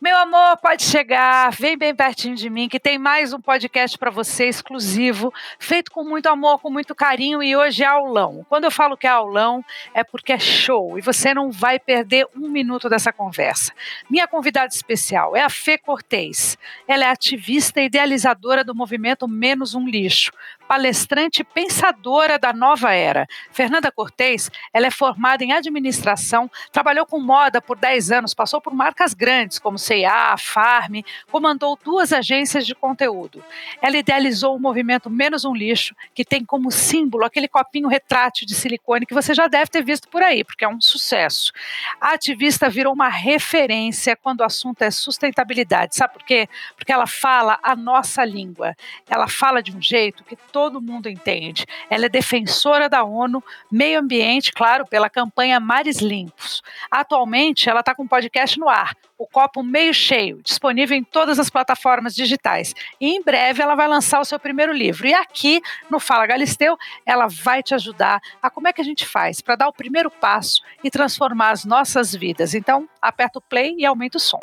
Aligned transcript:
Meu 0.00 0.16
amor, 0.16 0.56
pode 0.58 0.84
chegar, 0.84 1.50
vem 1.50 1.76
bem 1.76 1.92
pertinho 1.92 2.36
de 2.36 2.48
mim, 2.48 2.68
que 2.68 2.78
tem 2.78 2.96
mais 2.96 3.32
um 3.32 3.40
podcast 3.40 3.98
para 3.98 4.12
você 4.12 4.44
exclusivo, 4.44 5.34
feito 5.58 5.90
com 5.90 6.04
muito 6.04 6.28
amor, 6.28 6.60
com 6.60 6.70
muito 6.70 6.94
carinho 6.94 7.42
e 7.42 7.56
hoje 7.56 7.82
é 7.82 7.86
aulão. 7.86 8.46
Quando 8.48 8.62
eu 8.62 8.70
falo 8.70 8.96
que 8.96 9.08
é 9.08 9.10
aulão, 9.10 9.64
é 9.92 10.04
porque 10.04 10.32
é 10.32 10.38
show 10.38 10.96
e 10.96 11.02
você 11.02 11.34
não 11.34 11.50
vai 11.50 11.80
perder 11.80 12.28
um 12.36 12.48
minuto 12.48 12.88
dessa 12.88 13.12
conversa. 13.12 13.72
Minha 14.08 14.28
convidada 14.28 14.72
especial 14.72 15.34
é 15.34 15.42
a 15.42 15.50
Fê 15.50 15.76
Cortez. 15.76 16.56
Ela 16.86 17.06
é 17.06 17.10
ativista 17.10 17.80
e 17.80 17.86
idealizadora 17.86 18.62
do 18.62 18.76
movimento 18.76 19.26
Menos 19.26 19.74
um 19.74 19.84
Lixo, 19.84 20.30
palestrante 20.68 21.42
pensadora 21.42 22.38
da 22.38 22.52
nova 22.52 22.92
era. 22.92 23.26
Fernanda 23.50 23.90
Cortez, 23.90 24.50
ela 24.70 24.86
é 24.86 24.90
formada 24.90 25.42
em 25.42 25.52
administração, 25.52 26.50
trabalhou 26.70 27.06
com 27.06 27.18
moda 27.18 27.62
por 27.62 27.78
10 27.78 28.12
anos, 28.12 28.34
passou 28.34 28.60
por 28.60 28.74
marcas 28.74 29.14
grandes 29.14 29.58
como 29.58 29.78
C&A, 29.78 30.36
Farm, 30.36 31.00
comandou 31.30 31.78
duas 31.82 32.12
agências 32.12 32.66
de 32.66 32.74
conteúdo. 32.74 33.42
Ela 33.80 33.96
idealizou 33.96 34.54
o 34.54 34.60
movimento 34.60 35.08
Menos 35.08 35.46
um 35.46 35.54
Lixo, 35.54 35.96
que 36.14 36.24
tem 36.24 36.44
como 36.44 36.70
símbolo 36.70 37.24
aquele 37.24 37.48
copinho 37.48 37.88
retrátil 37.88 38.46
de 38.46 38.54
silicone 38.54 39.06
que 39.06 39.14
você 39.14 39.32
já 39.32 39.46
deve 39.46 39.70
ter 39.70 39.82
visto 39.82 40.06
por 40.08 40.22
aí, 40.22 40.44
porque 40.44 40.66
é 40.66 40.68
um 40.68 40.80
sucesso. 40.80 41.50
A 41.98 42.12
ativista 42.12 42.68
virou 42.68 42.92
uma 42.92 43.08
referência 43.08 44.14
quando 44.14 44.40
o 44.40 44.44
assunto 44.44 44.82
é 44.82 44.90
sustentabilidade. 44.90 45.96
Sabe 45.96 46.12
por 46.12 46.24
quê? 46.24 46.46
Porque 46.76 46.92
ela 46.92 47.06
fala 47.06 47.58
a 47.62 47.74
nossa 47.74 48.22
língua. 48.22 48.76
Ela 49.08 49.28
fala 49.28 49.62
de 49.62 49.74
um 49.74 49.80
jeito 49.80 50.24
que 50.24 50.36
mundo 50.80 51.08
entende. 51.08 51.64
Ela 51.88 52.06
é 52.06 52.08
defensora 52.08 52.88
da 52.88 53.04
ONU, 53.04 53.42
meio 53.70 54.00
ambiente, 54.00 54.52
claro, 54.52 54.86
pela 54.86 55.08
campanha 55.08 55.60
Mares 55.60 55.98
Limpos. 55.98 56.62
Atualmente, 56.90 57.68
ela 57.68 57.80
está 57.80 57.94
com 57.94 58.02
um 58.02 58.08
podcast 58.08 58.58
no 58.58 58.68
ar, 58.68 58.94
o 59.16 59.26
Copo 59.26 59.62
Meio 59.62 59.94
Cheio, 59.94 60.40
disponível 60.42 60.96
em 60.96 61.04
todas 61.04 61.38
as 61.38 61.48
plataformas 61.48 62.14
digitais. 62.14 62.74
E 63.00 63.10
em 63.10 63.22
breve 63.22 63.62
ela 63.62 63.74
vai 63.74 63.88
lançar 63.88 64.20
o 64.20 64.24
seu 64.24 64.38
primeiro 64.38 64.72
livro. 64.72 65.06
E 65.06 65.14
aqui 65.14 65.60
no 65.90 66.00
Fala 66.00 66.26
Galisteu, 66.26 66.76
ela 67.06 67.26
vai 67.28 67.62
te 67.62 67.74
ajudar 67.74 68.20
a 68.42 68.50
como 68.50 68.68
é 68.68 68.72
que 68.72 68.80
a 68.80 68.84
gente 68.84 69.06
faz 69.06 69.40
para 69.40 69.56
dar 69.56 69.68
o 69.68 69.72
primeiro 69.72 70.10
passo 70.10 70.62
e 70.82 70.90
transformar 70.90 71.50
as 71.50 71.64
nossas 71.64 72.14
vidas. 72.14 72.54
Então, 72.54 72.88
aperta 73.00 73.38
o 73.38 73.42
play 73.42 73.74
e 73.78 73.86
aumenta 73.86 74.18
o 74.18 74.20
som. 74.20 74.40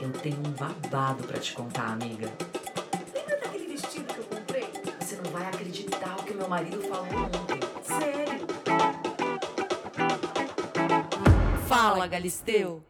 Eu 0.00 0.10
tenho 0.10 0.38
um 0.38 0.50
babado 0.52 1.22
para 1.24 1.38
te 1.38 1.52
contar, 1.52 1.92
amiga. 1.92 2.28
Vai 5.32 5.46
acreditar 5.46 6.14
o 6.18 6.24
que 6.24 6.34
meu 6.34 6.48
marido 6.48 6.80
falou 6.82 7.06
ontem. 7.06 7.58
Sério. 7.82 8.46
Fala, 11.66 12.06
Galisteu. 12.06 12.84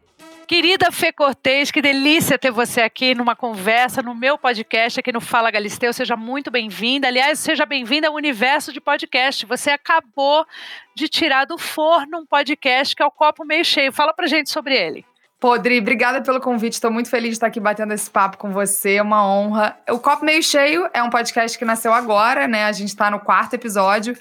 Querida 0.45 0.91
Fê 0.91 1.13
Cortez, 1.13 1.71
que 1.71 1.81
delícia 1.81 2.37
ter 2.37 2.51
você 2.51 2.81
aqui 2.81 3.15
numa 3.15 3.33
conversa 3.33 4.01
no 4.03 4.13
meu 4.13 4.37
podcast 4.37 4.99
aqui 4.99 5.11
no 5.11 5.21
Fala 5.21 5.49
Galisteu. 5.49 5.93
Seja 5.93 6.17
muito 6.17 6.51
bem-vinda. 6.51 7.07
Aliás, 7.07 7.39
seja 7.39 7.65
bem-vinda 7.65 8.09
ao 8.09 8.13
universo 8.13 8.73
de 8.73 8.81
podcast. 8.81 9.45
Você 9.45 9.71
acabou 9.71 10.45
de 10.93 11.07
tirar 11.07 11.45
do 11.45 11.57
forno 11.57 12.19
um 12.19 12.25
podcast 12.25 12.93
que 12.93 13.01
é 13.01 13.05
o 13.05 13.09
Copo 13.09 13.45
Meio 13.45 13.63
Cheio. 13.63 13.93
Fala 13.93 14.13
pra 14.13 14.27
gente 14.27 14.51
sobre 14.51 14.75
ele. 14.75 15.05
Podri, 15.43 15.79
obrigada 15.79 16.21
pelo 16.21 16.39
convite. 16.39 16.75
Estou 16.75 16.89
muito 16.89 17.09
feliz 17.09 17.31
de 17.31 17.35
estar 17.35 17.47
aqui 17.47 17.59
batendo 17.59 17.93
esse 17.93 18.09
papo 18.09 18.37
com 18.37 18.51
você. 18.51 18.93
É 18.93 19.01
uma 19.01 19.27
honra. 19.27 19.77
O 19.89 19.99
Copo 19.99 20.23
Meio 20.23 20.41
Cheio 20.41 20.89
é 20.93 21.03
um 21.03 21.09
podcast 21.09 21.59
que 21.59 21.65
nasceu 21.65 21.93
agora, 21.93 22.47
né? 22.47 22.63
A 22.63 22.71
gente 22.71 22.87
está 22.87 23.11
no 23.11 23.19
quarto 23.19 23.53
episódio. 23.53 24.17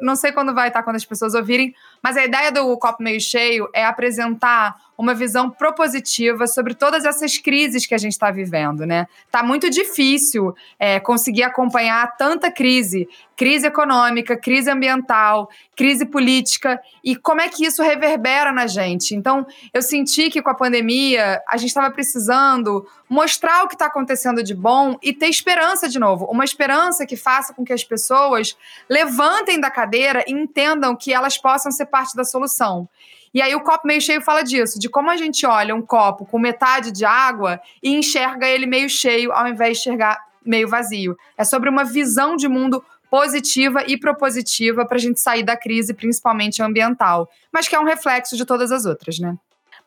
Não 0.00 0.16
sei 0.16 0.32
quando 0.32 0.52
vai 0.52 0.66
estar 0.66 0.82
quando 0.82 0.96
as 0.96 1.04
pessoas 1.04 1.32
ouvirem, 1.32 1.72
mas 2.02 2.16
a 2.16 2.24
ideia 2.24 2.50
do 2.50 2.76
Copo 2.76 3.04
Meio 3.04 3.20
Cheio 3.20 3.68
é 3.72 3.84
apresentar 3.86 4.74
uma 4.96 5.14
visão 5.14 5.50
propositiva 5.50 6.46
sobre 6.46 6.74
todas 6.74 7.04
essas 7.04 7.36
crises 7.36 7.84
que 7.84 7.94
a 7.94 7.98
gente 7.98 8.12
está 8.12 8.30
vivendo, 8.30 8.86
né? 8.86 9.06
Tá 9.30 9.42
muito 9.42 9.68
difícil 9.68 10.54
é, 10.78 11.00
conseguir 11.00 11.42
acompanhar 11.42 12.16
tanta 12.16 12.50
crise, 12.50 13.08
crise 13.36 13.66
econômica, 13.66 14.36
crise 14.36 14.70
ambiental, 14.70 15.48
crise 15.76 16.06
política 16.06 16.80
e 17.02 17.16
como 17.16 17.40
é 17.40 17.48
que 17.48 17.66
isso 17.66 17.82
reverbera 17.82 18.52
na 18.52 18.66
gente. 18.66 19.14
Então, 19.14 19.44
eu 19.72 19.82
senti 19.82 20.30
que 20.30 20.40
com 20.40 20.50
a 20.50 20.54
pandemia 20.54 21.42
a 21.48 21.56
gente 21.56 21.68
estava 21.68 21.90
precisando 21.90 22.86
mostrar 23.08 23.64
o 23.64 23.68
que 23.68 23.74
está 23.74 23.86
acontecendo 23.86 24.42
de 24.42 24.54
bom 24.54 24.96
e 25.02 25.12
ter 25.12 25.28
esperança 25.28 25.88
de 25.88 25.98
novo, 25.98 26.24
uma 26.26 26.44
esperança 26.44 27.04
que 27.04 27.16
faça 27.16 27.52
com 27.52 27.64
que 27.64 27.72
as 27.72 27.84
pessoas 27.84 28.56
levantem 28.88 29.60
da 29.60 29.70
cadeira 29.70 30.24
e 30.26 30.32
entendam 30.32 30.96
que 30.96 31.12
elas 31.12 31.36
possam 31.36 31.70
ser 31.72 31.86
parte 31.86 32.16
da 32.16 32.24
solução. 32.24 32.88
E 33.34 33.42
aí 33.42 33.54
o 33.54 33.60
copo 33.60 33.86
meio 33.86 34.00
cheio 34.00 34.22
fala 34.22 34.42
disso, 34.42 34.78
de 34.78 34.88
como 34.88 35.10
a 35.10 35.16
gente 35.16 35.44
olha 35.44 35.74
um 35.74 35.82
copo 35.82 36.24
com 36.24 36.38
metade 36.38 36.92
de 36.92 37.04
água 37.04 37.60
e 37.82 37.92
enxerga 37.94 38.46
ele 38.46 38.64
meio 38.64 38.88
cheio 38.88 39.32
ao 39.32 39.48
invés 39.48 39.78
de 39.78 39.80
enxergar 39.80 40.24
meio 40.46 40.68
vazio. 40.68 41.16
É 41.36 41.42
sobre 41.42 41.68
uma 41.68 41.84
visão 41.84 42.36
de 42.36 42.46
mundo 42.46 42.84
positiva 43.10 43.84
e 43.86 43.98
propositiva 43.98 44.86
para 44.86 44.96
a 44.96 45.00
gente 45.00 45.20
sair 45.20 45.42
da 45.42 45.56
crise, 45.56 45.94
principalmente 45.94 46.62
ambiental, 46.62 47.28
mas 47.52 47.68
que 47.68 47.74
é 47.74 47.80
um 47.80 47.84
reflexo 47.84 48.36
de 48.36 48.44
todas 48.44 48.72
as 48.72 48.86
outras, 48.86 49.18
né? 49.18 49.36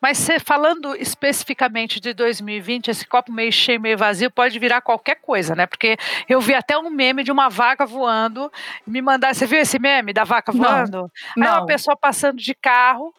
Mas 0.00 0.28
falando 0.44 0.94
especificamente 0.94 2.00
de 2.00 2.14
2020, 2.14 2.88
esse 2.88 3.04
copo 3.04 3.32
meio 3.32 3.50
cheio, 3.50 3.80
meio 3.80 3.98
vazio, 3.98 4.30
pode 4.30 4.56
virar 4.58 4.80
qualquer 4.80 5.16
coisa, 5.16 5.56
né? 5.56 5.66
Porque 5.66 5.96
eu 6.28 6.40
vi 6.40 6.54
até 6.54 6.78
um 6.78 6.88
meme 6.88 7.24
de 7.24 7.32
uma 7.32 7.48
vaca 7.48 7.84
voando. 7.84 8.50
Me 8.86 9.02
mandar, 9.02 9.34
você 9.34 9.44
viu 9.44 9.58
esse 9.58 9.78
meme 9.78 10.12
da 10.12 10.22
vaca 10.22 10.52
voando? 10.52 11.10
Não, 11.36 11.46
Aí 11.46 11.52
não. 11.52 11.58
uma 11.58 11.66
pessoa 11.66 11.96
passando 11.96 12.38
de 12.38 12.54
carro, 12.54 13.12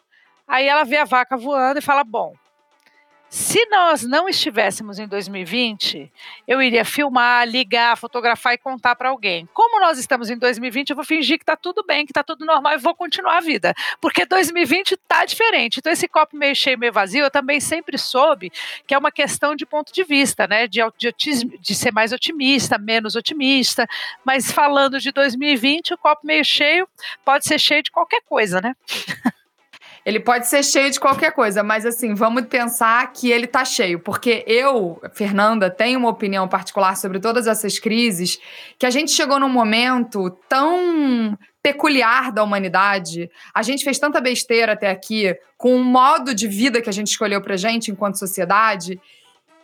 aí 0.50 0.66
ela 0.66 0.84
vê 0.84 0.98
a 0.98 1.04
vaca 1.04 1.36
voando 1.36 1.78
e 1.78 1.82
fala: 1.82 2.04
Bom, 2.04 2.34
se 3.30 3.64
nós 3.66 4.02
não 4.02 4.28
estivéssemos 4.28 4.98
em 4.98 5.06
2020, 5.06 6.12
eu 6.48 6.60
iria 6.60 6.84
filmar, 6.84 7.46
ligar, 7.46 7.96
fotografar 7.96 8.54
e 8.54 8.58
contar 8.58 8.96
para 8.96 9.10
alguém. 9.10 9.48
Como 9.54 9.78
nós 9.78 10.00
estamos 10.00 10.30
em 10.30 10.36
2020, 10.36 10.90
eu 10.90 10.96
vou 10.96 11.04
fingir 11.04 11.38
que 11.38 11.44
está 11.44 11.54
tudo 11.54 11.84
bem, 11.86 12.04
que 12.04 12.10
está 12.10 12.24
tudo 12.24 12.44
normal 12.44 12.72
e 12.72 12.78
vou 12.78 12.92
continuar 12.92 13.36
a 13.36 13.40
vida. 13.40 13.72
Porque 14.00 14.26
2020 14.26 14.94
está 14.94 15.24
diferente. 15.24 15.78
Então, 15.78 15.92
esse 15.92 16.08
copo 16.08 16.36
meio 16.36 16.56
cheio, 16.56 16.76
meio 16.76 16.92
vazio, 16.92 17.22
eu 17.22 17.30
também 17.30 17.60
sempre 17.60 17.96
soube 17.96 18.50
que 18.84 18.94
é 18.94 18.98
uma 18.98 19.12
questão 19.12 19.54
de 19.54 19.64
ponto 19.64 19.92
de 19.92 20.02
vista, 20.02 20.48
né? 20.48 20.66
De, 20.66 20.80
de, 20.98 21.44
de 21.60 21.74
ser 21.76 21.92
mais 21.92 22.12
otimista, 22.12 22.78
menos 22.78 23.14
otimista. 23.14 23.86
Mas 24.24 24.50
falando 24.50 24.98
de 24.98 25.12
2020, 25.12 25.94
o 25.94 25.98
copo 25.98 26.26
meio 26.26 26.44
cheio 26.44 26.88
pode 27.24 27.46
ser 27.46 27.60
cheio 27.60 27.84
de 27.84 27.92
qualquer 27.92 28.22
coisa, 28.22 28.60
né? 28.60 28.74
Ele 30.10 30.18
pode 30.18 30.48
ser 30.48 30.64
cheio 30.64 30.90
de 30.90 30.98
qualquer 30.98 31.30
coisa, 31.30 31.62
mas 31.62 31.86
assim, 31.86 32.14
vamos 32.14 32.42
pensar 32.46 33.12
que 33.12 33.30
ele 33.30 33.46
tá 33.46 33.64
cheio, 33.64 34.00
porque 34.00 34.42
eu, 34.44 35.00
Fernanda, 35.14 35.70
tenho 35.70 36.00
uma 36.00 36.08
opinião 36.08 36.48
particular 36.48 36.96
sobre 36.96 37.20
todas 37.20 37.46
essas 37.46 37.78
crises, 37.78 38.36
que 38.76 38.84
a 38.84 38.90
gente 38.90 39.12
chegou 39.12 39.38
num 39.38 39.48
momento 39.48 40.28
tão 40.48 41.38
peculiar 41.62 42.32
da 42.32 42.42
humanidade. 42.42 43.30
A 43.54 43.62
gente 43.62 43.84
fez 43.84 44.00
tanta 44.00 44.20
besteira 44.20 44.72
até 44.72 44.90
aqui 44.90 45.32
com 45.56 45.76
o 45.76 45.84
modo 45.84 46.34
de 46.34 46.48
vida 46.48 46.82
que 46.82 46.90
a 46.90 46.92
gente 46.92 47.06
escolheu 47.06 47.40
pra 47.40 47.56
gente 47.56 47.92
enquanto 47.92 48.18
sociedade, 48.18 49.00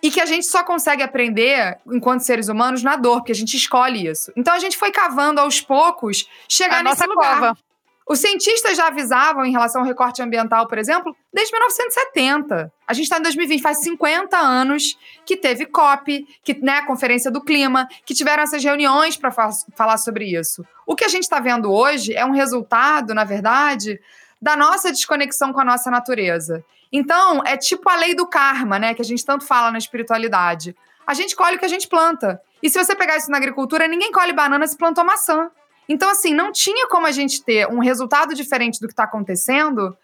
e 0.00 0.12
que 0.12 0.20
a 0.20 0.26
gente 0.26 0.46
só 0.46 0.62
consegue 0.62 1.02
aprender 1.02 1.78
enquanto 1.88 2.20
seres 2.20 2.48
humanos 2.48 2.84
na 2.84 2.94
dor, 2.94 3.16
porque 3.16 3.32
a 3.32 3.34
gente 3.34 3.56
escolhe 3.56 4.06
isso. 4.06 4.30
Então 4.36 4.54
a 4.54 4.60
gente 4.60 4.76
foi 4.76 4.92
cavando 4.92 5.40
aos 5.40 5.60
poucos 5.60 6.28
chegar 6.48 6.78
a 6.78 6.82
nesse 6.84 7.00
nossa 7.00 7.12
lugar. 7.12 7.34
cova. 7.40 7.58
Os 8.08 8.20
cientistas 8.20 8.76
já 8.76 8.86
avisavam 8.86 9.44
em 9.44 9.50
relação 9.50 9.80
ao 9.80 9.86
recorte 9.86 10.22
ambiental, 10.22 10.68
por 10.68 10.78
exemplo, 10.78 11.14
desde 11.32 11.52
1970. 11.52 12.72
A 12.86 12.94
gente 12.94 13.04
está 13.04 13.18
em 13.18 13.22
2020, 13.22 13.60
faz 13.60 13.78
50 13.78 14.38
anos 14.38 14.96
que 15.24 15.36
teve 15.36 15.66
COP, 15.66 16.24
que, 16.44 16.54
né, 16.62 16.78
a 16.78 16.86
Conferência 16.86 17.32
do 17.32 17.42
Clima, 17.42 17.88
que 18.04 18.14
tiveram 18.14 18.44
essas 18.44 18.62
reuniões 18.62 19.16
para 19.16 19.32
falar 19.32 19.96
sobre 19.96 20.24
isso. 20.24 20.64
O 20.86 20.94
que 20.94 21.04
a 21.04 21.08
gente 21.08 21.24
está 21.24 21.40
vendo 21.40 21.72
hoje 21.72 22.14
é 22.14 22.24
um 22.24 22.30
resultado, 22.30 23.12
na 23.12 23.24
verdade, 23.24 24.00
da 24.40 24.56
nossa 24.56 24.92
desconexão 24.92 25.52
com 25.52 25.60
a 25.60 25.64
nossa 25.64 25.90
natureza. 25.90 26.64
Então, 26.92 27.42
é 27.44 27.56
tipo 27.56 27.88
a 27.90 27.96
lei 27.96 28.14
do 28.14 28.28
karma, 28.28 28.78
né, 28.78 28.94
que 28.94 29.02
a 29.02 29.04
gente 29.04 29.24
tanto 29.24 29.44
fala 29.44 29.72
na 29.72 29.78
espiritualidade. 29.78 30.76
A 31.04 31.12
gente 31.12 31.34
colhe 31.34 31.56
o 31.56 31.58
que 31.58 31.64
a 31.64 31.68
gente 31.68 31.88
planta. 31.88 32.40
E 32.62 32.70
se 32.70 32.82
você 32.82 32.94
pegar 32.94 33.16
isso 33.16 33.32
na 33.32 33.36
agricultura, 33.36 33.88
ninguém 33.88 34.12
colhe 34.12 34.32
banana 34.32 34.64
se 34.66 34.76
plantou 34.76 35.04
maçã. 35.04 35.50
Então, 35.88 36.10
assim, 36.10 36.34
não 36.34 36.50
tinha 36.52 36.88
como 36.88 37.06
a 37.06 37.12
gente 37.12 37.42
ter 37.42 37.68
um 37.68 37.78
resultado 37.78 38.34
diferente 38.34 38.80
do 38.80 38.86
que 38.86 38.92
está 38.92 39.04
acontecendo 39.04 39.96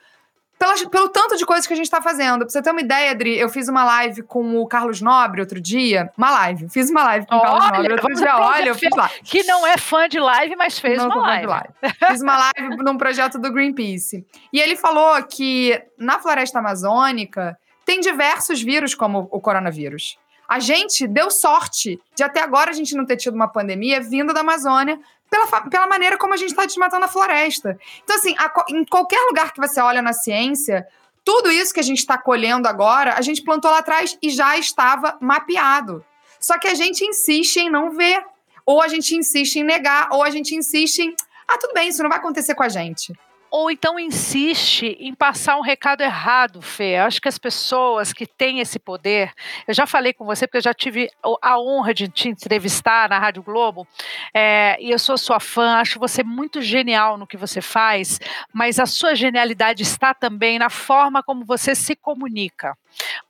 pela- 0.58 0.75
pelo 0.88 1.08
tanto 1.08 1.37
de 1.37 1.44
coisas 1.44 1.67
que 1.67 1.73
a 1.73 1.76
gente 1.76 1.87
está 1.87 2.00
fazendo. 2.00 2.40
Pra 2.40 2.49
você 2.49 2.62
ter 2.62 2.70
uma 2.70 2.81
ideia, 2.81 3.11
Adri, 3.11 3.37
eu 3.37 3.49
fiz 3.49 3.69
uma 3.69 3.82
live 3.84 4.23
com 4.23 4.58
o 4.61 4.67
Carlos 4.69 5.00
Nobre 5.00 5.40
outro 5.40 5.61
dia. 5.61 6.12
Uma 6.17 6.31
live. 6.31 6.69
Fiz 6.69 6.88
uma 6.88 7.02
live 7.02 7.26
com 7.26 7.34
o 7.37 7.43
Carlos 7.43 7.64
Nobre 7.79 7.93
outro 7.94 8.14
dia. 8.14 8.37
Olha, 8.38 8.69
eu 8.69 8.75
fiz 8.76 8.90
lá. 8.96 9.11
Que 9.25 9.43
não 9.43 9.67
é 9.67 9.76
fã 9.76 10.08
de 10.08 10.20
live, 10.20 10.55
mas 10.55 10.79
fez 10.79 10.99
Não 10.99 11.06
uma 11.08 11.40
de 11.40 11.46
live. 11.46 11.69
Fiz 12.06 12.23
uma 12.23 12.37
live 12.38 12.76
num 12.84 12.96
projeto 12.96 13.38
do 13.38 13.50
Greenpeace. 13.52 14.25
E 14.52 14.61
ele 14.61 14.76
falou 14.76 15.20
que 15.25 15.82
na 15.99 16.20
floresta 16.20 16.61
amazônica 16.61 17.58
tem 17.84 17.99
diversos 18.00 18.62
vírus, 18.62 18.94
como 18.94 19.26
o 19.32 19.40
coronavírus. 19.40 20.17
A 20.52 20.60
gente 20.60 21.06
deu 21.06 21.31
sorte 21.31 21.99
de 22.14 22.22
até 22.22 22.43
agora 22.43 22.69
a 22.69 22.75
gente 22.75 22.94
não 22.94 23.06
ter 23.06 23.16
tido 23.16 23.32
uma 23.32 23.49
pandemia 23.49 24.02
vinda 24.02 24.34
da 24.34 24.40
Amazônia 24.40 25.00
pela, 25.31 25.46
pela 25.62 25.87
maneira 25.87 26.19
como 26.19 26.34
a 26.34 26.37
gente 26.37 26.50
está 26.50 26.66
desmatando 26.66 27.06
a 27.06 27.08
floresta. 27.08 27.78
Então, 28.04 28.16
assim, 28.16 28.34
a 28.37 28.52
em 28.69 28.84
qualquer 28.84 29.19
lugar 29.28 29.54
que 29.54 29.58
você 29.58 29.81
olha 29.81 30.02
na 30.02 30.12
ciência, 30.12 30.87
Tudo 31.25 31.50
isso 31.50 31.72
que 31.72 31.81
a 31.81 31.82
gente 31.82 32.00
está 32.00 32.19
colhendo 32.19 32.69
agora, 32.69 33.14
a 33.14 33.22
gente 33.22 33.43
plantou 33.43 33.70
lá 33.70 33.78
atrás 33.78 34.19
e 34.20 34.28
já 34.28 34.58
estava 34.58 35.16
mapeado. 35.22 36.04
Só 36.38 36.58
que 36.58 36.69
a 36.69 36.75
gente 36.75 37.02
insiste 37.02 37.56
em 37.56 37.70
não 37.70 37.93
ver, 37.93 38.22
ou 38.66 38.82
a 38.82 38.88
gente 38.88 39.16
insiste 39.16 39.56
em 39.56 39.64
negar, 39.64 40.08
ou 40.12 40.22
a 40.22 40.28
gente 40.28 40.55
insiste 40.55 40.98
em. 40.98 41.16
Ah, 41.48 41.56
tudo 41.56 41.72
bem, 41.72 41.88
isso 41.88 42.02
não 42.02 42.10
vai 42.10 42.19
acontecer 42.19 42.55
com 42.55 42.62
a 42.62 42.69
gente 42.69 43.14
ou 43.52 43.70
então 43.70 44.00
insiste 44.00 44.96
em 44.99 45.14
passar 45.14 45.58
um 45.58 45.60
recado 45.60 46.00
errado, 46.00 46.62
Fê. 46.62 46.96
Eu 46.96 47.04
acho 47.04 47.20
que 47.20 47.28
as 47.28 47.37
pessoas 47.37 48.10
que 48.10 48.26
têm 48.26 48.60
esse 48.60 48.78
poder, 48.78 49.31
eu 49.69 49.75
já 49.75 49.87
falei 49.87 50.14
com 50.14 50.25
você, 50.25 50.46
porque 50.46 50.56
eu 50.56 50.62
já 50.62 50.72
tive 50.72 51.10
a 51.43 51.60
honra 51.60 51.93
de 51.93 52.08
te 52.08 52.31
entrevistar 52.31 53.10
na 53.10 53.19
Rádio 53.19 53.43
Globo, 53.43 53.87
é, 54.32 54.78
e 54.81 54.90
eu 54.90 54.99
sou 54.99 55.19
sua 55.19 55.38
fã, 55.38 55.76
acho 55.76 56.00
você 56.00 56.25
muito 56.25 56.62
genial 56.62 57.19
no 57.19 57.26
que 57.26 57.37
você 57.37 57.60
faz, 57.60 58.19
mas 58.54 58.78
a 58.78 58.87
sua 58.87 59.14
genialidade 59.14 59.82
está 59.82 60.14
também 60.14 60.58
na 60.58 60.70
forma 60.70 61.22
como 61.22 61.44
você 61.44 61.75
se 61.75 61.94
comunica 61.94 62.75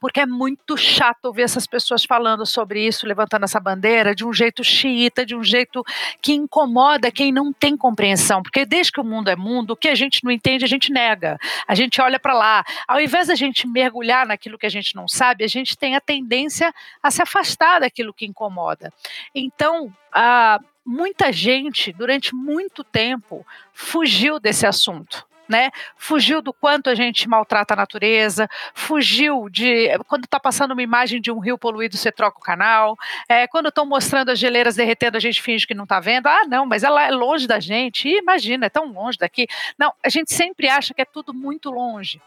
porque 0.00 0.20
é 0.20 0.26
muito 0.26 0.76
chato 0.76 1.26
ouvir 1.26 1.42
essas 1.42 1.66
pessoas 1.66 2.04
falando 2.04 2.44
sobre 2.44 2.86
isso, 2.86 3.06
levantando 3.06 3.44
essa 3.44 3.60
bandeira 3.60 4.14
de 4.14 4.24
um 4.24 4.32
jeito 4.32 4.64
xiita, 4.64 5.24
de 5.24 5.34
um 5.34 5.44
jeito 5.44 5.84
que 6.20 6.32
incomoda 6.32 7.10
quem 7.10 7.32
não 7.32 7.52
tem 7.52 7.76
compreensão, 7.76 8.42
porque 8.42 8.64
desde 8.66 8.92
que 8.92 9.00
o 9.00 9.04
mundo 9.04 9.28
é 9.28 9.36
mundo, 9.36 9.72
o 9.72 9.76
que 9.76 9.88
a 9.88 9.94
gente 9.94 10.11
não 10.24 10.30
entende, 10.30 10.64
a 10.64 10.68
gente 10.68 10.92
nega, 10.92 11.38
a 11.66 11.74
gente 11.74 12.00
olha 12.00 12.18
para 12.18 12.34
lá. 12.34 12.64
Ao 12.86 13.00
invés 13.00 13.28
da 13.28 13.34
gente 13.34 13.66
mergulhar 13.66 14.26
naquilo 14.26 14.58
que 14.58 14.66
a 14.66 14.70
gente 14.70 14.94
não 14.94 15.08
sabe, 15.08 15.44
a 15.44 15.48
gente 15.48 15.76
tem 15.76 15.94
a 15.94 16.00
tendência 16.00 16.74
a 17.02 17.10
se 17.10 17.22
afastar 17.22 17.80
daquilo 17.80 18.14
que 18.14 18.26
incomoda. 18.26 18.92
Então, 19.34 19.92
a 20.12 20.60
muita 20.84 21.32
gente, 21.32 21.92
durante 21.92 22.34
muito 22.34 22.82
tempo, 22.82 23.46
fugiu 23.72 24.40
desse 24.40 24.66
assunto 24.66 25.26
né? 25.48 25.70
Fugiu 25.96 26.40
do 26.40 26.52
quanto 26.52 26.88
a 26.88 26.94
gente 26.94 27.28
maltrata 27.28 27.74
a 27.74 27.76
natureza, 27.76 28.48
fugiu 28.74 29.48
de 29.48 29.88
quando 30.06 30.24
está 30.24 30.38
passando 30.38 30.72
uma 30.72 30.82
imagem 30.82 31.20
de 31.20 31.30
um 31.30 31.38
rio 31.38 31.58
poluído, 31.58 31.96
você 31.96 32.10
troca 32.10 32.38
o 32.38 32.42
canal. 32.42 32.96
É, 33.28 33.46
quando 33.46 33.68
estão 33.68 33.84
mostrando 33.84 34.30
as 34.30 34.38
geleiras 34.38 34.76
derretendo, 34.76 35.16
a 35.16 35.20
gente 35.20 35.42
finge 35.42 35.66
que 35.66 35.74
não 35.74 35.84
está 35.84 36.00
vendo. 36.00 36.26
Ah, 36.26 36.42
não, 36.46 36.64
mas 36.66 36.82
ela 36.82 37.06
é 37.06 37.10
longe 37.10 37.46
da 37.46 37.60
gente. 37.60 38.08
Ih, 38.08 38.18
imagina, 38.18 38.66
é 38.66 38.70
tão 38.70 38.92
longe 38.92 39.18
daqui. 39.18 39.46
Não, 39.78 39.92
a 40.02 40.08
gente 40.08 40.32
sempre 40.32 40.68
acha 40.68 40.94
que 40.94 41.02
é 41.02 41.06
tudo 41.06 41.34
muito 41.34 41.70
longe. 41.70 42.20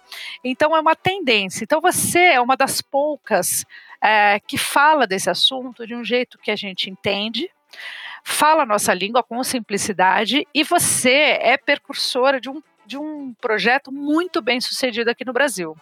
Então 0.43 0.75
é 0.75 0.79
uma 0.79 0.95
tendência. 0.95 1.63
Então 1.63 1.81
você 1.81 2.19
é 2.19 2.41
uma 2.41 2.55
das 2.55 2.81
poucas 2.81 3.65
é, 4.01 4.39
que 4.39 4.57
fala 4.57 5.07
desse 5.07 5.29
assunto 5.29 5.87
de 5.87 5.95
um 5.95 6.03
jeito 6.03 6.37
que 6.37 6.51
a 6.51 6.55
gente 6.55 6.89
entende 6.89 7.49
fala 8.27 8.63
a 8.63 8.65
nossa 8.65 8.91
língua 8.91 9.21
com 9.21 9.43
simplicidade 9.43 10.47
e 10.51 10.63
você 10.63 11.37
é 11.39 11.57
percursora 11.57 12.41
de 12.41 12.49
um 12.49 12.59
de 12.85 12.97
um 12.97 13.33
projeto 13.41 13.91
muito 13.91 14.41
bem 14.41 14.61
sucedido 14.61 15.09
aqui 15.09 15.25
no 15.25 15.33
Brasil, 15.33 15.75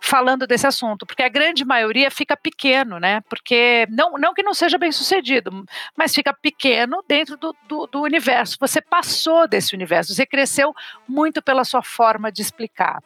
falando 0.00 0.46
desse 0.46 0.66
assunto, 0.66 1.06
porque 1.06 1.22
a 1.22 1.28
grande 1.28 1.64
maioria 1.64 2.10
fica 2.10 2.36
pequeno, 2.36 2.98
né? 2.98 3.22
Porque 3.28 3.86
não, 3.90 4.12
não 4.12 4.34
que 4.34 4.42
não 4.42 4.54
seja 4.54 4.78
bem 4.78 4.92
sucedido, 4.92 5.64
mas 5.96 6.14
fica 6.14 6.32
pequeno 6.34 7.02
dentro 7.06 7.36
do, 7.36 7.54
do, 7.66 7.86
do 7.86 8.02
universo. 8.02 8.56
Você 8.60 8.80
passou 8.80 9.48
desse 9.48 9.74
universo, 9.74 10.14
você 10.14 10.26
cresceu 10.26 10.74
muito 11.08 11.42
pela 11.42 11.64
sua 11.64 11.82
forma 11.82 12.30
de 12.30 12.42
explicar. 12.42 13.02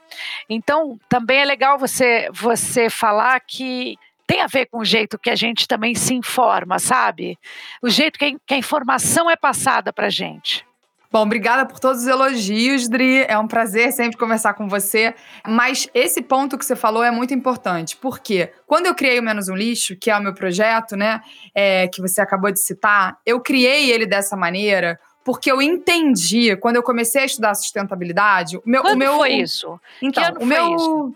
Então, 0.48 0.98
também 1.08 1.38
é 1.40 1.44
legal 1.44 1.78
você, 1.78 2.28
você 2.32 2.90
falar 2.90 3.38
que 3.40 3.96
tem 4.30 4.42
a 4.42 4.46
ver 4.46 4.66
com 4.66 4.78
o 4.78 4.84
jeito 4.84 5.18
que 5.18 5.28
a 5.28 5.34
gente 5.34 5.66
também 5.66 5.92
se 5.96 6.14
informa, 6.14 6.78
sabe? 6.78 7.36
O 7.82 7.90
jeito 7.90 8.16
que 8.16 8.24
a, 8.24 8.30
que 8.46 8.54
a 8.54 8.58
informação 8.58 9.28
é 9.28 9.34
passada 9.34 9.92
para 9.92 10.08
gente. 10.08 10.64
Bom, 11.12 11.22
obrigada 11.22 11.66
por 11.66 11.80
todos 11.80 12.02
os 12.02 12.06
elogios, 12.06 12.88
Dri. 12.88 13.24
É 13.24 13.36
um 13.36 13.48
prazer 13.48 13.92
sempre 13.92 14.16
conversar 14.16 14.54
com 14.54 14.68
você. 14.68 15.12
Mas 15.44 15.88
esse 15.92 16.22
ponto 16.22 16.56
que 16.56 16.64
você 16.64 16.76
falou 16.76 17.02
é 17.02 17.10
muito 17.10 17.34
importante, 17.34 17.96
porque 17.96 18.52
quando 18.64 18.86
eu 18.86 18.94
criei 18.94 19.18
o 19.18 19.22
Menos 19.22 19.48
um 19.48 19.56
Lixo, 19.56 19.96
que 19.96 20.08
é 20.08 20.16
o 20.16 20.22
meu 20.22 20.32
projeto, 20.32 20.96
né, 20.96 21.20
é, 21.52 21.88
que 21.88 22.00
você 22.00 22.20
acabou 22.20 22.52
de 22.52 22.60
citar, 22.60 23.18
eu 23.26 23.40
criei 23.40 23.90
ele 23.90 24.06
dessa 24.06 24.36
maneira 24.36 25.00
porque 25.24 25.52
eu 25.52 25.60
entendi, 25.60 26.56
quando 26.56 26.76
eu 26.76 26.82
comecei 26.82 27.22
a 27.22 27.24
estudar 27.26 27.54
sustentabilidade, 27.54 28.56
o 28.56 28.62
meu. 28.64 28.82
Quando 28.82 28.94
o 28.94 28.98
meu, 28.98 29.16
foi 29.16 29.34
isso? 29.34 29.78
Então, 30.00 30.24
o 30.40 30.46
meu. 30.46 30.76
Isso? 30.76 31.14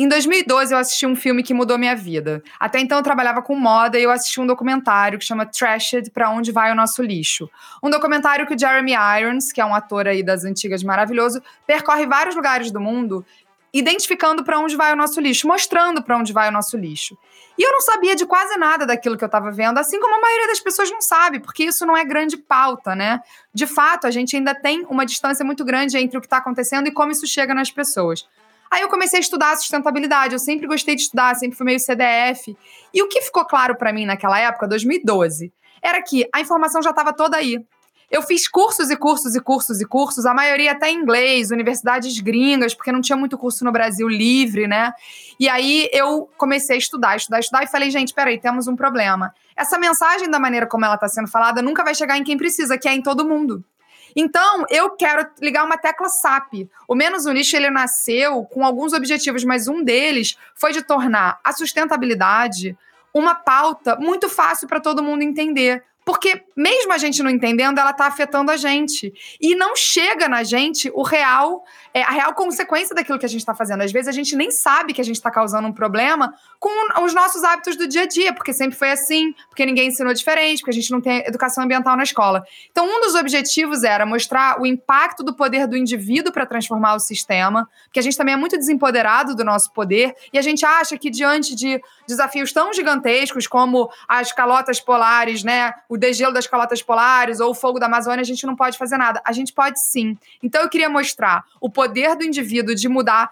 Em 0.00 0.06
2012, 0.06 0.72
eu 0.72 0.78
assisti 0.78 1.06
um 1.06 1.16
filme 1.16 1.42
que 1.42 1.52
mudou 1.52 1.76
minha 1.76 1.96
vida. 1.96 2.40
Até 2.60 2.78
então, 2.78 2.98
eu 2.98 3.02
trabalhava 3.02 3.42
com 3.42 3.56
moda 3.56 3.98
e 3.98 4.04
eu 4.04 4.12
assisti 4.12 4.40
um 4.40 4.46
documentário 4.46 5.18
que 5.18 5.24
chama 5.24 5.44
Trashed 5.44 6.12
Pra 6.12 6.30
Onde 6.30 6.52
Vai 6.52 6.70
o 6.70 6.74
Nosso 6.76 7.02
Lixo. 7.02 7.50
Um 7.82 7.90
documentário 7.90 8.46
que 8.46 8.54
o 8.54 8.58
Jeremy 8.58 8.92
Irons, 8.92 9.50
que 9.50 9.60
é 9.60 9.64
um 9.64 9.74
ator 9.74 10.06
aí 10.06 10.22
das 10.22 10.44
antigas 10.44 10.84
maravilhoso, 10.84 11.42
percorre 11.66 12.06
vários 12.06 12.36
lugares 12.36 12.70
do 12.70 12.80
mundo 12.80 13.26
identificando 13.72 14.44
para 14.44 14.60
onde 14.60 14.76
vai 14.76 14.92
o 14.92 14.96
nosso 14.96 15.20
lixo, 15.20 15.46
mostrando 15.48 16.00
para 16.00 16.16
onde 16.16 16.32
vai 16.32 16.48
o 16.48 16.52
nosso 16.52 16.76
lixo. 16.76 17.18
E 17.58 17.62
eu 17.62 17.72
não 17.72 17.80
sabia 17.80 18.14
de 18.14 18.24
quase 18.24 18.56
nada 18.56 18.86
daquilo 18.86 19.18
que 19.18 19.24
eu 19.24 19.26
estava 19.26 19.50
vendo, 19.50 19.78
assim 19.78 20.00
como 20.00 20.14
a 20.14 20.20
maioria 20.20 20.46
das 20.46 20.60
pessoas 20.60 20.90
não 20.90 21.02
sabe, 21.02 21.40
porque 21.40 21.64
isso 21.64 21.84
não 21.84 21.96
é 21.96 22.04
grande 22.04 22.36
pauta, 22.36 22.94
né? 22.94 23.20
De 23.52 23.66
fato, 23.66 24.06
a 24.06 24.10
gente 24.12 24.36
ainda 24.36 24.54
tem 24.54 24.86
uma 24.88 25.04
distância 25.04 25.44
muito 25.44 25.64
grande 25.64 25.98
entre 25.98 26.16
o 26.16 26.20
que 26.20 26.26
está 26.26 26.38
acontecendo 26.38 26.86
e 26.86 26.92
como 26.92 27.10
isso 27.10 27.26
chega 27.26 27.52
nas 27.52 27.70
pessoas. 27.70 28.26
Aí 28.70 28.82
eu 28.82 28.88
comecei 28.88 29.18
a 29.18 29.20
estudar 29.20 29.56
sustentabilidade. 29.56 30.34
Eu 30.34 30.38
sempre 30.38 30.66
gostei 30.66 30.94
de 30.94 31.02
estudar, 31.02 31.34
sempre 31.36 31.56
fui 31.56 31.66
meio 31.66 31.80
CDF. 31.80 32.56
E 32.92 33.02
o 33.02 33.08
que 33.08 33.22
ficou 33.22 33.44
claro 33.44 33.76
para 33.76 33.92
mim 33.92 34.06
naquela 34.06 34.38
época, 34.38 34.68
2012, 34.68 35.52
era 35.82 36.02
que 36.02 36.28
a 36.34 36.40
informação 36.40 36.82
já 36.82 36.90
estava 36.90 37.12
toda 37.12 37.36
aí. 37.36 37.58
Eu 38.10 38.22
fiz 38.22 38.48
cursos 38.48 38.90
e 38.90 38.96
cursos 38.96 39.34
e 39.34 39.40
cursos 39.40 39.82
e 39.82 39.84
cursos, 39.84 40.24
a 40.24 40.32
maioria 40.32 40.72
até 40.72 40.90
em 40.90 40.96
inglês, 40.96 41.50
universidades 41.50 42.18
gringas, 42.20 42.74
porque 42.74 42.90
não 42.90 43.02
tinha 43.02 43.16
muito 43.16 43.36
curso 43.36 43.66
no 43.66 43.70
Brasil 43.70 44.08
livre, 44.08 44.66
né? 44.66 44.92
E 45.38 45.46
aí 45.46 45.90
eu 45.92 46.26
comecei 46.38 46.76
a 46.76 46.78
estudar, 46.78 47.16
estudar, 47.16 47.40
estudar 47.40 47.64
e 47.64 47.66
falei, 47.66 47.90
gente, 47.90 48.14
peraí, 48.14 48.40
temos 48.40 48.66
um 48.66 48.74
problema. 48.74 49.34
Essa 49.54 49.78
mensagem, 49.78 50.30
da 50.30 50.38
maneira 50.38 50.66
como 50.66 50.86
ela 50.86 50.94
está 50.94 51.06
sendo 51.06 51.28
falada, 51.28 51.60
nunca 51.60 51.84
vai 51.84 51.94
chegar 51.94 52.16
em 52.16 52.24
quem 52.24 52.38
precisa, 52.38 52.78
que 52.78 52.88
é 52.88 52.94
em 52.94 53.02
todo 53.02 53.28
mundo. 53.28 53.62
Então, 54.20 54.64
eu 54.68 54.90
quero 54.90 55.30
ligar 55.40 55.64
uma 55.64 55.78
tecla 55.78 56.08
SAP. 56.08 56.68
O 56.88 56.96
Menos 56.96 57.24
um 57.24 57.30
Lixo, 57.30 57.54
ele 57.54 57.70
nasceu 57.70 58.44
com 58.46 58.64
alguns 58.64 58.92
objetivos, 58.92 59.44
mas 59.44 59.68
um 59.68 59.80
deles 59.80 60.36
foi 60.56 60.72
de 60.72 60.82
tornar 60.82 61.38
a 61.44 61.52
sustentabilidade 61.52 62.76
uma 63.14 63.36
pauta 63.36 63.94
muito 63.94 64.28
fácil 64.28 64.66
para 64.66 64.80
todo 64.80 65.04
mundo 65.04 65.22
entender. 65.22 65.84
Porque, 66.04 66.42
mesmo 66.56 66.92
a 66.92 66.98
gente 66.98 67.22
não 67.22 67.30
entendendo, 67.30 67.78
ela 67.78 67.92
está 67.92 68.06
afetando 68.06 68.50
a 68.50 68.56
gente. 68.56 69.14
E 69.40 69.54
não 69.54 69.76
chega 69.76 70.28
na 70.28 70.42
gente 70.42 70.90
o 70.92 71.02
real, 71.02 71.62
é, 71.98 72.02
a 72.02 72.10
real 72.10 72.34
consequência 72.34 72.94
daquilo 72.94 73.18
que 73.18 73.26
a 73.26 73.28
gente 73.28 73.40
está 73.40 73.54
fazendo. 73.54 73.82
Às 73.82 73.90
vezes 73.90 74.08
a 74.08 74.12
gente 74.12 74.36
nem 74.36 74.50
sabe 74.50 74.92
que 74.92 75.00
a 75.00 75.04
gente 75.04 75.16
está 75.16 75.30
causando 75.30 75.66
um 75.66 75.72
problema 75.72 76.32
com 76.60 77.02
os 77.02 77.12
nossos 77.12 77.42
hábitos 77.42 77.76
do 77.76 77.88
dia 77.88 78.02
a 78.02 78.06
dia, 78.06 78.32
porque 78.32 78.52
sempre 78.52 78.76
foi 78.76 78.90
assim, 78.90 79.34
porque 79.48 79.66
ninguém 79.66 79.88
ensinou 79.88 80.14
diferente, 80.14 80.60
porque 80.60 80.70
a 80.70 80.74
gente 80.74 80.90
não 80.90 81.00
tem 81.00 81.18
educação 81.26 81.64
ambiental 81.64 81.96
na 81.96 82.04
escola. 82.04 82.44
Então, 82.70 82.86
um 82.86 83.00
dos 83.00 83.14
objetivos 83.14 83.82
era 83.82 84.06
mostrar 84.06 84.60
o 84.60 84.66
impacto 84.66 85.24
do 85.24 85.34
poder 85.34 85.66
do 85.66 85.76
indivíduo 85.76 86.32
para 86.32 86.46
transformar 86.46 86.94
o 86.94 87.00
sistema, 87.00 87.68
porque 87.84 87.98
a 87.98 88.02
gente 88.02 88.16
também 88.16 88.34
é 88.34 88.36
muito 88.36 88.56
desempoderado 88.56 89.34
do 89.34 89.44
nosso 89.44 89.72
poder 89.72 90.14
e 90.32 90.38
a 90.38 90.42
gente 90.42 90.64
acha 90.64 90.96
que 90.96 91.10
diante 91.10 91.54
de 91.54 91.80
desafios 92.06 92.52
tão 92.52 92.72
gigantescos 92.72 93.46
como 93.46 93.90
as 94.06 94.32
calotas 94.32 94.80
polares, 94.80 95.42
né, 95.42 95.72
o 95.88 95.96
degelo 95.96 96.32
das 96.32 96.46
calotas 96.46 96.82
polares 96.82 97.40
ou 97.40 97.50
o 97.50 97.54
fogo 97.54 97.78
da 97.78 97.86
Amazônia, 97.86 98.20
a 98.20 98.24
gente 98.24 98.46
não 98.46 98.54
pode 98.54 98.78
fazer 98.78 98.96
nada. 98.96 99.20
A 99.24 99.32
gente 99.32 99.52
pode 99.52 99.80
sim. 99.80 100.16
Então 100.42 100.62
eu 100.62 100.68
queria 100.68 100.88
mostrar 100.88 101.44
o 101.60 101.68
poder 101.68 101.87
do 101.88 102.24
indivíduo 102.24 102.74
de 102.74 102.88
mudar 102.88 103.30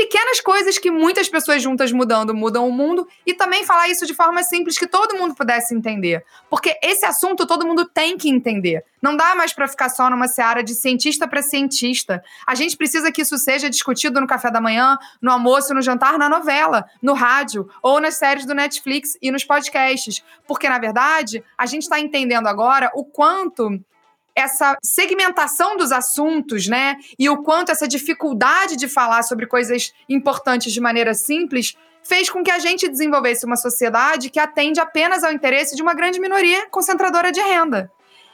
pequenas 0.00 0.40
coisas 0.40 0.78
que 0.78 0.90
muitas 0.90 1.28
pessoas 1.28 1.62
juntas 1.62 1.92
mudando 1.92 2.34
mudam 2.34 2.66
o 2.66 2.72
mundo 2.72 3.06
e 3.26 3.34
também 3.34 3.66
falar 3.66 3.88
isso 3.88 4.06
de 4.06 4.14
forma 4.14 4.42
simples 4.42 4.78
que 4.78 4.86
todo 4.86 5.14
mundo 5.14 5.34
pudesse 5.34 5.74
entender. 5.74 6.24
Porque 6.48 6.74
esse 6.82 7.04
assunto 7.04 7.46
todo 7.46 7.66
mundo 7.66 7.84
tem 7.84 8.16
que 8.16 8.30
entender. 8.30 8.82
Não 9.02 9.14
dá 9.14 9.34
mais 9.34 9.52
para 9.52 9.68
ficar 9.68 9.90
só 9.90 10.08
numa 10.08 10.26
seara 10.26 10.64
de 10.64 10.74
cientista 10.74 11.28
para 11.28 11.42
cientista. 11.42 12.22
A 12.46 12.54
gente 12.54 12.78
precisa 12.78 13.12
que 13.12 13.20
isso 13.20 13.36
seja 13.36 13.68
discutido 13.68 14.22
no 14.22 14.26
café 14.26 14.50
da 14.50 14.60
manhã, 14.60 14.96
no 15.20 15.30
almoço, 15.30 15.74
no 15.74 15.82
jantar, 15.82 16.16
na 16.18 16.30
novela, 16.30 16.86
no 17.02 17.12
rádio 17.12 17.68
ou 17.82 18.00
nas 18.00 18.14
séries 18.14 18.46
do 18.46 18.54
Netflix 18.54 19.18
e 19.20 19.30
nos 19.30 19.44
podcasts. 19.44 20.24
Porque, 20.46 20.66
na 20.66 20.78
verdade, 20.78 21.44
a 21.58 21.66
gente 21.66 21.82
está 21.82 22.00
entendendo 22.00 22.46
agora 22.46 22.90
o 22.94 23.04
quanto 23.04 23.78
essa 24.34 24.76
segmentação 24.82 25.76
dos 25.76 25.92
assuntos, 25.92 26.66
né? 26.66 26.96
E 27.18 27.28
o 27.28 27.42
quanto 27.42 27.70
essa 27.70 27.86
dificuldade 27.86 28.76
de 28.76 28.88
falar 28.88 29.22
sobre 29.22 29.46
coisas 29.46 29.92
importantes 30.08 30.72
de 30.72 30.80
maneira 30.80 31.14
simples 31.14 31.76
fez 32.02 32.30
com 32.30 32.42
que 32.42 32.50
a 32.50 32.58
gente 32.58 32.88
desenvolvesse 32.88 33.44
uma 33.44 33.56
sociedade 33.56 34.30
que 34.30 34.40
atende 34.40 34.80
apenas 34.80 35.22
ao 35.22 35.32
interesse 35.32 35.76
de 35.76 35.82
uma 35.82 35.94
grande 35.94 36.20
minoria 36.20 36.66
concentradora 36.70 37.30
de 37.30 37.40
renda. 37.40 37.90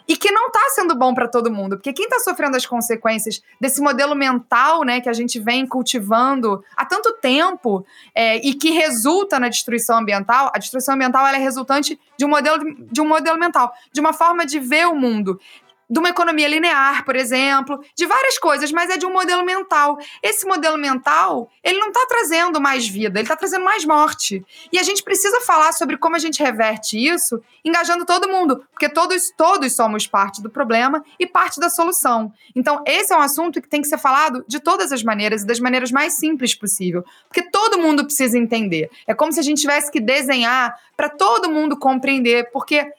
E 0.09 0.17
que 0.17 0.31
não 0.31 0.47
está 0.47 0.61
sendo 0.71 0.95
bom 0.95 1.13
para 1.13 1.27
todo 1.27 1.51
mundo, 1.51 1.77
porque 1.77 1.93
quem 1.93 2.05
está 2.05 2.21
sofrendo 2.21 2.57
as 2.57 2.65
consequências 2.65 3.43
desse 3.61 3.81
modelo 3.81 4.15
mental 4.15 4.85
né, 4.85 5.01
que 5.01 5.09
a 5.09 5.13
gente 5.13 5.41
vem 5.41 5.67
cultivando 5.67 6.63
há 6.77 6.85
tanto 6.85 7.13
tempo 7.15 7.85
é, 8.15 8.37
e 8.37 8.55
que 8.55 8.71
resulta 8.71 9.41
na 9.41 9.49
destruição 9.49 9.99
ambiental, 9.99 10.53
a 10.55 10.59
destruição 10.59 10.95
ambiental 10.95 11.27
é 11.27 11.37
resultante 11.39 11.99
de 12.17 12.25
um, 12.25 12.29
modelo, 12.29 12.63
de 12.89 13.01
um 13.01 13.09
modelo 13.09 13.37
mental, 13.37 13.75
de 13.93 14.01
uma 14.01 14.13
forma 14.13 14.47
de 14.47 14.61
ver 14.61 14.87
o 14.87 14.95
mundo 14.95 15.41
de 15.89 15.99
uma 15.99 16.09
economia 16.09 16.49
linear, 16.49 17.05
por 17.05 17.15
exemplo, 17.15 17.81
de 17.97 18.07
várias 18.07 18.39
coisas, 18.39 18.73
mas 18.73 18.91
é 18.91 18.97
de 18.97 19.07
um 19.07 19.13
modelo 19.13 19.45
mental. 19.45 19.97
Esse 20.23 20.47
modelo 20.47 20.77
mental, 20.77 21.49
ele 21.63 21.79
não 21.79 21.89
está 21.89 22.05
trazendo 22.09 22.61
mais 22.61 22.89
vida, 22.89 23.19
ele 23.19 23.25
está 23.25 23.37
trazendo 23.37 23.65
mais 23.65 23.85
morte. 23.85 24.45
E 24.73 24.79
a 24.79 24.83
gente 24.83 25.03
precisa 25.03 25.41
falar 25.43 25.73
sobre 25.73 25.97
como 25.97 26.17
a 26.17 26.19
gente 26.19 26.43
reverte 26.43 26.99
isso, 26.99 27.41
engajando 27.65 28.05
todo 28.05 28.29
mundo, 28.29 28.65
porque 28.73 28.89
todos, 28.89 29.31
todos 29.37 29.75
somos 29.75 30.07
parte 30.07 30.43
do 30.43 30.51
problema 30.51 31.05
e 31.19 31.27
parte 31.27 31.61
da 31.61 31.71
solução. 31.71 32.33
Então, 32.55 32.83
esse 32.87 33.13
é 33.13 33.17
um 33.17 33.21
assunto 33.21 33.63
que 33.63 33.69
tem 33.69 33.81
que 33.81 33.89
ser 33.89 33.99
falado 33.99 34.45
de 34.49 34.59
todas 34.59 34.91
as 34.91 35.03
maneiras 35.03 35.43
e 35.43 35.47
das 35.47 35.61
maneiras 35.61 35.93
mais 35.93 36.15
simples 36.15 36.55
possível, 36.55 37.05
porque 37.29 37.43
todo 37.51 37.79
mundo 37.79 38.05
precisa 38.05 38.37
entender. 38.37 38.91
É 39.07 39.15
como 39.15 39.33
se 39.33 39.39
a 39.39 39.43
gente 39.43 39.61
tivesse 39.61 39.91
que 39.91 40.01
desenhar 40.01 40.75
para 40.97 41.09
todo 41.09 41.51
mundo 41.51 41.79
compreender, 41.79 42.51
porque 42.53 42.91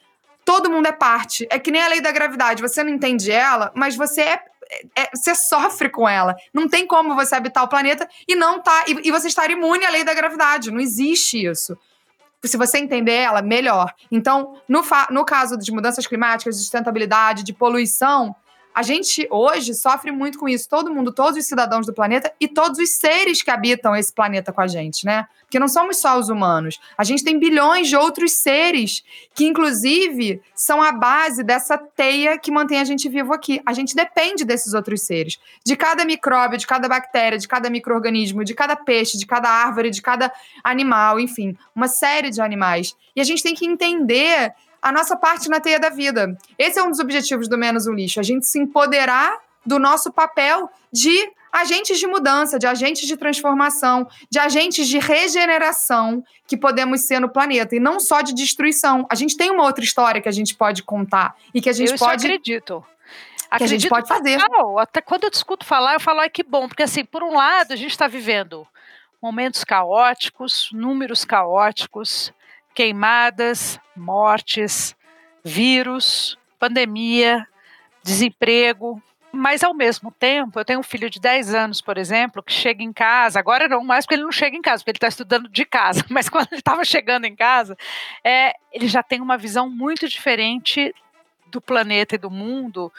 todo 0.47 0.71
mundo 0.71 0.87
é 0.87 0.93
parte. 0.93 1.45
É 1.51 1.59
que 1.59 1.69
nem 1.69 1.81
a 1.83 1.89
lei 1.89 1.99
da 1.99 2.09
gravidade. 2.09 2.61
Você 2.61 2.81
não 2.81 2.89
entende 2.89 3.29
ela, 3.29 3.69
mas 3.75 3.97
você 3.97 4.21
é, 4.21 4.41
é, 4.95 5.09
você 5.13 5.35
sofre 5.35 5.89
com 5.89 6.07
ela. 6.07 6.37
Não 6.53 6.69
tem 6.69 6.87
como 6.87 7.15
você 7.15 7.35
habitar 7.35 7.65
o 7.65 7.67
planeta 7.67 8.07
e 8.25 8.33
não 8.33 8.61
tá 8.61 8.85
e, 8.87 9.09
e, 9.09 9.11
você 9.11 9.27
estar 9.27 9.51
imune 9.51 9.85
à 9.85 9.89
lei 9.89 10.05
da 10.05 10.13
gravidade. 10.13 10.71
Não 10.71 10.79
existe 10.79 11.45
isso. 11.45 11.77
Se 12.45 12.55
você 12.55 12.77
entender 12.77 13.11
ela, 13.11 13.41
melhor. 13.41 13.93
Então, 14.09 14.61
no, 14.69 14.81
no 15.09 15.25
caso 15.25 15.57
de 15.57 15.69
mudanças 15.69 16.07
climáticas, 16.07 16.55
de 16.55 16.61
sustentabilidade, 16.61 17.43
de 17.43 17.51
poluição, 17.51 18.33
a 18.77 18.83
gente 18.83 19.27
hoje 19.31 19.73
sofre 19.73 20.11
muito 20.11 20.37
com 20.37 20.47
isso. 20.47 20.69
Todo 20.69 20.93
mundo, 20.93 21.11
todos 21.11 21.35
os 21.35 21.47
cidadãos 21.47 21.87
do 21.87 21.93
planeta 21.93 22.31
e 22.39 22.47
todos 22.47 22.77
os 22.77 22.91
seres 22.91 23.41
que 23.41 23.49
habitam 23.49 23.95
esse 23.95 24.13
planeta 24.13 24.53
com 24.53 24.61
a 24.61 24.67
gente, 24.67 25.03
né? 25.03 25.25
Porque 25.41 25.57
não 25.57 25.67
somos 25.67 25.97
só 25.97 26.19
os 26.19 26.29
humanos. 26.29 26.79
A 26.95 27.03
gente 27.03 27.23
tem 27.23 27.39
bilhões 27.39 27.87
de 27.87 27.95
outros 27.95 28.33
seres 28.33 29.03
que, 29.33 29.47
inclusive, 29.47 30.39
são 30.53 30.79
a 30.79 30.91
base 30.91 31.43
dessa 31.43 31.75
teia 31.75 32.37
que 32.37 32.51
mantém 32.51 32.79
a 32.79 32.83
gente 32.83 33.09
vivo 33.09 33.33
aqui. 33.33 33.59
A 33.65 33.73
gente 33.73 33.95
depende 33.95 34.45
desses 34.45 34.75
outros 34.75 35.01
seres. 35.01 35.39
De 35.65 35.75
cada 35.75 36.05
micróbio, 36.05 36.59
de 36.59 36.67
cada 36.67 36.87
bactéria, 36.87 37.39
de 37.39 37.47
cada 37.47 37.71
microorganismo, 37.71 38.43
de 38.43 38.53
cada 38.53 38.75
peixe, 38.75 39.17
de 39.17 39.25
cada 39.25 39.49
árvore, 39.49 39.89
de 39.89 40.03
cada 40.03 40.31
animal, 40.63 41.19
enfim, 41.19 41.57
uma 41.75 41.87
série 41.87 42.29
de 42.29 42.41
animais. 42.41 42.95
E 43.15 43.21
a 43.21 43.23
gente 43.23 43.41
tem 43.41 43.55
que 43.55 43.65
entender 43.65 44.53
a 44.81 44.91
nossa 44.91 45.15
parte 45.15 45.49
na 45.49 45.59
teia 45.59 45.79
da 45.79 45.89
vida. 45.89 46.37
Esse 46.57 46.79
é 46.79 46.83
um 46.83 46.89
dos 46.89 46.99
objetivos 46.99 47.47
do 47.47 47.57
Menos 47.57 47.87
um 47.87 47.93
Lixo, 47.93 48.19
a 48.19 48.23
gente 48.23 48.45
se 48.45 48.59
empoderar 48.59 49.37
do 49.65 49.79
nosso 49.79 50.11
papel 50.11 50.69
de 50.91 51.29
agentes 51.51 51.99
de 51.99 52.07
mudança, 52.07 52.59
de 52.59 52.67
agentes 52.67 53.07
de 53.07 53.17
transformação, 53.17 54.07
de 54.29 54.39
agentes 54.39 54.87
de 54.87 54.99
regeneração 54.99 56.23
que 56.45 56.55
podemos 56.55 57.01
ser 57.01 57.19
no 57.19 57.29
planeta 57.29 57.75
e 57.75 57.79
não 57.79 57.99
só 57.99 58.21
de 58.21 58.33
destruição. 58.33 59.05
A 59.09 59.15
gente 59.15 59.35
tem 59.35 59.49
uma 59.49 59.63
outra 59.63 59.83
história 59.83 60.21
que 60.21 60.29
a 60.29 60.31
gente 60.31 60.55
pode 60.55 60.83
contar 60.83 61.35
e 61.53 61.61
que 61.61 61.69
a 61.69 61.73
gente 61.73 61.91
eu 61.91 61.97
pode 61.97 62.25
acredito. 62.25 62.85
Que 62.85 63.55
acredito 63.55 63.63
a 63.63 63.67
gente 63.67 63.89
pode 63.89 64.07
fazer. 64.07 64.37
Não, 64.37 64.77
até 64.77 65.01
quando 65.01 65.23
eu 65.23 65.29
discuto 65.29 65.65
falar, 65.65 65.93
eu 65.93 65.99
falo, 65.99 66.19
ai 66.19 66.29
que 66.29 66.43
bom, 66.43 66.67
porque 66.67 66.83
assim, 66.83 67.03
por 67.03 67.23
um 67.23 67.33
lado, 67.33 67.73
a 67.73 67.75
gente 67.75 67.91
está 67.91 68.07
vivendo 68.07 68.67
momentos 69.21 69.63
caóticos, 69.63 70.69
números 70.71 71.25
caóticos, 71.25 72.31
queimadas, 72.77 73.79
mortes, 73.95 74.95
vírus, 75.43 76.37
pandemia, 76.59 77.47
desemprego. 78.03 79.01
Mas, 79.31 79.63
ao 79.63 79.73
mesmo 79.73 80.11
tempo, 80.11 80.59
eu 80.59 80.63
tenho 80.63 80.79
um 80.81 80.83
filho 80.83 81.09
de 81.09 81.19
10 81.19 81.55
anos, 81.55 81.81
por 81.81 81.97
exemplo, 81.97 82.43
que 82.43 82.53
chega 82.53 82.83
em 82.83 82.93
casa, 82.93 83.39
agora 83.39 83.67
não 83.67 83.83
mais 83.83 84.05
porque 84.05 84.13
ele 84.13 84.21
não 84.21 84.31
chega 84.31 84.55
em 84.55 84.61
casa, 84.61 84.83
porque 84.83 84.91
ele 84.91 84.97
está 84.97 85.07
estudando 85.07 85.49
de 85.49 85.65
casa, 85.65 86.05
mas 86.07 86.29
quando 86.29 86.49
ele 86.51 86.59
estava 86.59 86.85
chegando 86.85 87.25
em 87.25 87.35
casa, 87.35 87.75
é, 88.23 88.53
ele 88.71 88.87
já 88.87 89.01
tem 89.01 89.21
uma 89.21 89.39
visão 89.39 89.67
muito 89.67 90.07
diferente 90.07 90.93
do 91.47 91.59
planeta 91.59 92.13
e 92.13 92.19
do 92.19 92.29
mundo 92.29 92.93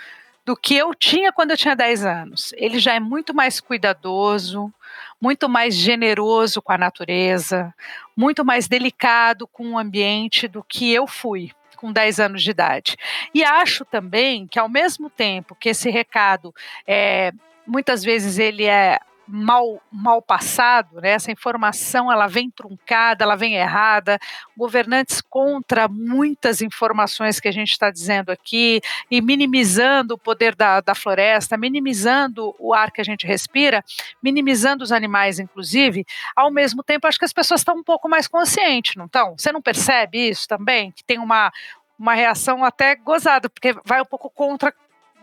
do 0.45 0.57
que 0.57 0.75
eu 0.75 0.93
tinha 0.93 1.33
quando 1.33 1.53
eu 1.53 1.57
tinha 1.57 1.77
10 1.77 2.05
anos. 2.05 2.53
Ele 2.57 2.81
já 2.81 2.95
é 2.95 3.01
muito 3.01 3.33
mais 3.33 3.61
cuidadoso, 3.61 4.75
muito 5.21 5.49
mais 5.49 5.75
generoso 5.75 6.63
com 6.63 6.73
a 6.73 6.79
natureza, 6.79 7.75
muito 8.17 8.45
mais 8.45 8.69
delicado 8.69 9.47
com 9.47 9.73
o 9.73 9.79
ambiente 9.79 10.47
do 10.47 10.63
que 10.63 10.93
eu 10.93 11.07
fui 11.07 11.51
com 11.77 11.93
10 11.93 12.19
anos 12.21 12.43
de 12.43 12.51
idade. 12.51 12.97
E 13.33 13.45
acho 13.45 13.85
também 13.85 14.47
que, 14.47 14.59
ao 14.59 14.69
mesmo 14.69 15.09
tempo 15.09 15.55
que 15.55 15.69
esse 15.69 15.89
recado 15.91 16.53
é, 16.87 17.33
muitas 17.67 18.03
vezes 18.03 18.39
ele 18.39 18.65
é 18.65 18.99
mal, 19.29 19.81
mal 19.93 20.23
passado, 20.23 21.01
né? 21.01 21.11
essa 21.11 21.31
informação 21.31 22.11
ela 22.11 22.27
vem 22.27 22.51
truncada, 22.51 23.25
ela 23.25 23.37
vem 23.37 23.55
errada, 23.55 24.19
governantes 24.57 25.21
contra 25.21 25.87
muitas 25.87 26.63
informações 26.63 27.39
que 27.39 27.49
a 27.49 27.53
gente 27.53 27.71
está 27.71 27.91
dizendo 27.91 28.31
aqui 28.31 28.81
e 29.11 29.21
minimizando 29.21 30.15
o 30.15 30.19
poder 30.19 30.55
da, 30.55 30.81
da 30.81 30.95
floresta, 30.95 31.57
minimizando 31.57 32.55
o 32.59 32.73
ar 32.73 32.91
que 32.91 33.01
a 33.01 33.05
gente 33.05 33.27
respira, 33.27 33.85
minimizando 34.23 34.83
os 34.83 34.93
animais, 34.93 35.39
inclusive, 35.39 36.07
ao 36.35 36.51
mesmo 36.51 36.83
tempo 36.83 37.07
acho 37.07 37.19
que 37.19 37.25
as 37.25 37.33
pessoas 37.33 37.61
estão 37.61 37.77
um 37.77 37.85
pouco 37.85 38.09
mais 38.09 38.27
conscientes, 38.27 38.97
não 38.97 39.07
estão? 39.07 39.37
Você 39.37 39.53
não 39.53 39.61
percebe 39.61 40.29
isso 40.29 40.49
também? 40.49 40.91
Que 40.91 41.05
tem 41.05 41.19
uma, 41.19 41.53
uma 41.99 42.15
reação 42.15 42.65
até 42.65 42.95
gozada, 42.97 43.51
porque 43.51 43.75
vai 43.85 44.01
um 44.01 44.07
pouco 44.07 44.31
contra 44.31 44.73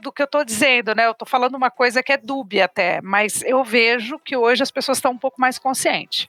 do 0.05 0.11
que 0.11 0.21
eu 0.21 0.25
estou 0.25 0.45
dizendo, 0.45 0.93
né? 0.93 1.07
Eu 1.07 1.11
estou 1.11 1.27
falando 1.27 1.55
uma 1.55 1.71
coisa 1.71 2.03
que 2.03 2.13
é 2.13 2.17
dúbia 2.17 2.65
até, 2.65 3.01
mas 3.01 3.41
eu 3.41 3.63
vejo 3.63 4.19
que 4.19 4.37
hoje 4.37 4.61
as 4.61 4.71
pessoas 4.71 4.99
estão 4.99 5.11
um 5.11 5.17
pouco 5.17 5.41
mais 5.41 5.57
conscientes. 5.57 6.27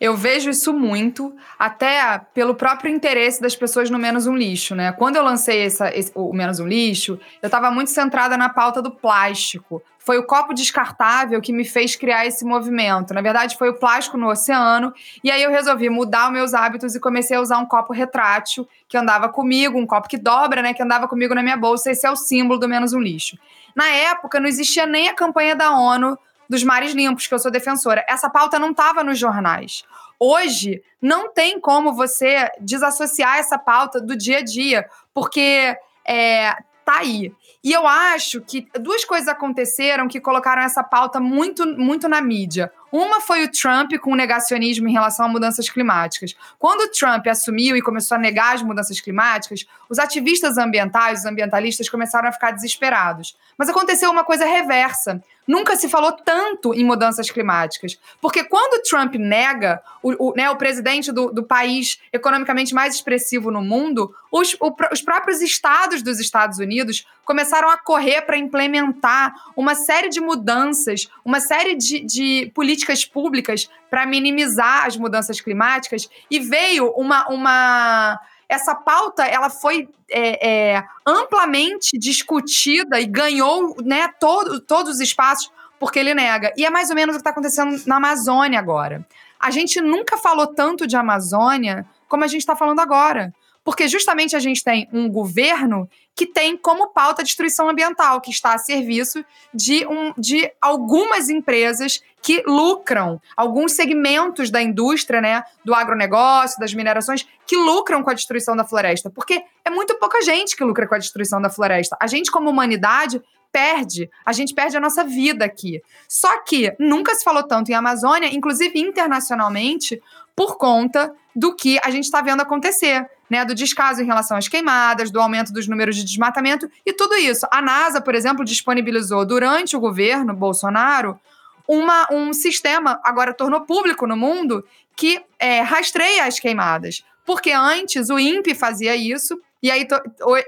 Eu 0.00 0.16
vejo 0.16 0.50
isso 0.50 0.72
muito, 0.72 1.34
até 1.58 2.20
pelo 2.32 2.54
próprio 2.54 2.90
interesse 2.90 3.40
das 3.40 3.54
pessoas 3.54 3.90
no 3.90 3.98
Menos 3.98 4.26
um 4.26 4.36
Lixo, 4.36 4.74
né? 4.74 4.92
Quando 4.92 5.16
eu 5.16 5.22
lancei 5.22 5.62
essa, 5.62 5.94
esse, 5.96 6.12
o 6.14 6.32
Menos 6.32 6.60
um 6.60 6.66
Lixo, 6.66 7.18
eu 7.42 7.46
estava 7.46 7.70
muito 7.70 7.90
centrada 7.90 8.36
na 8.36 8.48
pauta 8.48 8.82
do 8.82 8.90
plástico. 8.90 9.82
Foi 9.98 10.18
o 10.18 10.26
copo 10.26 10.52
descartável 10.52 11.40
que 11.40 11.50
me 11.50 11.64
fez 11.64 11.96
criar 11.96 12.26
esse 12.26 12.44
movimento. 12.44 13.14
Na 13.14 13.22
verdade, 13.22 13.56
foi 13.56 13.70
o 13.70 13.74
plástico 13.74 14.18
no 14.18 14.28
oceano. 14.28 14.92
E 15.22 15.30
aí 15.30 15.42
eu 15.42 15.50
resolvi 15.50 15.88
mudar 15.88 16.26
os 16.26 16.32
meus 16.32 16.52
hábitos 16.52 16.94
e 16.94 17.00
comecei 17.00 17.38
a 17.38 17.40
usar 17.40 17.56
um 17.56 17.64
copo 17.64 17.90
retrátil 17.90 18.68
que 18.86 18.98
andava 18.98 19.30
comigo, 19.30 19.78
um 19.78 19.86
copo 19.86 20.06
que 20.06 20.18
dobra, 20.18 20.60
né? 20.60 20.74
Que 20.74 20.82
andava 20.82 21.08
comigo 21.08 21.34
na 21.34 21.42
minha 21.42 21.56
bolsa. 21.56 21.90
Esse 21.90 22.06
é 22.06 22.10
o 22.10 22.16
símbolo 22.16 22.60
do 22.60 22.68
Menos 22.68 22.92
um 22.92 23.00
Lixo. 23.00 23.38
Na 23.74 23.88
época, 23.88 24.38
não 24.38 24.46
existia 24.46 24.84
nem 24.84 25.08
a 25.08 25.14
campanha 25.14 25.56
da 25.56 25.70
ONU 25.70 26.18
dos 26.48 26.62
mares 26.62 26.92
limpos, 26.92 27.26
que 27.26 27.34
eu 27.34 27.38
sou 27.38 27.50
defensora. 27.50 28.04
Essa 28.08 28.28
pauta 28.28 28.58
não 28.58 28.70
estava 28.70 29.02
nos 29.02 29.18
jornais. 29.18 29.84
Hoje, 30.18 30.82
não 31.00 31.32
tem 31.32 31.60
como 31.60 31.92
você 31.92 32.50
desassociar 32.60 33.38
essa 33.38 33.58
pauta 33.58 34.00
do 34.00 34.16
dia 34.16 34.38
a 34.38 34.42
dia, 34.42 34.88
porque 35.12 35.76
é, 36.06 36.56
tá 36.84 36.98
aí. 36.98 37.32
E 37.62 37.72
eu 37.72 37.86
acho 37.86 38.40
que 38.42 38.68
duas 38.78 39.04
coisas 39.04 39.28
aconteceram 39.28 40.06
que 40.06 40.20
colocaram 40.20 40.62
essa 40.62 40.82
pauta 40.82 41.18
muito, 41.18 41.66
muito 41.78 42.08
na 42.08 42.20
mídia. 42.20 42.70
Uma 42.96 43.20
foi 43.20 43.42
o 43.42 43.50
Trump 43.50 43.90
com 44.00 44.12
o 44.12 44.14
negacionismo 44.14 44.86
em 44.86 44.92
relação 44.92 45.26
a 45.26 45.28
mudanças 45.28 45.68
climáticas. 45.68 46.36
Quando 46.60 46.82
o 46.82 46.88
Trump 46.92 47.26
assumiu 47.26 47.76
e 47.76 47.82
começou 47.82 48.14
a 48.14 48.20
negar 48.20 48.54
as 48.54 48.62
mudanças 48.62 49.00
climáticas, 49.00 49.66
os 49.88 49.98
ativistas 49.98 50.58
ambientais, 50.58 51.18
os 51.18 51.26
ambientalistas 51.26 51.88
começaram 51.88 52.28
a 52.28 52.32
ficar 52.32 52.52
desesperados. 52.52 53.36
Mas 53.58 53.68
aconteceu 53.68 54.08
uma 54.12 54.22
coisa 54.22 54.44
reversa. 54.44 55.20
Nunca 55.46 55.76
se 55.76 55.88
falou 55.88 56.12
tanto 56.12 56.72
em 56.72 56.84
mudanças 56.84 57.30
climáticas. 57.30 57.98
Porque 58.20 58.44
quando 58.44 58.74
o 58.74 58.82
Trump 58.82 59.14
nega, 59.16 59.82
o, 60.02 60.30
o, 60.30 60.34
né, 60.34 60.48
o 60.48 60.56
presidente 60.56 61.12
do, 61.12 61.30
do, 61.30 61.42
país 61.42 62.00
economicamente 62.12 62.74
mais 62.74 62.94
expressivo 62.94 63.50
no 63.50 63.60
mundo, 63.60 64.14
os, 64.32 64.56
o, 64.58 64.74
os 64.90 65.02
próprios 65.02 65.42
estados 65.42 66.02
dos 66.02 66.18
Estados 66.18 66.58
Unidos 66.58 67.06
começaram 67.24 67.68
a 67.68 67.76
correr 67.76 68.22
para 68.22 68.38
implementar 68.38 69.34
uma 69.54 69.74
série 69.74 70.08
de 70.08 70.20
mudanças, 70.20 71.08
uma 71.24 71.40
série 71.40 71.74
de, 71.74 72.00
de 72.00 72.50
políticas 72.54 72.83
públicas 73.04 73.70
para 73.88 74.06
minimizar 74.06 74.86
as 74.86 74.96
mudanças 74.96 75.40
climáticas. 75.40 76.08
E 76.30 76.40
veio 76.40 76.90
uma. 76.90 77.28
uma 77.28 78.20
essa 78.46 78.74
pauta 78.74 79.24
ela 79.24 79.48
foi 79.48 79.88
é, 80.10 80.74
é, 80.76 80.84
amplamente 81.04 81.98
discutida 81.98 83.00
e 83.00 83.06
ganhou 83.06 83.74
né, 83.82 84.08
todo, 84.20 84.60
todos 84.60 84.96
os 84.96 85.00
espaços 85.00 85.50
porque 85.78 85.98
ele 85.98 86.14
nega. 86.14 86.52
E 86.56 86.64
é 86.64 86.70
mais 86.70 86.90
ou 86.90 86.96
menos 86.96 87.14
o 87.14 87.18
que 87.18 87.20
está 87.20 87.30
acontecendo 87.30 87.82
na 87.86 87.96
Amazônia 87.96 88.58
agora. 88.58 89.04
A 89.40 89.50
gente 89.50 89.80
nunca 89.80 90.16
falou 90.16 90.46
tanto 90.46 90.86
de 90.86 90.96
Amazônia 90.96 91.86
como 92.08 92.24
a 92.24 92.26
gente 92.26 92.40
está 92.40 92.54
falando 92.54 92.80
agora. 92.80 93.34
Porque 93.64 93.88
justamente 93.88 94.36
a 94.36 94.38
gente 94.38 94.62
tem 94.62 94.86
um 94.92 95.08
governo 95.08 95.88
que 96.14 96.26
tem 96.26 96.56
como 96.56 96.88
pauta 96.88 97.22
a 97.22 97.24
destruição 97.24 97.68
ambiental, 97.68 98.20
que 98.20 98.30
está 98.30 98.54
a 98.54 98.58
serviço 98.58 99.24
de, 99.52 99.86
um, 99.86 100.12
de 100.16 100.52
algumas 100.60 101.28
empresas 101.28 102.02
que 102.22 102.42
lucram, 102.46 103.20
alguns 103.36 103.72
segmentos 103.72 104.50
da 104.50 104.62
indústria, 104.62 105.20
né, 105.20 105.42
do 105.64 105.74
agronegócio, 105.74 106.60
das 106.60 106.72
minerações, 106.72 107.26
que 107.46 107.56
lucram 107.56 108.02
com 108.02 108.10
a 108.10 108.14
destruição 108.14 108.54
da 108.56 108.64
floresta. 108.64 109.10
Porque 109.10 109.42
é 109.64 109.70
muito 109.70 109.94
pouca 109.98 110.22
gente 110.22 110.56
que 110.56 110.64
lucra 110.64 110.86
com 110.86 110.94
a 110.94 110.98
destruição 110.98 111.40
da 111.40 111.50
floresta. 111.50 111.96
A 112.00 112.06
gente, 112.06 112.30
como 112.30 112.50
humanidade, 112.50 113.22
perde, 113.54 114.10
a 114.26 114.32
gente 114.32 114.52
perde 114.52 114.76
a 114.76 114.80
nossa 114.80 115.04
vida 115.04 115.44
aqui. 115.44 115.80
Só 116.08 116.42
que 116.42 116.74
nunca 116.78 117.14
se 117.14 117.22
falou 117.22 117.44
tanto 117.44 117.70
em 117.70 117.74
Amazônia, 117.74 118.34
inclusive 118.34 118.80
internacionalmente, 118.80 120.02
por 120.34 120.56
conta 120.56 121.14
do 121.36 121.54
que 121.54 121.78
a 121.84 121.90
gente 121.90 122.04
está 122.04 122.20
vendo 122.20 122.40
acontecer, 122.40 123.08
né? 123.28 123.44
Do 123.44 123.54
descaso 123.54 124.02
em 124.02 124.06
relação 124.06 124.36
às 124.36 124.48
queimadas, 124.48 125.10
do 125.10 125.20
aumento 125.20 125.52
dos 125.52 125.66
números 125.66 125.96
de 125.96 126.04
desmatamento 126.04 126.70
e 126.84 126.92
tudo 126.92 127.14
isso. 127.14 127.46
A 127.50 127.60
NASA, 127.60 128.00
por 128.00 128.14
exemplo, 128.14 128.44
disponibilizou 128.44 129.24
durante 129.24 129.76
o 129.76 129.80
governo 129.80 130.34
Bolsonaro 130.34 131.18
uma, 131.66 132.06
um 132.10 132.32
sistema, 132.32 133.00
agora 133.02 133.32
tornou 133.32 133.62
público 133.62 134.06
no 134.06 134.16
mundo, 134.16 134.64
que 134.96 135.22
é, 135.38 135.60
rastreia 135.60 136.26
as 136.26 136.38
queimadas. 136.38 137.04
Porque 137.24 137.50
antes 137.52 138.10
o 138.10 138.18
INPE 138.18 138.54
fazia 138.54 138.94
isso, 138.94 139.40
e 139.62 139.70
aí 139.70 139.88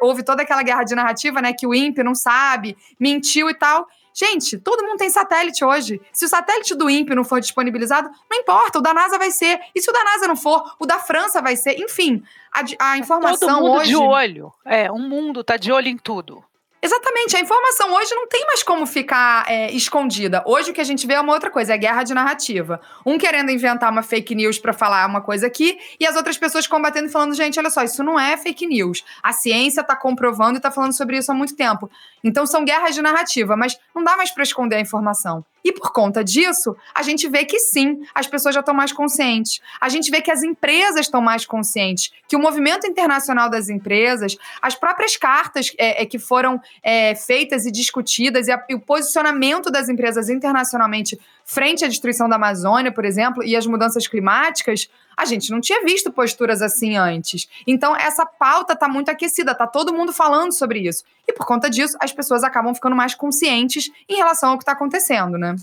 houve 0.03 0.23
toda 0.23 0.43
aquela 0.43 0.63
guerra 0.63 0.85
de 0.85 0.95
narrativa, 0.95 1.41
né? 1.41 1.55
Que 1.55 1.67
o 1.67 1.75
INPE 1.75 2.03
não 2.03 2.15
sabe, 2.15 2.77
mentiu 3.01 3.49
e 3.49 3.55
tal. 3.55 3.89
Gente, 4.19 4.57
todo 4.57 4.83
mundo 4.83 4.97
tem 4.97 5.11
satélite 5.11 5.63
hoje. 5.63 6.01
Se 6.11 6.25
o 6.25 6.29
satélite 6.29 6.75
do 6.75 6.89
INPE 6.89 7.15
não 7.15 7.23
for 7.23 7.39
disponibilizado, 7.39 8.09
não 8.31 8.39
importa, 8.39 8.79
o 8.79 8.81
da 8.81 8.95
NASA 8.95 9.19
vai 9.19 9.31
ser. 9.31 9.61
E 9.75 9.83
se 9.83 9.91
o 9.91 9.93
da 9.93 10.03
NASA 10.03 10.27
não 10.27 10.35
for, 10.35 10.75
o 10.79 10.87
da 10.87 10.99
França 10.99 11.43
vai 11.43 11.55
ser. 11.55 11.79
Enfim, 11.79 12.23
a, 12.51 12.93
a 12.93 12.97
informação 12.97 13.47
todo 13.47 13.61
mundo 13.61 13.81
hoje. 13.81 13.91
de 13.91 13.97
olho. 13.97 14.51
É, 14.65 14.91
o 14.91 14.99
mundo 14.99 15.45
tá 15.45 15.59
de 15.59 15.71
olho 15.71 15.89
em 15.89 15.99
tudo. 15.99 16.43
Exatamente, 16.83 17.37
a 17.37 17.41
informação 17.41 17.93
hoje 17.95 18.15
não 18.15 18.29
tem 18.29 18.45
mais 18.47 18.63
como 18.63 18.87
ficar 18.87 19.51
é, 19.51 19.73
escondida. 19.73 20.43
Hoje 20.47 20.71
o 20.71 20.75
que 20.75 20.81
a 20.81 20.85
gente 20.85 21.07
vê 21.07 21.15
é 21.15 21.21
uma 21.21 21.33
outra 21.33 21.51
coisa, 21.51 21.75
é 21.75 21.79
guerra 21.79 22.03
de 22.03 22.13
narrativa. 22.13 22.81
Um 23.05 23.19
querendo 23.19 23.51
inventar 23.51 23.91
uma 23.91 24.03
fake 24.03 24.35
news 24.35 24.59
para 24.59 24.73
falar 24.73 25.07
uma 25.07 25.21
coisa 25.21 25.47
aqui 25.47 25.79
e 25.99 26.07
as 26.07 26.15
outras 26.17 26.37
pessoas 26.37 26.67
combatendo 26.67 27.09
e 27.09 27.11
falando, 27.11 27.35
gente, 27.35 27.59
olha 27.59 27.71
só, 27.71 27.83
isso 27.83 28.05
não 28.05 28.21
é 28.21 28.37
fake 28.37 28.67
news. 28.67 29.05
A 29.23 29.33
ciência 29.33 29.81
está 29.81 29.97
comprovando 29.97 30.55
e 30.55 30.57
está 30.59 30.71
falando 30.71 30.97
sobre 30.97 31.17
isso 31.17 31.33
há 31.33 31.35
muito 31.35 31.57
tempo. 31.57 31.91
Então 32.23 32.47
são 32.47 32.65
guerras 32.65 32.95
de 32.95 33.03
narrativa, 33.03 33.57
mas 33.57 33.79
não 33.95 34.05
dá 34.05 34.17
mais 34.17 34.31
para 34.31 34.43
esconder 34.43 34.77
a 34.77 34.81
informação. 34.81 35.45
E 35.67 35.73
por 35.73 35.91
conta 35.91 36.23
disso, 36.23 36.77
a 36.95 37.03
gente 37.03 37.29
vê 37.29 37.45
que 37.45 37.59
sim, 37.59 38.01
as 38.15 38.29
pessoas 38.29 38.55
já 38.55 38.61
estão 38.61 38.73
mais 38.73 38.93
conscientes. 38.93 39.61
A 39.81 39.89
gente 39.89 40.13
vê 40.13 40.23
que 40.23 40.31
as 40.31 40.45
empresas 40.45 41.01
estão 41.01 41.21
mais 41.21 41.45
conscientes, 41.45 42.13
que 42.29 42.37
o 42.37 42.39
movimento 42.39 42.87
internacional 42.87 43.51
das 43.51 43.69
empresas, 43.69 44.37
as 44.63 44.77
próprias 44.77 45.17
cartas 45.17 45.73
é, 45.77 46.05
é 46.05 46.07
que 46.07 46.21
foram 46.21 46.61
é, 46.85 47.17
feitas 47.17 47.67
e 47.67 47.73
discutidas, 47.73 48.47
e, 48.47 48.53
a, 48.53 48.65
e 48.69 48.77
o 48.77 48.81
posicionamento 48.81 49.69
das 49.69 49.89
empresas 49.89 50.29
internacionalmente 50.29 51.19
frente 51.47 51.85
à 51.85 51.89
destruição 51.89 52.29
da 52.29 52.35
Amazônia, 52.35 52.91
por 52.91 53.05
exemplo, 53.05 53.43
e 53.45 53.55
as 53.55 53.65
mudanças 53.67 54.09
climáticas, 54.09 54.91
a 55.17 55.25
gente 55.25 55.51
não 55.51 55.61
tinha 55.61 55.83
visto 55.85 56.13
posturas 56.13 56.61
assim 56.61 56.97
antes. 56.97 57.49
Então, 57.65 57.97
essa 57.97 58.27
pauta 58.27 58.73
está 58.73 58.89
muito 58.89 59.09
aquecida, 59.09 59.53
está 59.53 59.67
todo 59.67 59.95
mundo 59.95 60.13
falando 60.13 60.53
sobre 60.53 60.81
isso. 60.81 61.05
E 61.27 61.33
por 61.33 61.47
conta 61.47 61.71
disso, 61.71 61.97
as 62.03 62.13
pessoas 62.13 62.43
acabam 62.43 62.75
ficando 62.75 62.97
mais 62.97 63.15
conscientes 63.15 63.91
em 64.09 64.17
relação 64.17 64.51
ao 64.51 64.59
que 64.59 64.63
está 64.63 64.73
acontecendo, 64.73 65.39
né? 65.39 65.55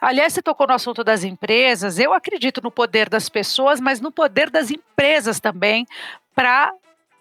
Aliás, 0.00 0.32
você 0.32 0.40
tocou 0.40 0.66
no 0.66 0.72
assunto 0.72 1.02
das 1.02 1.24
empresas. 1.24 1.98
Eu 1.98 2.14
acredito 2.14 2.62
no 2.62 2.70
poder 2.70 3.08
das 3.08 3.28
pessoas, 3.28 3.80
mas 3.80 4.00
no 4.00 4.12
poder 4.12 4.48
das 4.48 4.70
empresas 4.70 5.40
também 5.40 5.86
para 6.34 6.72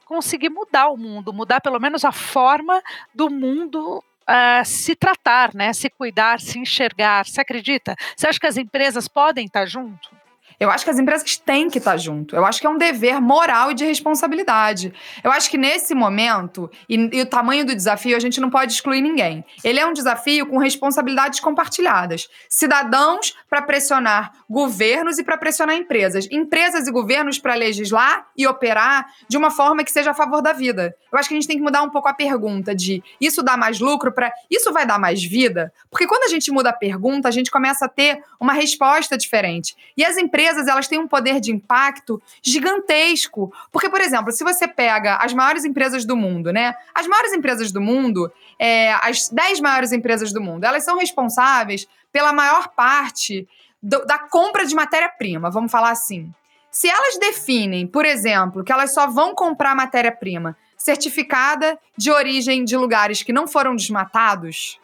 conseguir 0.06 0.50
mudar 0.50 0.88
o 0.88 0.96
mundo, 0.96 1.34
mudar 1.34 1.60
pelo 1.60 1.80
menos 1.80 2.06
a 2.06 2.12
forma 2.14 2.82
do 3.14 3.30
mundo 3.30 4.02
Uh, 4.30 4.66
se 4.66 4.94
tratar, 4.96 5.54
né? 5.56 5.72
Se 5.72 5.90
cuidar, 5.90 6.42
se 6.42 6.60
enxergar. 6.60 7.26
Você 7.26 7.40
acredita? 7.42 7.96
Você 8.16 8.28
acha 8.28 8.40
que 8.40 8.48
as 8.48 8.58
empresas 8.58 9.08
podem 9.08 9.46
estar 9.46 9.66
junto? 9.66 10.10
Eu 10.60 10.72
acho 10.72 10.84
que 10.84 10.90
as 10.90 10.98
empresas 10.98 11.38
têm 11.38 11.70
que 11.70 11.78
estar 11.78 11.98
junto. 11.98 12.36
Eu 12.36 12.46
acho 12.46 12.60
que 12.60 12.66
é 12.66 12.70
um 12.70 12.78
dever 12.78 13.22
moral 13.22 13.72
e 13.72 13.74
de 13.76 13.86
responsabilidade. 13.86 14.92
Eu 15.24 15.32
acho 15.32 15.50
que 15.50 15.58
nesse 15.58 15.94
momento, 15.94 16.70
e, 16.90 16.96
e, 17.14 17.22
o 17.22 17.26
tamanho 17.26 17.66
do 17.66 17.76
desafio, 17.76 18.18
a 18.18 18.20
gente 18.20 18.42
não 18.42 18.50
pode 18.50 18.74
excluir 18.74 19.02
ninguém. 19.02 19.46
Ele 19.64 19.80
é 19.80 19.86
um 19.86 19.94
desafio 19.94 20.48
com 20.48 20.58
responsabilidades 20.58 21.40
compartilhadas. 21.40 22.28
Cidadãos 22.50 23.36
para 23.48 23.62
pressionar 23.62 24.32
governos 24.50 25.20
e 25.20 25.24
para 25.24 25.38
pressionar 25.38 25.76
empresas. 25.76 26.28
Empresas 26.32 26.88
e 26.88 26.92
governos 26.92 27.38
para 27.38 27.54
legislar 27.54 28.28
e 28.36 28.48
operar 28.48 29.06
de 29.28 29.38
uma 29.38 29.52
forma 29.52 29.84
que 29.84 29.92
seja 29.92 30.12
a 30.12 30.16
favor 30.16 30.42
da 30.42 30.54
vida. 30.54 30.96
Eu 31.12 31.20
acho 31.20 31.30
que 31.30 31.36
a 31.36 31.38
gente 31.38 31.48
tem 31.48 31.58
que 31.58 31.64
mudar 31.64 31.84
um 31.84 31.90
pouco 31.90 32.08
a 32.08 32.14
pergunta 32.14 32.74
de 32.74 33.04
isso 33.22 33.44
dá 33.44 33.56
mais 33.56 33.80
lucro 33.80 34.12
para 34.12 34.32
isso 34.50 34.74
vai 34.74 34.86
dar 34.86 35.00
mais 35.00 35.24
vida? 35.24 35.72
Porque 35.90 36.08
quando 36.08 36.24
a 36.24 36.28
gente 36.28 36.52
muda 36.52 36.70
a 36.70 36.74
pergunta, 36.74 37.28
a 37.28 37.32
gente 37.32 37.52
começa 37.52 37.86
a 37.86 37.90
ter 37.90 38.24
uma 38.40 38.54
resposta 38.54 39.18
diferente. 39.18 39.76
E 39.96 40.04
as 40.04 40.18
empresas 40.18 40.47
empresas 40.48 40.68
elas 40.68 40.88
têm 40.88 41.00
um 41.00 41.08
poder 41.08 41.40
de 41.40 41.52
impacto 41.52 42.22
gigantesco. 42.42 43.54
Porque, 43.72 43.90
por 43.90 44.00
exemplo, 44.00 44.32
se 44.32 44.44
você 44.44 44.68
pega 44.68 45.18
as 45.18 45.34
maiores 45.34 45.66
empresas 45.66 46.06
do 46.06 46.16
mundo, 46.16 46.52
né? 46.52 46.74
As 46.96 47.06
maiores 47.08 47.34
empresas 47.34 47.72
do 47.72 47.82
mundo, 47.82 48.32
é, 48.58 48.94
as 48.94 49.30
10 49.30 49.60
maiores 49.60 49.92
empresas 49.92 50.32
do 50.32 50.42
mundo, 50.42 50.64
elas 50.64 50.84
são 50.84 50.98
responsáveis 50.98 51.88
pela 52.12 52.32
maior 52.32 52.70
parte 52.70 53.48
do, 53.82 54.06
da 54.06 54.18
compra 54.18 54.66
de 54.66 54.74
matéria-prima, 54.74 55.50
vamos 55.50 55.72
falar 55.72 55.92
assim. 55.92 56.34
Se 56.72 56.88
elas 56.90 57.18
definem, 57.18 57.88
por 57.88 58.06
exemplo, 58.06 58.64
que 58.64 58.72
elas 58.72 58.94
só 58.94 59.08
vão 59.08 59.34
comprar 59.34 59.76
matéria-prima 59.76 60.56
certificada 60.78 61.78
de 61.98 62.12
origem 62.12 62.64
de 62.64 62.78
lugares 62.78 63.24
que 63.24 63.34
não 63.34 63.48
foram 63.48 63.76
desmatados, 63.76 64.80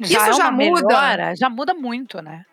já 0.00 0.06
isso 0.06 0.30
é 0.30 0.32
já 0.32 0.50
muda. 0.50 0.86
Melhora, 0.86 1.36
já 1.36 1.48
muda 1.48 1.74
muito, 1.74 2.22
né? 2.22 2.44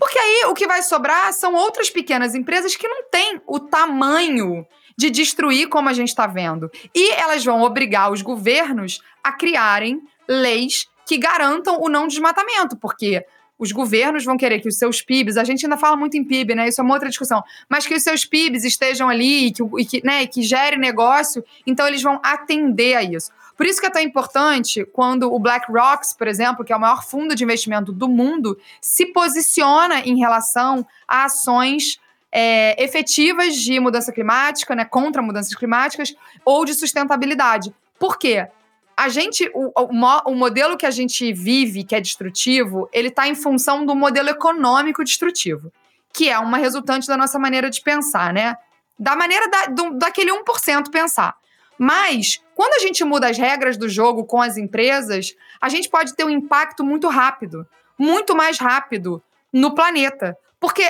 Porque 0.00 0.18
aí 0.18 0.44
o 0.46 0.54
que 0.54 0.66
vai 0.66 0.82
sobrar 0.82 1.30
são 1.34 1.54
outras 1.54 1.90
pequenas 1.90 2.34
empresas 2.34 2.74
que 2.74 2.88
não 2.88 3.04
têm 3.10 3.40
o 3.46 3.60
tamanho 3.60 4.66
de 4.96 5.10
destruir 5.10 5.68
como 5.68 5.90
a 5.90 5.92
gente 5.92 6.08
está 6.08 6.26
vendo. 6.26 6.70
E 6.94 7.10
elas 7.12 7.44
vão 7.44 7.60
obrigar 7.60 8.10
os 8.10 8.22
governos 8.22 9.00
a 9.22 9.32
criarem 9.32 10.00
leis 10.26 10.86
que 11.06 11.18
garantam 11.18 11.80
o 11.80 11.88
não 11.88 12.06
desmatamento, 12.08 12.78
porque 12.78 13.24
os 13.60 13.72
governos 13.72 14.24
vão 14.24 14.38
querer 14.38 14.58
que 14.58 14.68
os 14.68 14.76
seus 14.76 15.02
PIBs, 15.02 15.36
a 15.36 15.44
gente 15.44 15.66
ainda 15.66 15.76
fala 15.76 15.94
muito 15.94 16.16
em 16.16 16.24
PIB, 16.24 16.54
né? 16.54 16.66
Isso 16.66 16.80
é 16.80 16.84
uma 16.84 16.94
outra 16.94 17.10
discussão, 17.10 17.44
mas 17.68 17.86
que 17.86 17.94
os 17.94 18.02
seus 18.02 18.24
PIBs 18.24 18.64
estejam 18.64 19.10
ali 19.10 19.48
e 19.48 19.52
que, 19.52 19.62
e 19.62 19.84
que, 19.84 20.04
né, 20.04 20.26
que 20.26 20.42
gere 20.42 20.78
negócio, 20.78 21.44
então 21.66 21.86
eles 21.86 22.02
vão 22.02 22.18
atender 22.22 22.96
a 22.96 23.02
isso. 23.02 23.30
Por 23.54 23.66
isso 23.66 23.78
que 23.78 23.86
é 23.86 23.90
tão 23.90 24.00
importante 24.00 24.86
quando 24.86 25.30
o 25.30 25.38
BlackRock, 25.38 26.06
por 26.16 26.26
exemplo, 26.26 26.64
que 26.64 26.72
é 26.72 26.76
o 26.76 26.80
maior 26.80 27.04
fundo 27.04 27.34
de 27.34 27.44
investimento 27.44 27.92
do 27.92 28.08
mundo, 28.08 28.58
se 28.80 29.12
posiciona 29.12 30.00
em 30.00 30.18
relação 30.18 30.86
a 31.06 31.26
ações 31.26 32.00
é, 32.32 32.82
efetivas 32.82 33.54
de 33.56 33.78
mudança 33.78 34.10
climática, 34.10 34.74
né, 34.74 34.86
contra 34.86 35.20
mudanças 35.20 35.54
climáticas, 35.54 36.14
ou 36.42 36.64
de 36.64 36.72
sustentabilidade. 36.72 37.74
Por 37.98 38.18
quê? 38.18 38.48
A 38.96 39.08
gente, 39.08 39.50
o, 39.54 39.72
o, 39.74 40.30
o 40.30 40.34
modelo 40.34 40.76
que 40.76 40.86
a 40.86 40.90
gente 40.90 41.32
vive, 41.32 41.84
que 41.84 41.94
é 41.94 42.00
destrutivo, 42.00 42.88
ele 42.92 43.08
está 43.08 43.26
em 43.26 43.34
função 43.34 43.86
do 43.86 43.94
modelo 43.94 44.28
econômico 44.28 45.02
destrutivo, 45.02 45.72
que 46.12 46.28
é 46.28 46.38
uma 46.38 46.58
resultante 46.58 47.06
da 47.06 47.16
nossa 47.16 47.38
maneira 47.38 47.70
de 47.70 47.80
pensar, 47.80 48.32
né? 48.32 48.56
Da 48.98 49.16
maneira 49.16 49.48
da, 49.48 49.66
do, 49.66 49.98
daquele 49.98 50.30
1% 50.32 50.90
pensar. 50.90 51.34
Mas, 51.78 52.42
quando 52.54 52.74
a 52.74 52.78
gente 52.78 53.02
muda 53.04 53.30
as 53.30 53.38
regras 53.38 53.78
do 53.78 53.88
jogo 53.88 54.26
com 54.26 54.42
as 54.42 54.58
empresas, 54.58 55.34
a 55.58 55.70
gente 55.70 55.88
pode 55.88 56.14
ter 56.14 56.24
um 56.24 56.30
impacto 56.30 56.84
muito 56.84 57.08
rápido, 57.08 57.66
muito 57.98 58.36
mais 58.36 58.58
rápido 58.58 59.22
no 59.50 59.74
planeta. 59.74 60.36
Porque 60.60 60.84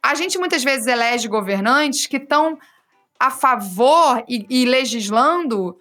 a 0.00 0.14
gente 0.14 0.38
muitas 0.38 0.62
vezes 0.62 0.86
elege 0.86 1.26
governantes 1.26 2.06
que 2.06 2.16
estão 2.16 2.56
a 3.18 3.30
favor 3.30 4.24
e, 4.28 4.46
e 4.48 4.64
legislando 4.64 5.76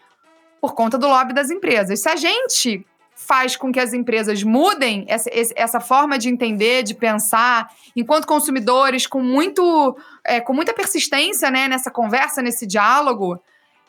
por 0.59 0.73
conta 0.73 0.97
do 0.97 1.07
lobby 1.07 1.33
das 1.33 1.49
empresas. 1.49 2.01
Se 2.01 2.09
a 2.09 2.15
gente 2.15 2.85
faz 3.15 3.55
com 3.55 3.71
que 3.71 3.79
as 3.79 3.93
empresas 3.93 4.41
mudem 4.43 5.05
essa, 5.07 5.29
essa 5.55 5.79
forma 5.79 6.17
de 6.17 6.29
entender, 6.29 6.83
de 6.83 6.95
pensar, 6.95 7.69
enquanto 7.95 8.25
consumidores, 8.25 9.05
com, 9.05 9.21
muito, 9.21 9.97
é, 10.25 10.39
com 10.39 10.53
muita 10.53 10.73
persistência 10.73 11.51
né, 11.51 11.67
nessa 11.67 11.91
conversa, 11.91 12.41
nesse 12.41 12.65
diálogo, 12.65 13.39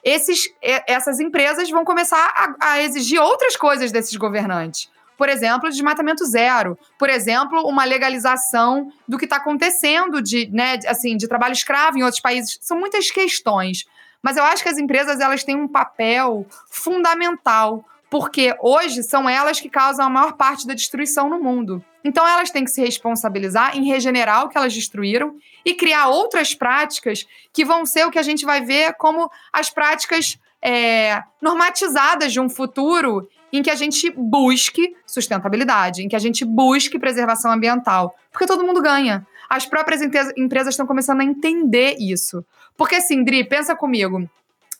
esses, 0.03 0.49
essas 0.61 1.21
empresas 1.21 1.71
vão 1.71 1.85
começar 1.85 2.57
a, 2.61 2.73
a 2.73 2.83
exigir 2.83 3.21
outras 3.21 3.57
coisas 3.57 3.93
desses 3.93 4.17
governantes. 4.17 4.91
Por 5.17 5.29
exemplo, 5.29 5.69
desmatamento 5.69 6.25
zero. 6.25 6.79
Por 6.99 7.11
exemplo, 7.11 7.61
uma 7.69 7.85
legalização 7.85 8.91
do 9.07 9.19
que 9.19 9.27
está 9.27 9.37
acontecendo 9.37 10.23
de, 10.23 10.51
né, 10.51 10.79
assim, 10.87 11.17
de 11.17 11.29
trabalho 11.29 11.53
escravo 11.53 11.99
em 11.99 12.03
outros 12.03 12.23
países. 12.23 12.59
São 12.63 12.81
muitas 12.81 13.11
questões. 13.11 13.85
Mas 14.23 14.37
eu 14.37 14.45
acho 14.45 14.63
que 14.63 14.69
as 14.69 14.79
empresas 14.79 15.21
elas 15.21 15.45
têm 15.45 15.57
um 15.57 15.69
papel 15.69 16.47
fundamental, 16.69 17.85
porque 18.11 18.55
hoje 18.61 19.03
são 19.03 19.29
elas 19.29 19.61
que 19.61 19.71
causam 19.71 20.07
a 20.07 20.11
maior 20.11 20.33
parte 20.33 20.67
da 20.67 20.75
destruição 20.75 21.29
no 21.29 21.43
mundo. 21.43 21.85
Então 22.05 22.27
elas 22.27 22.51
têm 22.51 22.65
que 22.65 22.71
se 22.71 22.81
responsabilizar 22.81 23.77
em 23.77 23.85
regenerar 23.85 24.45
o 24.45 24.49
que 24.49 24.57
elas 24.57 24.75
destruíram 24.75 25.37
e 25.65 25.75
criar 25.75 26.09
outras 26.09 26.55
práticas 26.55 27.27
que 27.53 27.65
vão 27.65 27.85
ser 27.87 28.07
o 28.07 28.11
que 28.11 28.19
a 28.19 28.23
gente 28.23 28.45
vai 28.45 28.63
ver 28.63 28.95
como 28.95 29.31
as 29.53 29.71
práticas 29.71 30.39
é, 30.63 31.23
normatizadas 31.41 32.33
de 32.33 32.41
um 32.41 32.49
futuro 32.49 33.29
em 33.53 33.63
que 33.63 33.71
a 33.71 33.75
gente 33.75 34.11
busque 34.11 34.95
sustentabilidade, 35.07 36.03
em 36.03 36.09
que 36.09 36.17
a 36.17 36.21
gente 36.21 36.45
busque 36.45 36.99
preservação 36.99 37.51
ambiental. 37.51 38.15
Porque 38.31 38.47
todo 38.47 38.65
mundo 38.65 38.81
ganha. 38.81 39.27
As 39.51 39.67
próprias 39.67 40.01
empresas 40.01 40.73
estão 40.75 40.87
começando 40.87 41.23
a 41.23 41.25
entender 41.25 41.97
isso. 41.99 42.45
Porque 42.77 42.95
assim, 42.95 43.25
Dri, 43.25 43.43
pensa 43.43 43.75
comigo. 43.75 44.31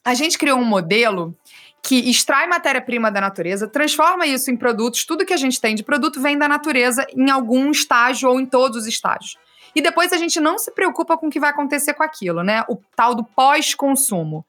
A 0.05 0.15
gente 0.15 0.39
criou 0.39 0.61
um 0.61 0.65
modelo 0.65 1.37
que 1.83 2.09
extrai 2.09 2.47
matéria-prima 2.47 3.11
da 3.11 3.21
natureza, 3.21 3.67
transforma 3.67 4.27
isso 4.27 4.49
em 4.49 4.57
produtos, 4.57 5.05
tudo 5.05 5.27
que 5.27 5.33
a 5.33 5.37
gente 5.37 5.61
tem 5.61 5.75
de 5.75 5.83
produto 5.83 6.21
vem 6.21 6.39
da 6.39 6.47
natureza 6.47 7.05
em 7.17 7.31
algum 7.31 7.73
estágio 7.73 8.31
ou 8.31 8.39
em 8.39 8.47
todos 8.47 8.83
os 8.83 8.87
estágios. 8.87 9.37
E 9.75 9.83
depois 9.83 10.13
a 10.13 10.17
gente 10.17 10.39
não 10.39 10.57
se 10.57 10.71
preocupa 10.71 11.17
com 11.17 11.27
o 11.27 11.31
que 11.31 11.41
vai 11.41 11.51
acontecer 11.51 11.95
com 11.95 12.05
aquilo, 12.05 12.45
né? 12.45 12.65
O 12.69 12.77
tal 12.95 13.15
do 13.15 13.25
pós-consumo. 13.25 14.45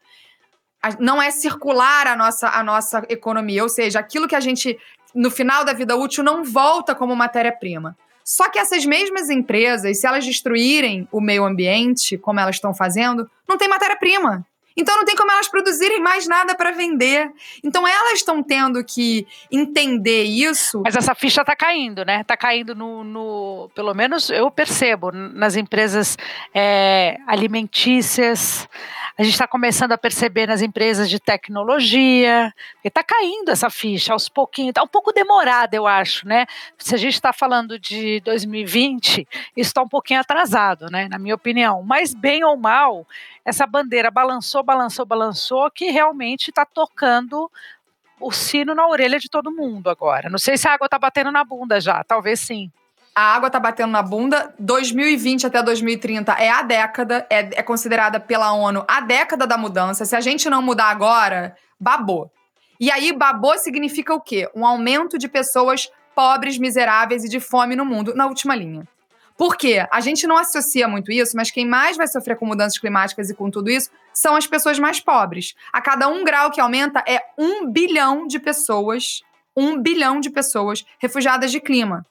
Não 1.00 1.22
é 1.22 1.32
circular 1.32 2.06
a 2.06 2.16
nossa, 2.16 2.50
a 2.50 2.64
nossa 2.64 3.04
economia, 3.10 3.64
ou 3.64 3.70
seja, 3.70 4.00
aquilo 4.00 4.28
que 4.28 4.36
a 4.36 4.40
gente, 4.40 4.78
no 5.16 5.32
final 5.32 5.66
da 5.66 5.74
vida 5.74 5.96
útil, 5.96 6.24
não 6.24 6.44
volta 6.44 6.94
como 6.94 7.16
matéria-prima. 7.16 7.98
Só 8.24 8.50
que 8.50 8.60
essas 8.60 8.86
mesmas 8.86 9.30
empresas, 9.30 10.00
se 10.00 10.08
elas 10.08 10.26
destruírem 10.26 11.08
o 11.12 11.22
meio 11.22 11.46
ambiente, 11.46 12.18
como 12.18 12.40
elas 12.40 12.56
estão 12.56 12.74
fazendo, 12.74 13.30
não 13.48 13.58
tem 13.58 13.68
matéria-prima. 13.68 14.46
Então 14.76 14.96
não 14.96 15.06
tem 15.06 15.16
como 15.16 15.32
elas 15.32 15.48
produzirem 15.48 16.00
mais 16.00 16.28
nada 16.28 16.56
para 16.56 16.72
vender. 16.72 17.30
Então 17.64 17.88
elas 17.88 18.14
estão 18.14 18.42
tendo 18.42 18.84
que 18.84 19.28
entender 19.52 20.24
isso. 20.24 20.82
Mas 20.84 20.96
essa 20.96 21.14
ficha 21.14 21.42
está 21.42 21.56
caindo, 21.56 22.06
né? 22.06 22.22
Está 22.22 22.38
caindo 22.38 22.74
no, 22.74 23.04
no, 23.04 23.70
Pelo 23.76 23.94
menos 23.94 24.30
eu 24.30 24.50
percebo 24.50 25.12
nas 25.12 25.56
empresas 25.56 26.18
é, 26.54 27.18
alimentícias. 27.28 28.68
A 29.18 29.24
gente 29.24 29.34
está 29.34 29.48
começando 29.48 29.92
a 29.92 29.98
perceber 29.98 30.48
nas 30.48 30.62
empresas 30.62 31.10
de 31.10 31.20
tecnologia, 31.20 32.54
porque 32.74 32.88
está 32.88 33.04
caindo 33.04 33.50
essa 33.50 33.70
ficha 33.70 34.14
aos 34.14 34.30
pouquinhos. 34.30 34.70
Está 34.70 34.84
um 34.84 34.88
pouco 34.88 35.12
demorada, 35.12 35.76
eu 35.76 35.86
acho, 35.86 36.28
né? 36.28 36.46
Se 36.78 36.96
a 36.96 36.98
gente 36.98 37.14
está 37.14 37.34
falando 37.34 37.78
de 37.78 38.22
2020, 38.22 39.28
isso 39.56 39.70
está 39.70 39.82
um 39.82 39.88
pouquinho 39.88 40.22
atrasado, 40.22 40.88
né? 40.90 41.08
Na 41.10 41.20
minha 41.20 41.36
opinião. 41.36 41.84
Mas 41.84 42.14
bem 42.14 42.44
ou 42.44 42.56
mal, 42.56 43.06
essa 43.44 43.68
bandeira 43.68 44.10
balançou, 44.10 44.64
balançou, 44.64 45.06
balançou, 45.06 45.70
que 45.70 45.92
realmente 45.92 46.50
está 46.50 46.66
tocando 46.66 47.52
o 48.20 48.32
sino 48.32 48.74
na 48.74 48.88
orelha 48.88 49.20
de 49.20 49.30
todo 49.30 49.52
mundo 49.52 49.90
agora. 49.90 50.30
Não 50.30 50.38
sei 50.38 50.56
se 50.56 50.68
a 50.68 50.74
água 50.74 50.86
está 50.86 50.98
batendo 50.98 51.32
na 51.32 51.44
bunda 51.44 51.82
já, 51.82 52.04
talvez 52.04 52.40
sim 52.40 52.72
a 53.14 53.36
água 53.36 53.50
tá 53.50 53.60
batendo 53.60 53.92
na 53.92 54.02
bunda. 54.02 54.54
2020 54.60 55.48
até 55.48 55.62
2030 55.62 56.32
é 56.34 56.50
a 56.50 56.62
década, 56.62 57.26
é, 57.30 57.60
é 57.60 57.64
considerada 57.64 58.20
pela 58.20 58.54
ONU 58.54 58.84
a 58.88 59.02
década 59.02 59.46
da 59.46 59.58
mudança. 59.58 60.06
Se 60.06 60.16
a 60.16 60.22
gente 60.22 60.50
não 60.50 60.62
mudar 60.62 60.86
agora, 60.86 61.56
babou. 61.80 62.32
E 62.80 62.90
aí, 62.90 63.14
babou 63.14 63.58
significa 63.60 64.14
o 64.14 64.20
quê? 64.20 64.50
Um 64.56 64.66
aumento 64.66 65.18
de 65.18 65.28
pessoas 65.28 65.90
pobres, 66.16 66.58
miseráveis 66.58 67.24
e 67.24 67.30
de 67.30 67.40
fome 67.40 67.76
no 67.76 67.86
mundo, 67.86 68.16
na 68.16 68.26
última 68.26 68.56
linha. 68.56 68.88
Por 69.38 69.56
quê? 69.56 69.86
A 69.92 70.02
gente 70.02 70.28
não 70.28 70.38
associa 70.38 70.88
muito 70.88 71.12
isso, 71.12 71.36
mas 71.36 71.52
quem 71.52 71.66
mais 71.66 71.98
vai 71.98 72.08
sofrer 72.08 72.38
com 72.38 72.46
mudanças 72.46 72.78
climáticas 72.78 73.30
e 73.30 73.36
com 73.36 73.50
tudo 73.50 73.70
isso 73.70 73.90
são 74.14 74.36
as 74.36 74.46
pessoas 74.46 74.78
mais 74.78 75.00
pobres. 75.00 75.56
A 75.72 75.82
cada 75.82 76.08
um 76.08 76.24
grau 76.24 76.52
que 76.52 76.62
aumenta 76.62 77.04
é 77.08 77.20
um 77.38 77.68
bilhão 77.68 78.28
de 78.28 78.40
pessoas, 78.40 79.22
um 79.56 79.80
bilhão 79.80 80.20
de 80.20 80.30
pessoas 80.30 80.86
refugiadas 81.00 81.52
de 81.52 81.60
clima. 81.60 82.06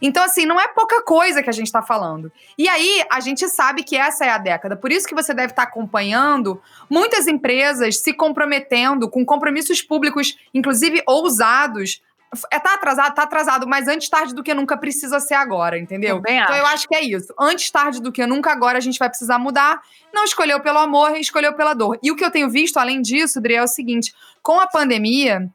Então, 0.00 0.24
assim, 0.24 0.46
não 0.46 0.60
é 0.60 0.68
pouca 0.68 1.02
coisa 1.02 1.42
que 1.42 1.50
a 1.50 1.52
gente 1.52 1.66
está 1.66 1.82
falando. 1.82 2.30
E 2.56 2.68
aí, 2.68 3.04
a 3.10 3.20
gente 3.20 3.48
sabe 3.48 3.82
que 3.82 3.96
essa 3.96 4.24
é 4.24 4.30
a 4.30 4.38
década. 4.38 4.76
Por 4.76 4.92
isso 4.92 5.06
que 5.06 5.14
você 5.14 5.32
deve 5.32 5.52
estar 5.52 5.64
tá 5.64 5.68
acompanhando 5.68 6.60
muitas 6.88 7.26
empresas 7.26 7.98
se 7.98 8.12
comprometendo 8.12 9.08
com 9.08 9.24
compromissos 9.24 9.82
públicos, 9.82 10.36
inclusive 10.52 11.02
ousados. 11.06 12.02
É, 12.50 12.58
tá 12.58 12.74
atrasado, 12.74 13.14
tá 13.14 13.22
atrasado, 13.22 13.66
mas 13.66 13.86
antes 13.86 14.08
tarde 14.08 14.34
do 14.34 14.42
que 14.42 14.52
nunca 14.52 14.76
precisa 14.76 15.20
ser 15.20 15.34
agora, 15.34 15.78
entendeu? 15.78 16.16
Eu 16.16 16.34
então 16.36 16.56
eu 16.56 16.66
acho 16.66 16.88
que 16.88 16.94
é 16.96 17.02
isso. 17.02 17.32
Antes 17.38 17.70
tarde 17.70 18.02
do 18.02 18.10
que 18.10 18.26
nunca, 18.26 18.50
agora 18.50 18.76
a 18.76 18.80
gente 18.80 18.98
vai 18.98 19.08
precisar 19.08 19.38
mudar. 19.38 19.80
Não 20.12 20.24
escolheu 20.24 20.60
pelo 20.60 20.78
amor, 20.78 21.16
escolheu 21.16 21.52
pela 21.52 21.74
dor. 21.74 21.96
E 22.02 22.10
o 22.10 22.16
que 22.16 22.24
eu 22.24 22.32
tenho 22.32 22.50
visto, 22.50 22.78
além 22.78 23.00
disso, 23.00 23.40
Dri, 23.40 23.54
é 23.54 23.62
o 23.62 23.68
seguinte: 23.68 24.12
com 24.42 24.58
a 24.58 24.66
pandemia, 24.66 25.48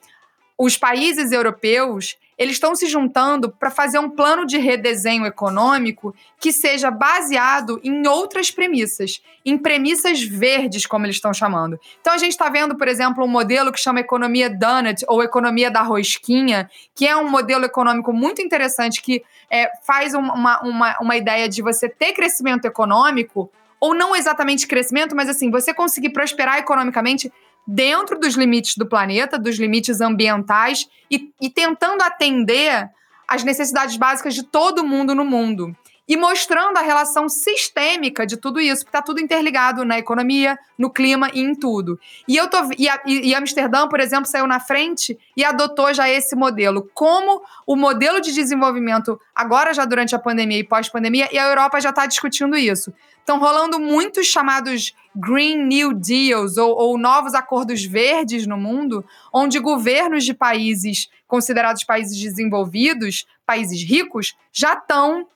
os 0.57 0.77
países 0.77 1.31
europeus 1.31 2.17
eles 2.39 2.55
estão 2.55 2.73
se 2.73 2.87
juntando 2.87 3.51
para 3.51 3.69
fazer 3.69 3.99
um 3.99 4.09
plano 4.09 4.45
de 4.45 4.57
redesenho 4.57 5.25
econômico 5.25 6.15
que 6.39 6.53
seja 6.53 6.89
baseado 6.89 7.81
em 7.83 8.07
outras 8.07 8.49
premissas, 8.49 9.21
em 9.45 9.57
premissas 9.57 10.23
verdes, 10.23 10.85
como 10.85 11.05
eles 11.05 11.17
estão 11.17 11.33
chamando. 11.33 11.77
Então 11.99 12.13
a 12.13 12.17
gente 12.17 12.31
está 12.31 12.49
vendo, 12.49 12.77
por 12.77 12.87
exemplo, 12.87 13.25
um 13.25 13.27
modelo 13.27 13.73
que 13.73 13.79
chama 13.79 13.99
economia 13.99 14.49
donut 14.49 15.03
ou 15.09 15.21
economia 15.21 15.69
da 15.69 15.81
rosquinha, 15.81 16.71
que 16.95 17.05
é 17.05 17.15
um 17.17 17.29
modelo 17.29 17.65
econômico 17.65 18.13
muito 18.13 18.41
interessante 18.41 19.01
que 19.01 19.21
é, 19.51 19.69
faz 19.85 20.13
uma, 20.13 20.61
uma, 20.61 20.97
uma 20.99 21.17
ideia 21.17 21.49
de 21.49 21.61
você 21.61 21.89
ter 21.89 22.13
crescimento 22.13 22.63
econômico, 22.63 23.51
ou 23.81 23.93
não 23.93 24.15
exatamente 24.15 24.67
crescimento, 24.67 25.15
mas 25.15 25.29
assim, 25.29 25.49
você 25.49 25.73
conseguir 25.73 26.09
prosperar 26.09 26.57
economicamente 26.57 27.31
dentro 27.67 28.19
dos 28.19 28.35
limites 28.35 28.75
do 28.75 28.87
planeta, 28.87 29.37
dos 29.37 29.57
limites 29.57 30.01
ambientais 30.01 30.87
e, 31.09 31.31
e 31.41 31.49
tentando 31.49 32.01
atender 32.01 32.89
às 33.27 33.43
necessidades 33.43 33.95
básicas 33.95 34.33
de 34.33 34.43
todo 34.43 34.83
mundo 34.83 35.13
no 35.13 35.23
mundo 35.23 35.75
e 36.09 36.17
mostrando 36.17 36.75
a 36.77 36.81
relação 36.81 37.29
sistêmica 37.29 38.25
de 38.25 38.35
tudo 38.35 38.59
isso, 38.59 38.83
porque 38.83 38.97
está 38.97 39.01
tudo 39.01 39.21
interligado 39.21 39.85
na 39.85 39.99
economia, 39.99 40.57
no 40.75 40.89
clima 40.89 41.29
e 41.35 41.41
em 41.41 41.53
tudo. 41.53 41.99
E 42.27 42.35
eu 42.35 42.49
tô 42.49 42.57
e, 42.79 42.89
a, 42.89 42.99
e, 43.05 43.35
Amsterdã, 43.35 43.87
por 43.87 43.99
exemplo, 43.99 44.25
saiu 44.25 44.47
na 44.47 44.59
frente 44.59 45.19
e 45.37 45.45
adotou 45.45 45.93
já 45.93 46.09
esse 46.09 46.35
modelo, 46.35 46.89
como 46.95 47.43
o 47.67 47.75
modelo 47.75 48.19
de 48.19 48.33
desenvolvimento 48.33 49.21
agora 49.35 49.71
já 49.71 49.85
durante 49.85 50.15
a 50.15 50.19
pandemia 50.19 50.57
e 50.57 50.63
pós-pandemia, 50.63 51.29
e 51.31 51.37
a 51.37 51.47
Europa 51.47 51.79
já 51.79 51.91
está 51.91 52.07
discutindo 52.07 52.57
isso. 52.57 52.91
Estão 53.19 53.37
rolando 53.37 53.79
muitos 53.79 54.25
chamados 54.25 54.95
Green 55.15 55.67
New 55.67 55.93
Deals 55.93 56.57
ou, 56.57 56.75
ou 56.75 56.97
novos 56.97 57.35
acordos 57.35 57.85
verdes 57.85 58.47
no 58.47 58.57
mundo, 58.57 59.05
onde 59.31 59.59
governos 59.59 60.25
de 60.25 60.33
países 60.33 61.07
considerados 61.27 61.83
países 61.83 62.19
desenvolvidos, 62.19 63.27
países 63.45 63.83
ricos, 63.83 64.35
já 64.51 64.73
estão 64.73 65.27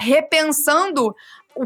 repensando 0.00 1.14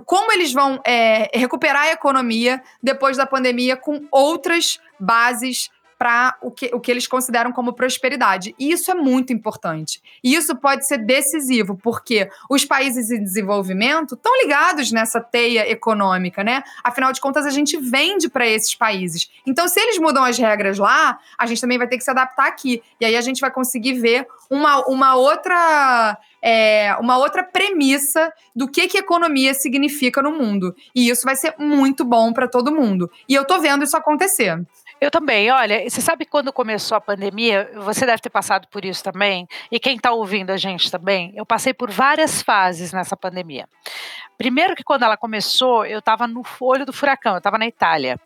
como 0.07 0.33
eles 0.33 0.53
vão 0.53 0.81
é, 0.85 1.31
recuperar 1.33 1.85
a 1.85 1.93
economia 1.93 2.63
depois 2.83 3.17
da 3.17 3.27
pandemia 3.27 3.77
com 3.77 4.07
outras 4.11 4.81
bases 4.99 5.71
para 5.99 6.37
o 6.43 6.51
que, 6.51 6.71
o 6.73 6.81
que 6.81 6.91
eles 6.91 7.07
consideram 7.07 7.53
como 7.53 7.73
prosperidade. 7.73 8.55
E 8.59 8.73
isso 8.73 8.91
é 8.91 8.95
muito 8.95 9.33
importante. 9.33 10.03
E 10.23 10.35
isso 10.35 10.57
pode 10.57 10.87
ser 10.87 10.99
decisivo, 10.99 11.79
porque 11.83 12.29
os 12.51 12.65
países 12.65 13.11
em 13.11 13.23
desenvolvimento 13.23 14.15
estão 14.15 14.37
ligados 14.43 14.93
nessa 14.93 15.21
teia 15.21 15.69
econômica, 15.71 16.43
né? 16.43 16.63
Afinal 16.83 17.13
de 17.13 17.21
contas, 17.21 17.47
a 17.47 17.51
gente 17.51 17.77
vende 17.77 18.29
para 18.29 18.47
esses 18.47 18.75
países. 18.75 19.31
Então, 19.47 19.69
se 19.69 19.81
eles 19.81 19.99
mudam 19.99 20.25
as 20.25 20.39
regras 20.39 20.79
lá, 20.79 21.19
a 21.39 21.47
gente 21.47 21.61
também 21.61 21.79
vai 21.79 21.87
ter 21.87 21.97
que 21.97 22.05
se 22.05 22.11
adaptar 22.11 22.47
aqui. 22.47 22.83
E 23.01 23.05
aí 23.05 23.17
a 23.17 23.21
gente 23.21 23.41
vai 23.41 23.51
conseguir 23.51 23.95
ver 23.95 24.27
uma, 24.51 24.87
uma 24.87 25.15
outra. 25.17 26.19
É, 26.47 26.95
uma 27.01 27.17
outra 27.17 27.43
premissa 27.43 28.31
do 28.55 28.69
que, 28.69 28.87
que 28.87 28.99
economia 28.99 29.55
significa 29.55 30.21
no 30.21 30.31
mundo. 30.31 30.77
E 30.95 31.09
isso 31.09 31.23
vai 31.25 31.35
ser 31.35 31.55
muito 31.59 32.05
bom 32.05 32.35
para 32.35 32.47
todo 32.47 32.71
mundo. 32.71 33.11
E 33.27 33.35
eu 33.35 33.47
tô 33.47 33.59
vendo 33.61 33.83
isso 33.83 33.97
acontecer. 33.97 34.63
Eu 35.05 35.11
também. 35.11 35.51
Olha, 35.51 35.85
você 35.87 36.01
sabe 36.01 36.25
quando 36.25 36.51
começou 36.51 36.97
a 36.97 37.01
pandemia? 37.01 37.71
Você 37.75 38.07
deve 38.07 38.23
ter 38.23 38.31
passado 38.31 38.67
por 38.69 38.87
isso 38.87 39.05
também. 39.05 39.47
E 39.71 39.79
quem 39.79 39.97
está 39.97 40.13
ouvindo 40.13 40.49
a 40.49 40.57
gente 40.57 40.91
também, 40.91 41.31
eu 41.37 41.45
passei 41.45 41.75
por 41.75 41.91
várias 41.91 42.41
fases 42.41 42.91
nessa 42.91 43.15
pandemia. 43.15 43.69
Primeiro 44.39 44.75
que 44.75 44.83
quando 44.83 45.03
ela 45.03 45.19
começou, 45.19 45.85
eu 45.85 45.99
estava 45.99 46.27
no 46.27 46.43
olho 46.59 46.87
do 46.87 46.93
furacão, 46.93 47.33
eu 47.33 47.39
estava 47.39 47.59
na 47.59 47.67
Itália. 47.67 48.19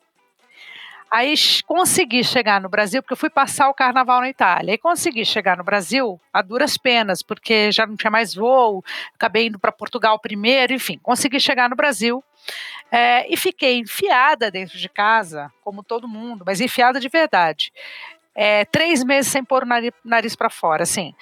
Aí 1.10 1.34
consegui 1.66 2.22
chegar 2.22 2.60
no 2.60 2.68
Brasil, 2.68 3.02
porque 3.02 3.14
eu 3.14 3.18
fui 3.18 3.30
passar 3.30 3.68
o 3.68 3.74
carnaval 3.74 4.20
na 4.20 4.28
Itália. 4.28 4.72
Aí 4.72 4.78
consegui 4.78 5.24
chegar 5.24 5.56
no 5.56 5.64
Brasil 5.64 6.20
a 6.32 6.42
duras 6.42 6.76
penas, 6.76 7.22
porque 7.22 7.72
já 7.72 7.86
não 7.86 7.96
tinha 7.96 8.10
mais 8.10 8.34
voo, 8.34 8.84
acabei 9.14 9.46
indo 9.46 9.58
para 9.58 9.72
Portugal 9.72 10.18
primeiro, 10.18 10.72
enfim, 10.72 10.98
consegui 11.02 11.40
chegar 11.40 11.70
no 11.70 11.76
Brasil. 11.76 12.22
É, 12.90 13.32
e 13.32 13.36
fiquei 13.36 13.78
enfiada 13.78 14.50
dentro 14.50 14.78
de 14.78 14.88
casa, 14.88 15.52
como 15.62 15.82
todo 15.82 16.08
mundo, 16.08 16.44
mas 16.46 16.60
enfiada 16.60 17.00
de 17.00 17.08
verdade. 17.08 17.72
É, 18.34 18.64
três 18.66 19.02
meses 19.02 19.30
sem 19.30 19.44
pôr 19.44 19.64
o 19.64 19.66
nariz, 19.66 19.92
nariz 20.04 20.36
para 20.36 20.48
fora, 20.48 20.82
assim 20.82 21.14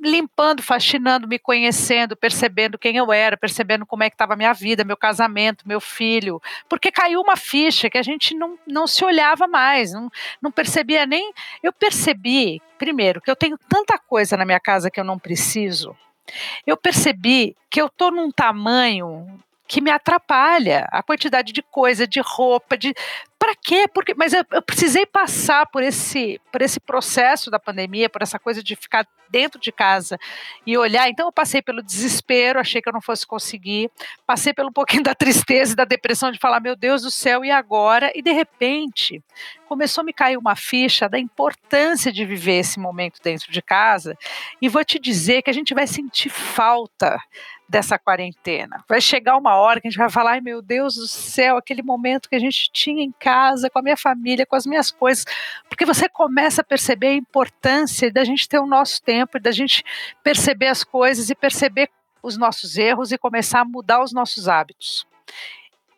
limpando, 0.00 0.62
faxinando, 0.62 1.28
me 1.28 1.38
conhecendo, 1.38 2.16
percebendo 2.16 2.78
quem 2.78 2.96
eu 2.96 3.12
era, 3.12 3.36
percebendo 3.36 3.84
como 3.84 4.02
é 4.02 4.10
que 4.10 4.14
estava 4.14 4.32
a 4.32 4.36
minha 4.36 4.52
vida, 4.52 4.84
meu 4.84 4.96
casamento, 4.96 5.68
meu 5.68 5.80
filho, 5.80 6.40
porque 6.68 6.90
caiu 6.90 7.20
uma 7.20 7.36
ficha 7.36 7.90
que 7.90 7.98
a 7.98 8.02
gente 8.02 8.34
não, 8.34 8.58
não 8.66 8.86
se 8.86 9.04
olhava 9.04 9.46
mais, 9.46 9.92
não, 9.92 10.10
não 10.40 10.50
percebia 10.50 11.04
nem. 11.04 11.32
Eu 11.62 11.72
percebi, 11.72 12.62
primeiro, 12.78 13.20
que 13.20 13.30
eu 13.30 13.36
tenho 13.36 13.58
tanta 13.68 13.98
coisa 13.98 14.36
na 14.36 14.44
minha 14.44 14.60
casa 14.60 14.90
que 14.90 14.98
eu 14.98 15.04
não 15.04 15.18
preciso. 15.18 15.96
Eu 16.66 16.76
percebi 16.76 17.56
que 17.68 17.80
eu 17.80 17.86
estou 17.86 18.10
num 18.10 18.30
tamanho 18.30 19.40
que 19.70 19.80
me 19.80 19.92
atrapalha. 19.92 20.88
A 20.90 21.00
quantidade 21.00 21.52
de 21.52 21.62
coisa, 21.62 22.04
de 22.04 22.20
roupa, 22.20 22.76
de 22.76 22.92
para 23.38 23.54
quê? 23.54 23.86
Porque, 23.94 24.12
mas 24.14 24.32
eu, 24.32 24.44
eu, 24.50 24.60
precisei 24.60 25.06
passar 25.06 25.64
por 25.66 25.80
esse, 25.80 26.40
por 26.52 26.60
esse 26.60 26.80
processo 26.80 27.50
da 27.52 27.58
pandemia, 27.58 28.10
por 28.10 28.20
essa 28.20 28.38
coisa 28.38 28.62
de 28.62 28.74
ficar 28.74 29.06
dentro 29.30 29.60
de 29.60 29.70
casa 29.70 30.18
e 30.66 30.76
olhar. 30.76 31.08
Então 31.08 31.28
eu 31.28 31.32
passei 31.32 31.62
pelo 31.62 31.82
desespero, 31.82 32.58
achei 32.58 32.82
que 32.82 32.88
eu 32.88 32.92
não 32.92 33.00
fosse 33.00 33.24
conseguir, 33.24 33.90
passei 34.26 34.52
pelo 34.52 34.70
um 34.70 34.72
pouquinho 34.72 35.04
da 35.04 35.14
tristeza 35.14 35.72
e 35.72 35.76
da 35.76 35.84
depressão 35.84 36.32
de 36.32 36.38
falar, 36.38 36.58
meu 36.58 36.74
Deus 36.74 37.02
do 37.02 37.10
céu, 37.10 37.44
e 37.44 37.50
agora? 37.50 38.10
E 38.12 38.20
de 38.20 38.32
repente 38.32 39.22
começou 39.68 40.02
a 40.02 40.04
me 40.04 40.12
cair 40.12 40.36
uma 40.36 40.56
ficha 40.56 41.08
da 41.08 41.18
importância 41.18 42.12
de 42.12 42.26
viver 42.26 42.58
esse 42.58 42.80
momento 42.80 43.22
dentro 43.22 43.52
de 43.52 43.62
casa. 43.62 44.18
E 44.60 44.68
vou 44.68 44.84
te 44.84 44.98
dizer 44.98 45.42
que 45.42 45.50
a 45.50 45.54
gente 45.54 45.72
vai 45.72 45.86
sentir 45.86 46.28
falta 46.28 47.16
dessa 47.70 47.96
quarentena. 47.96 48.84
Vai 48.88 49.00
chegar 49.00 49.36
uma 49.36 49.54
hora 49.54 49.80
que 49.80 49.86
a 49.86 49.90
gente 49.90 49.98
vai 49.98 50.10
falar, 50.10 50.32
ai 50.32 50.40
meu 50.40 50.60
Deus 50.60 50.96
do 50.96 51.06
céu, 51.06 51.56
aquele 51.56 51.82
momento 51.82 52.28
que 52.28 52.34
a 52.34 52.38
gente 52.40 52.68
tinha 52.72 53.02
em 53.02 53.12
casa, 53.12 53.70
com 53.70 53.78
a 53.78 53.82
minha 53.82 53.96
família, 53.96 54.44
com 54.44 54.56
as 54.56 54.66
minhas 54.66 54.90
coisas, 54.90 55.24
porque 55.68 55.86
você 55.86 56.08
começa 56.08 56.62
a 56.62 56.64
perceber 56.64 57.08
a 57.08 57.14
importância 57.14 58.12
da 58.12 58.24
gente 58.24 58.48
ter 58.48 58.58
o 58.58 58.66
nosso 58.66 59.00
tempo, 59.00 59.38
da 59.38 59.52
gente 59.52 59.84
perceber 60.22 60.66
as 60.66 60.82
coisas 60.82 61.30
e 61.30 61.34
perceber 61.34 61.88
os 62.20 62.36
nossos 62.36 62.76
erros 62.76 63.12
e 63.12 63.18
começar 63.18 63.60
a 63.60 63.64
mudar 63.64 64.02
os 64.02 64.12
nossos 64.12 64.48
hábitos. 64.48 65.06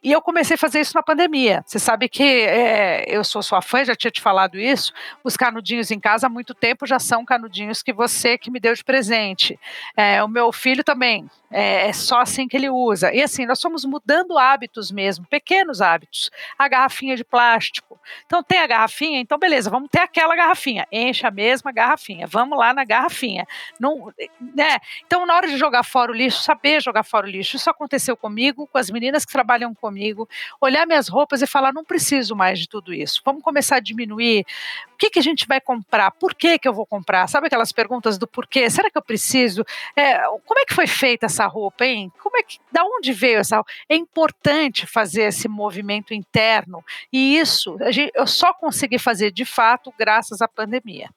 E 0.02 0.10
eu 0.10 0.20
comecei 0.20 0.56
a 0.56 0.58
fazer 0.58 0.80
isso 0.80 0.96
na 0.96 1.02
pandemia. 1.02 1.62
Você 1.64 1.78
sabe 1.78 2.08
que 2.08 2.24
é, 2.24 3.04
eu 3.06 3.22
sou 3.22 3.40
sua 3.40 3.62
fã, 3.62 3.84
já 3.84 3.94
tinha 3.94 4.10
te 4.10 4.20
falado 4.20 4.58
isso. 4.58 4.92
Os 5.22 5.36
canudinhos 5.36 5.92
em 5.92 6.00
casa 6.00 6.26
há 6.26 6.30
muito 6.30 6.54
tempo 6.54 6.84
já 6.84 6.98
são 6.98 7.24
canudinhos 7.24 7.84
que 7.84 7.92
você 7.92 8.36
que 8.36 8.50
me 8.50 8.58
deu 8.58 8.74
de 8.74 8.82
presente. 8.82 9.56
É, 9.96 10.20
o 10.24 10.26
meu 10.26 10.50
filho 10.50 10.82
também 10.82 11.30
é, 11.52 11.88
é, 11.88 11.92
só 11.92 12.20
assim 12.20 12.48
que 12.48 12.56
ele 12.56 12.68
usa. 12.68 13.14
E 13.14 13.22
assim, 13.22 13.46
nós 13.46 13.60
fomos 13.60 13.84
mudando 13.84 14.36
hábitos 14.36 14.90
mesmo, 14.90 15.24
pequenos 15.26 15.80
hábitos. 15.80 16.32
A 16.58 16.66
garrafinha 16.66 17.14
de 17.14 17.22
plástico. 17.22 18.00
Então 18.26 18.42
tem 18.42 18.58
a 18.58 18.66
garrafinha, 18.66 19.20
então 19.20 19.38
beleza, 19.38 19.70
vamos 19.70 19.88
ter 19.88 20.00
aquela 20.00 20.34
garrafinha. 20.34 20.84
Enche 20.90 21.24
a 21.24 21.30
mesma 21.30 21.70
garrafinha. 21.70 22.26
Vamos 22.26 22.58
lá 22.58 22.74
na 22.74 22.84
garrafinha. 22.84 23.46
Não, 23.78 24.12
né? 24.40 24.78
Então, 25.06 25.24
na 25.26 25.36
hora 25.36 25.46
de 25.46 25.56
jogar 25.56 25.84
fora 25.84 26.10
o 26.10 26.14
lixo, 26.14 26.42
saber 26.42 26.82
jogar 26.82 27.04
fora 27.04 27.24
o 27.24 27.30
lixo. 27.30 27.54
Isso 27.54 27.70
aconteceu 27.70 28.16
comigo, 28.16 28.66
com 28.66 28.78
as 28.78 28.90
meninas 28.90 29.24
que 29.24 29.32
trabalham 29.32 29.72
comigo 29.72 29.91
comigo, 29.92 30.28
olhar 30.60 30.86
minhas 30.86 31.08
roupas 31.08 31.42
e 31.42 31.46
falar: 31.46 31.72
não 31.72 31.84
preciso 31.84 32.34
mais 32.34 32.58
de 32.58 32.68
tudo 32.68 32.94
isso. 32.94 33.20
Vamos 33.24 33.42
começar 33.42 33.76
a 33.76 33.80
diminuir. 33.80 34.46
O 34.94 34.96
que, 34.96 35.10
que 35.10 35.18
a 35.18 35.22
gente 35.22 35.46
vai 35.46 35.60
comprar? 35.60 36.10
Por 36.12 36.34
que, 36.34 36.58
que 36.58 36.66
eu 36.66 36.72
vou 36.72 36.86
comprar? 36.86 37.28
Sabe 37.28 37.48
aquelas 37.48 37.72
perguntas 37.72 38.16
do 38.16 38.26
porquê? 38.26 38.70
Será 38.70 38.90
que 38.90 38.96
eu 38.96 39.02
preciso? 39.02 39.64
É, 39.94 40.18
como 40.46 40.60
é 40.60 40.64
que 40.64 40.74
foi 40.74 40.86
feita 40.86 41.26
essa 41.26 41.46
roupa, 41.46 41.84
hein? 41.84 42.10
Como 42.22 42.36
é 42.36 42.42
que, 42.42 42.58
da 42.70 42.84
onde 42.84 43.12
veio 43.12 43.38
essa 43.38 43.56
roupa? 43.56 43.70
É 43.88 43.96
importante 43.96 44.86
fazer 44.86 45.22
esse 45.24 45.48
movimento 45.48 46.14
interno 46.14 46.84
e 47.12 47.36
isso 47.36 47.76
gente, 47.90 48.12
eu 48.14 48.26
só 48.26 48.54
consegui 48.54 48.98
fazer 48.98 49.30
de 49.30 49.44
fato 49.44 49.92
graças 49.98 50.40
à 50.40 50.48
pandemia. 50.48 51.10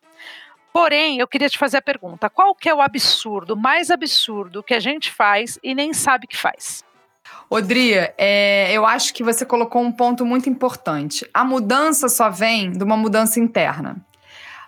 Porém, 0.73 1.19
eu 1.19 1.27
queria 1.27 1.47
te 1.47 1.57
fazer 1.57 1.77
a 1.77 1.81
pergunta: 1.81 2.29
qual 2.29 2.53
que 2.53 2.67
é 2.67 2.73
o 2.73 2.81
absurdo, 2.81 3.55
mais 3.55 3.89
absurdo 3.89 4.63
que 4.63 4.73
a 4.73 4.79
gente 4.79 5.09
faz 5.11 5.57
e 5.63 5.73
nem 5.73 5.93
sabe 5.93 6.27
que 6.27 6.35
faz? 6.35 6.83
Odria, 7.49 8.13
é, 8.17 8.71
eu 8.73 8.85
acho 8.85 9.13
que 9.13 9.23
você 9.23 9.45
colocou 9.45 9.81
um 9.81 9.91
ponto 9.91 10.25
muito 10.25 10.49
importante. 10.49 11.29
A 11.33 11.43
mudança 11.43 12.09
só 12.09 12.29
vem 12.29 12.71
de 12.71 12.83
uma 12.83 12.97
mudança 12.97 13.39
interna, 13.39 13.97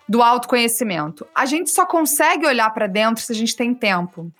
do 0.08 0.22
autoconhecimento. 0.22 1.26
A 1.34 1.44
gente 1.44 1.70
só 1.70 1.84
consegue 1.84 2.46
olhar 2.46 2.70
para 2.70 2.86
dentro 2.86 3.22
se 3.22 3.32
a 3.32 3.34
gente 3.34 3.56
tem 3.56 3.74
tempo. 3.74 4.30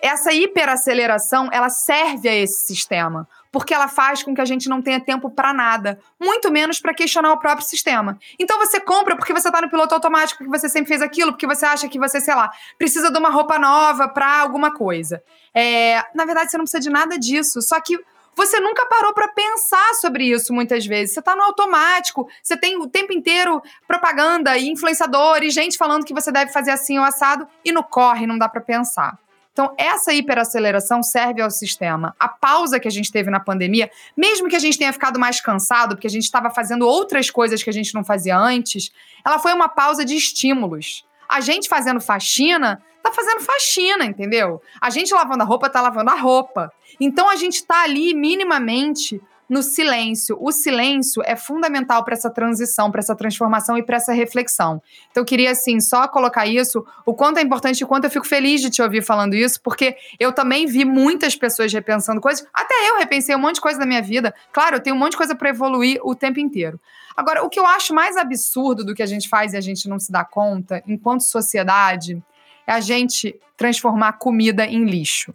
Essa 0.00 0.32
hiperaceleração, 0.32 1.48
ela 1.50 1.68
serve 1.68 2.28
a 2.28 2.34
esse 2.34 2.66
sistema 2.66 3.26
porque 3.50 3.74
ela 3.74 3.88
faz 3.88 4.22
com 4.22 4.34
que 4.34 4.40
a 4.40 4.44
gente 4.44 4.68
não 4.68 4.82
tenha 4.82 5.00
tempo 5.00 5.30
para 5.30 5.52
nada, 5.52 5.98
muito 6.20 6.50
menos 6.50 6.80
para 6.80 6.94
questionar 6.94 7.32
o 7.32 7.38
próprio 7.38 7.66
sistema. 7.66 8.18
Então 8.38 8.58
você 8.58 8.80
compra 8.80 9.16
porque 9.16 9.32
você 9.32 9.50
tá 9.50 9.60
no 9.60 9.70
piloto 9.70 9.94
automático, 9.94 10.38
porque 10.38 10.58
você 10.58 10.68
sempre 10.68 10.88
fez 10.88 11.02
aquilo, 11.02 11.32
porque 11.32 11.46
você 11.46 11.64
acha 11.64 11.88
que 11.88 11.98
você, 11.98 12.20
sei 12.20 12.34
lá, 12.34 12.50
precisa 12.76 13.10
de 13.10 13.18
uma 13.18 13.30
roupa 13.30 13.58
nova 13.58 14.08
para 14.08 14.40
alguma 14.40 14.72
coisa. 14.72 15.22
É, 15.60 16.04
na 16.14 16.24
verdade, 16.24 16.52
você 16.52 16.56
não 16.56 16.64
precisa 16.64 16.80
de 16.80 16.88
nada 16.88 17.18
disso, 17.18 17.60
só 17.60 17.80
que 17.80 17.98
você 18.36 18.60
nunca 18.60 18.86
parou 18.86 19.12
para 19.12 19.26
pensar 19.26 19.94
sobre 19.94 20.26
isso 20.26 20.52
muitas 20.52 20.86
vezes. 20.86 21.12
Você 21.12 21.18
está 21.18 21.34
no 21.34 21.42
automático, 21.42 22.28
você 22.40 22.56
tem 22.56 22.76
o 22.80 22.86
tempo 22.86 23.12
inteiro 23.12 23.60
propaganda 23.84 24.56
e 24.56 24.68
influenciadores, 24.68 25.52
gente 25.52 25.76
falando 25.76 26.04
que 26.04 26.14
você 26.14 26.30
deve 26.30 26.52
fazer 26.52 26.70
assim 26.70 26.96
ou 26.96 27.04
assado 27.04 27.44
e 27.64 27.72
no 27.72 27.82
corre 27.82 28.24
não 28.24 28.38
dá 28.38 28.48
para 28.48 28.60
pensar. 28.60 29.18
Então, 29.52 29.74
essa 29.76 30.14
hiperaceleração 30.14 31.02
serve 31.02 31.42
ao 31.42 31.50
sistema. 31.50 32.14
A 32.20 32.28
pausa 32.28 32.78
que 32.78 32.86
a 32.86 32.92
gente 32.92 33.10
teve 33.10 33.28
na 33.28 33.40
pandemia, 33.40 33.90
mesmo 34.16 34.48
que 34.48 34.54
a 34.54 34.60
gente 34.60 34.78
tenha 34.78 34.92
ficado 34.92 35.18
mais 35.18 35.40
cansado, 35.40 35.96
porque 35.96 36.06
a 36.06 36.10
gente 36.10 36.22
estava 36.22 36.50
fazendo 36.50 36.86
outras 36.86 37.28
coisas 37.30 37.64
que 37.64 37.70
a 37.70 37.72
gente 37.72 37.92
não 37.92 38.04
fazia 38.04 38.38
antes, 38.38 38.92
ela 39.26 39.40
foi 39.40 39.52
uma 39.52 39.68
pausa 39.68 40.04
de 40.04 40.14
estímulos. 40.14 41.04
A 41.28 41.40
gente 41.40 41.68
fazendo 41.68 42.00
faxina, 42.00 42.80
tá 43.02 43.12
fazendo 43.12 43.40
faxina, 43.40 44.04
entendeu? 44.04 44.60
A 44.80 44.90
gente 44.90 45.12
lavando 45.14 45.42
a 45.42 45.46
roupa, 45.46 45.68
tá 45.68 45.80
lavando 45.80 46.10
a 46.10 46.14
roupa. 46.14 46.72
Então 47.00 47.28
a 47.30 47.36
gente 47.36 47.64
tá 47.64 47.82
ali 47.82 48.14
minimamente 48.14 49.20
no 49.48 49.62
silêncio. 49.62 50.36
O 50.40 50.52
silêncio 50.52 51.22
é 51.24 51.34
fundamental 51.34 52.04
para 52.04 52.14
essa 52.14 52.28
transição, 52.28 52.90
para 52.90 53.00
essa 53.00 53.16
transformação 53.16 53.78
e 53.78 53.82
para 53.82 53.96
essa 53.96 54.12
reflexão. 54.12 54.82
Então, 55.10 55.22
eu 55.22 55.24
queria, 55.24 55.52
assim, 55.52 55.80
só 55.80 56.06
colocar 56.06 56.46
isso, 56.46 56.84
o 57.06 57.14
quanto 57.14 57.38
é 57.38 57.42
importante 57.42 57.80
e 57.80 57.86
quanto 57.86 58.04
eu 58.04 58.10
fico 58.10 58.26
feliz 58.26 58.60
de 58.60 58.68
te 58.68 58.82
ouvir 58.82 59.02
falando 59.02 59.34
isso, 59.34 59.60
porque 59.62 59.96
eu 60.20 60.32
também 60.32 60.66
vi 60.66 60.84
muitas 60.84 61.34
pessoas 61.34 61.72
repensando 61.72 62.20
coisas, 62.20 62.46
até 62.52 62.74
eu 62.90 62.98
repensei 62.98 63.34
um 63.34 63.38
monte 63.38 63.54
de 63.54 63.60
coisa 63.62 63.78
na 63.78 63.86
minha 63.86 64.02
vida. 64.02 64.34
Claro, 64.52 64.76
eu 64.76 64.80
tenho 64.80 64.94
um 64.94 64.98
monte 64.98 65.12
de 65.12 65.18
coisa 65.18 65.34
para 65.34 65.48
evoluir 65.48 65.98
o 66.02 66.14
tempo 66.14 66.38
inteiro. 66.38 66.78
Agora, 67.16 67.42
o 67.42 67.48
que 67.48 67.58
eu 67.58 67.66
acho 67.66 67.94
mais 67.94 68.16
absurdo 68.16 68.84
do 68.84 68.94
que 68.94 69.02
a 69.02 69.06
gente 69.06 69.28
faz 69.28 69.52
e 69.52 69.56
a 69.56 69.60
gente 69.60 69.88
não 69.88 69.98
se 69.98 70.12
dá 70.12 70.24
conta, 70.24 70.82
enquanto 70.86 71.22
sociedade, 71.22 72.22
é 72.68 72.72
a 72.72 72.80
gente 72.80 73.34
transformar 73.56 74.12
comida 74.12 74.66
em 74.66 74.84
lixo. 74.84 75.34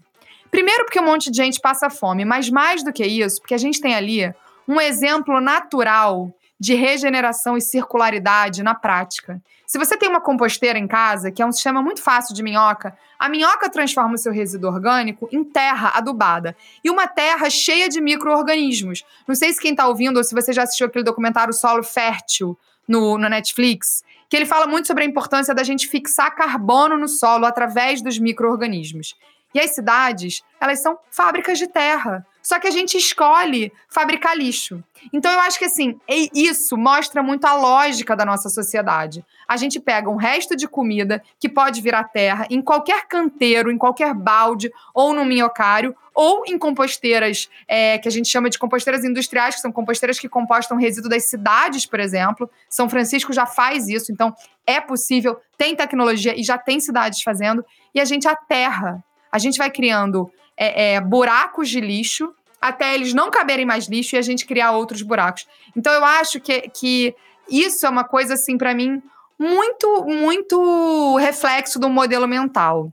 Primeiro, 0.51 0.85
porque 0.85 0.99
um 0.99 1.05
monte 1.05 1.31
de 1.31 1.37
gente 1.37 1.59
passa 1.59 1.89
fome, 1.89 2.23
mas 2.23 2.47
mais 2.47 2.83
do 2.83 2.93
que 2.93 3.03
isso, 3.03 3.41
porque 3.41 3.55
a 3.55 3.57
gente 3.57 3.81
tem 3.81 3.95
ali 3.95 4.31
um 4.67 4.79
exemplo 4.79 5.41
natural 5.41 6.31
de 6.59 6.75
regeneração 6.75 7.57
e 7.57 7.61
circularidade 7.61 8.61
na 8.61 8.75
prática. 8.75 9.41
Se 9.65 9.79
você 9.79 9.97
tem 9.97 10.07
uma 10.07 10.21
composteira 10.21 10.77
em 10.77 10.87
casa, 10.87 11.31
que 11.31 11.41
é 11.41 11.45
um 11.45 11.51
sistema 11.51 11.81
muito 11.81 12.01
fácil 12.01 12.35
de 12.35 12.43
minhoca, 12.43 12.95
a 13.17 13.27
minhoca 13.27 13.67
transforma 13.67 14.13
o 14.13 14.17
seu 14.17 14.31
resíduo 14.31 14.69
orgânico 14.69 15.27
em 15.31 15.43
terra 15.43 15.91
adubada. 15.95 16.55
E 16.83 16.91
uma 16.91 17.07
terra 17.07 17.49
cheia 17.49 17.89
de 17.89 17.99
micro-organismos. 17.99 19.03
Não 19.27 19.33
sei 19.33 19.51
se 19.51 19.59
quem 19.59 19.71
está 19.71 19.87
ouvindo 19.87 20.17
ou 20.17 20.23
se 20.23 20.35
você 20.35 20.53
já 20.53 20.63
assistiu 20.63 20.85
aquele 20.85 21.03
documentário 21.03 21.51
Solo 21.51 21.81
Fértil 21.81 22.55
no, 22.87 23.17
no 23.17 23.27
Netflix, 23.27 24.03
que 24.29 24.35
ele 24.35 24.45
fala 24.45 24.67
muito 24.67 24.87
sobre 24.87 25.03
a 25.03 25.07
importância 25.07 25.53
da 25.53 25.63
gente 25.63 25.87
fixar 25.87 26.35
carbono 26.35 26.97
no 26.97 27.07
solo 27.07 27.45
através 27.45 28.01
dos 28.01 28.17
micro-organismos. 28.19 29.15
E 29.53 29.59
as 29.59 29.75
cidades, 29.75 30.41
elas 30.59 30.81
são 30.81 30.97
fábricas 31.11 31.59
de 31.59 31.67
terra. 31.67 32.25
Só 32.43 32.59
que 32.59 32.67
a 32.67 32.71
gente 32.71 32.97
escolhe 32.97 33.71
fabricar 33.89 34.37
lixo. 34.37 34.83
Então 35.13 35.31
eu 35.31 35.39
acho 35.39 35.57
que 35.57 35.63
assim, 35.63 35.97
isso 36.33 36.75
mostra 36.77 37.23
muito 37.23 37.45
a 37.45 37.55
lógica 37.55 38.17
da 38.17 38.25
nossa 38.25 38.49
sociedade. 38.49 39.25
A 39.47 39.55
gente 39.55 39.79
pega 39.79 40.09
um 40.09 40.17
resto 40.17 40.53
de 40.53 40.67
comida 40.67 41.23
que 41.39 41.47
pode 41.47 41.81
virar 41.81 42.03
terra 42.03 42.45
em 42.49 42.61
qualquer 42.61 43.07
canteiro, 43.07 43.71
em 43.71 43.77
qualquer 43.77 44.13
balde, 44.13 44.69
ou 44.93 45.13
no 45.13 45.23
minhocário, 45.23 45.95
ou 46.13 46.43
em 46.45 46.57
composteiras 46.57 47.49
é, 47.65 47.97
que 47.97 48.09
a 48.09 48.11
gente 48.11 48.27
chama 48.27 48.49
de 48.49 48.59
composteiras 48.59 49.05
industriais, 49.05 49.55
que 49.55 49.61
são 49.61 49.71
composteiras 49.71 50.19
que 50.19 50.27
compostam 50.27 50.77
resíduo 50.77 51.09
das 51.09 51.23
cidades, 51.23 51.85
por 51.85 52.01
exemplo. 52.01 52.49
São 52.69 52.89
Francisco 52.89 53.31
já 53.31 53.45
faz 53.45 53.87
isso, 53.87 54.11
então 54.11 54.35
é 54.67 54.81
possível, 54.81 55.39
tem 55.57 55.75
tecnologia 55.75 56.37
e 56.37 56.43
já 56.43 56.57
tem 56.57 56.79
cidades 56.81 57.23
fazendo, 57.23 57.65
e 57.95 58.01
a 58.01 58.05
gente 58.05 58.27
aterra 58.27 59.03
a 59.33 59.39
gente 59.39 59.57
vai 59.57 59.71
criando 59.71 60.31
é, 60.57 60.93
é, 60.93 61.01
buracos 61.01 61.69
de 61.69 61.79
lixo 61.79 62.33
até 62.63 62.95
eles 62.95 63.13
não 63.13 63.29
caberem 63.29 63.65
mais 63.65 63.87
lixo 63.87 64.15
e 64.15 64.17
a 64.17 64.21
gente 64.21 64.45
criar 64.45 64.71
outros 64.71 65.01
buracos. 65.01 65.45
Então 65.75 65.91
eu 65.91 66.05
acho 66.05 66.39
que, 66.39 66.61
que 66.69 67.13
isso 67.49 67.85
é 67.85 67.89
uma 67.89 68.05
coisa, 68.05 68.35
assim, 68.35 68.57
para 68.57 68.73
mim, 68.73 69.03
muito, 69.37 70.05
muito 70.05 71.17
reflexo 71.17 71.77
do 71.77 71.89
modelo 71.89 72.25
mental. 72.25 72.89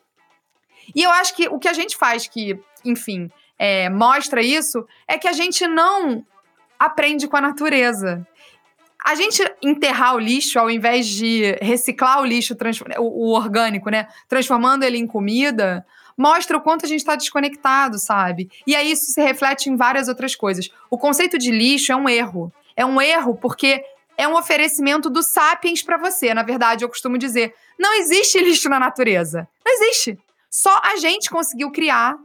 E 0.93 1.05
eu 1.05 1.11
acho 1.11 1.37
que 1.37 1.49
o 1.49 1.61
que 1.61 1.69
a 1.69 1.73
gente 1.73 1.97
faz 1.97 2.27
que, 2.27 2.59
enfim, 2.85 3.31
é, 3.57 3.89
mostra 3.89 4.43
isso 4.43 4.85
é 5.07 5.17
que 5.17 5.29
a 5.29 5.33
gente 5.33 5.65
não 5.69 6.27
aprende 6.77 7.29
com 7.29 7.37
a 7.37 7.41
natureza. 7.41 8.27
A 9.05 9.15
gente 9.15 9.41
enterrar 9.63 10.17
o 10.17 10.19
lixo 10.19 10.59
ao 10.59 10.69
invés 10.69 11.07
de 11.07 11.57
reciclar 11.63 12.21
o 12.21 12.25
lixo, 12.25 12.57
o, 12.99 13.29
o 13.29 13.37
orgânico, 13.37 13.89
né? 13.89 14.09
Transformando 14.29 14.83
ele 14.83 14.99
em 14.99 15.07
comida, 15.07 15.87
mostra 16.17 16.57
o 16.57 16.61
quanto 16.61 16.85
a 16.85 16.89
gente 16.89 17.01
está 17.01 17.17
desconectado, 17.17 17.99
sabe? 17.99 18.51
E 18.67 18.75
aí 18.75 18.91
isso 18.91 19.11
se 19.13 19.21
reflete 19.21 19.69
em 19.69 19.77
várias 19.77 20.09
outras 20.09 20.35
coisas. 20.35 20.71
O 20.91 20.99
conceito 20.99 21.39
de 21.39 21.51
lixo 21.51 21.93
é 21.93 21.97
um 21.97 22.09
erro. 22.09 22.53
É 22.77 22.85
um 22.85 23.01
erro 23.01 23.35
porque 23.35 23.85
é 24.17 24.29
um 24.29 24.37
oferecimento 24.37 25.09
do 25.09 25.23
Sapiens 25.23 25.83
para 25.83 25.97
você. 25.97 26.35
Na 26.35 26.43
verdade, 26.43 26.85
eu 26.85 26.89
costumo 26.89 27.17
dizer: 27.17 27.55
não 27.79 27.95
existe 27.95 28.39
lixo 28.45 28.69
na 28.69 28.79
natureza. 28.79 29.49
Não 29.65 29.73
existe. 29.73 30.19
Só 30.51 30.81
a 30.83 30.97
gente 30.97 31.31
conseguiu 31.31 31.71
criar 31.71 32.17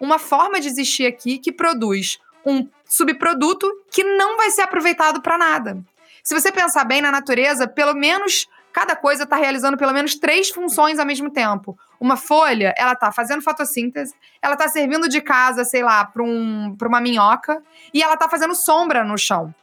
uma 0.00 0.18
forma 0.18 0.60
de 0.60 0.68
existir 0.68 1.06
aqui 1.06 1.38
que 1.38 1.52
produz 1.52 2.18
um 2.44 2.68
subproduto 2.84 3.70
que 3.90 4.02
não 4.02 4.36
vai 4.36 4.50
ser 4.50 4.62
aproveitado 4.62 5.20
para 5.20 5.38
nada. 5.38 5.78
Se 6.22 6.34
você 6.34 6.50
pensar 6.50 6.84
bem 6.84 7.02
na 7.02 7.12
natureza, 7.12 7.68
pelo 7.68 7.94
menos 7.94 8.46
cada 8.74 8.96
coisa 8.96 9.22
está 9.22 9.36
realizando 9.36 9.76
pelo 9.76 9.92
menos 9.92 10.16
três 10.16 10.50
funções 10.50 10.98
ao 10.98 11.06
mesmo 11.06 11.30
tempo. 11.30 11.78
Uma 12.00 12.16
folha, 12.16 12.74
ela 12.76 12.92
está 12.92 13.12
fazendo 13.12 13.40
fotossíntese, 13.40 14.12
ela 14.42 14.54
está 14.54 14.66
servindo 14.66 15.08
de 15.08 15.20
casa, 15.20 15.64
sei 15.64 15.84
lá, 15.84 16.04
para 16.04 16.24
um, 16.24 16.76
uma 16.82 17.00
minhoca, 17.00 17.62
e 17.94 18.02
ela 18.02 18.14
está 18.14 18.28
fazendo 18.28 18.52
sombra 18.52 19.04
no 19.04 19.16
chão. 19.16 19.54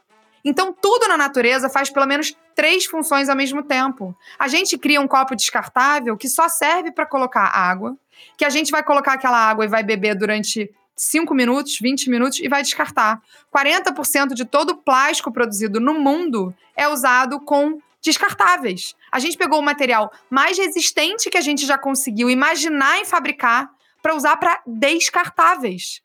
Então, 0.42 0.72
tudo 0.72 1.06
na 1.06 1.16
natureza 1.18 1.68
faz 1.68 1.90
pelo 1.90 2.06
menos 2.06 2.34
três 2.54 2.86
funções 2.86 3.28
ao 3.28 3.36
mesmo 3.36 3.62
tempo. 3.62 4.16
A 4.38 4.48
gente 4.48 4.78
cria 4.78 5.00
um 5.00 5.06
copo 5.06 5.36
descartável 5.36 6.16
que 6.16 6.26
só 6.26 6.48
serve 6.48 6.90
para 6.90 7.04
colocar 7.04 7.44
água, 7.54 7.94
que 8.36 8.46
a 8.46 8.50
gente 8.50 8.72
vai 8.72 8.82
colocar 8.82 9.12
aquela 9.12 9.38
água 9.38 9.66
e 9.66 9.68
vai 9.68 9.82
beber 9.82 10.14
durante 10.14 10.74
5 10.96 11.34
minutos, 11.34 11.78
20 11.78 12.08
minutos 12.08 12.40
e 12.40 12.48
vai 12.48 12.62
descartar. 12.62 13.20
40% 13.54 14.32
de 14.32 14.46
todo 14.46 14.70
o 14.70 14.76
plástico 14.76 15.30
produzido 15.30 15.78
no 15.78 16.00
mundo 16.00 16.54
é 16.74 16.88
usado 16.88 17.38
com 17.40 17.78
descartáveis. 18.02 18.94
A 19.10 19.18
gente 19.18 19.38
pegou 19.38 19.60
o 19.60 19.62
material 19.62 20.12
mais 20.28 20.58
resistente 20.58 21.30
que 21.30 21.38
a 21.38 21.40
gente 21.40 21.64
já 21.64 21.78
conseguiu 21.78 22.28
imaginar 22.28 23.00
e 23.00 23.04
fabricar 23.04 23.70
para 24.02 24.14
usar 24.14 24.36
para 24.36 24.60
descartáveis. 24.66 26.02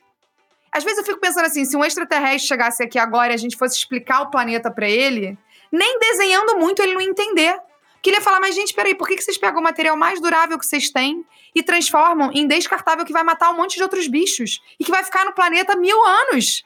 Às 0.71 0.83
vezes 0.83 0.99
eu 0.99 1.03
fico 1.03 1.19
pensando 1.19 1.45
assim, 1.45 1.65
se 1.65 1.75
um 1.75 1.83
extraterrestre 1.83 2.47
chegasse 2.47 2.83
aqui 2.83 2.99
agora 2.99 3.31
e 3.31 3.35
a 3.35 3.37
gente 3.37 3.57
fosse 3.57 3.77
explicar 3.77 4.21
o 4.21 4.29
planeta 4.29 4.69
para 4.69 4.87
ele, 4.87 5.37
nem 5.71 5.97
desenhando 5.99 6.57
muito 6.57 6.81
ele 6.81 6.93
não 6.93 7.01
ia 7.01 7.09
entender. 7.09 7.59
Queria 8.03 8.21
falar, 8.21 8.39
mas 8.39 8.53
gente, 8.53 8.73
peraí, 8.73 8.93
por 8.93 9.07
que 9.07 9.19
vocês 9.19 9.37
pegam 9.37 9.59
o 9.59 9.63
material 9.63 9.97
mais 9.97 10.21
durável 10.21 10.57
que 10.59 10.65
vocês 10.65 10.91
têm 10.91 11.25
e 11.55 11.63
transformam 11.63 12.31
em 12.31 12.47
descartável 12.47 13.03
que 13.03 13.11
vai 13.11 13.23
matar 13.23 13.49
um 13.49 13.57
monte 13.57 13.75
de 13.75 13.83
outros 13.83 14.07
bichos 14.07 14.61
e 14.79 14.85
que 14.85 14.91
vai 14.91 15.03
ficar 15.03 15.25
no 15.25 15.33
planeta 15.33 15.75
mil 15.75 15.99
anos? 16.05 16.63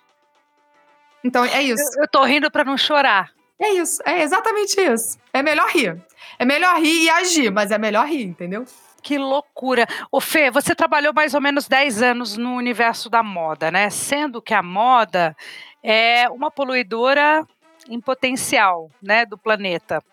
Então 1.24 1.46
é 1.46 1.64
isso. 1.64 1.84
Eu, 1.96 2.04
eu 2.04 2.08
tô 2.10 2.24
rindo 2.24 2.52
para 2.52 2.66
não 2.66 2.78
chorar. 2.78 3.32
É 3.62 3.74
isso, 3.74 4.02
é 4.06 4.24
exatamente 4.24 4.80
isso. 4.82 5.20
É 5.32 5.44
melhor 5.44 5.70
rir. 5.70 6.02
É 6.40 6.46
melhor 6.46 6.82
rir 6.82 7.04
e 7.04 7.10
agir, 7.10 7.52
mas 7.52 7.70
é 7.70 7.78
melhor 7.78 8.08
rir, 8.08 8.24
entendeu? 8.24 8.66
Que 9.04 9.18
loucura. 9.18 9.88
Ô 10.12 10.20
Fê, 10.20 10.50
você 10.50 10.74
trabalhou 10.74 11.14
mais 11.14 11.36
ou 11.36 11.42
menos 11.42 11.68
10 11.68 12.02
anos 12.02 12.38
no 12.38 12.56
universo 12.56 13.10
da 13.10 13.22
moda, 13.22 13.70
né? 13.70 13.90
Sendo 13.92 14.42
que 14.42 14.54
a 14.54 14.64
moda 14.64 15.36
é 15.84 16.28
uma 16.30 16.50
poluidora 16.50 17.46
em 17.88 18.00
potencial, 18.00 18.90
né, 19.02 19.26
do 19.26 19.38
planeta. 19.38 20.04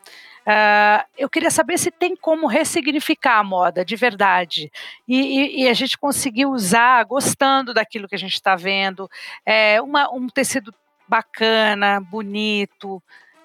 Uh, 0.41 1.05
eu 1.19 1.29
queria 1.29 1.51
saber 1.51 1.79
se 1.79 1.91
tem 1.91 2.17
como 2.17 2.47
ressignificar 2.47 3.39
a 3.39 3.45
moda 3.45 3.85
de 3.85 3.95
verdade 3.97 4.73
e, 5.07 5.21
e, 5.21 5.65
e 5.65 5.69
a 5.69 5.75
gente 5.75 5.99
conseguir 5.99 6.47
usar 6.47 7.05
gostando 7.05 7.75
daquilo 7.75 8.09
que 8.09 8.15
a 8.15 8.19
gente 8.19 8.33
está 8.33 8.57
vendo, 8.57 9.11
é, 9.45 9.81
uma, 9.83 10.11
um 10.11 10.27
tecido 10.27 10.73
bacana, 11.07 12.01
bonito, 12.01 13.03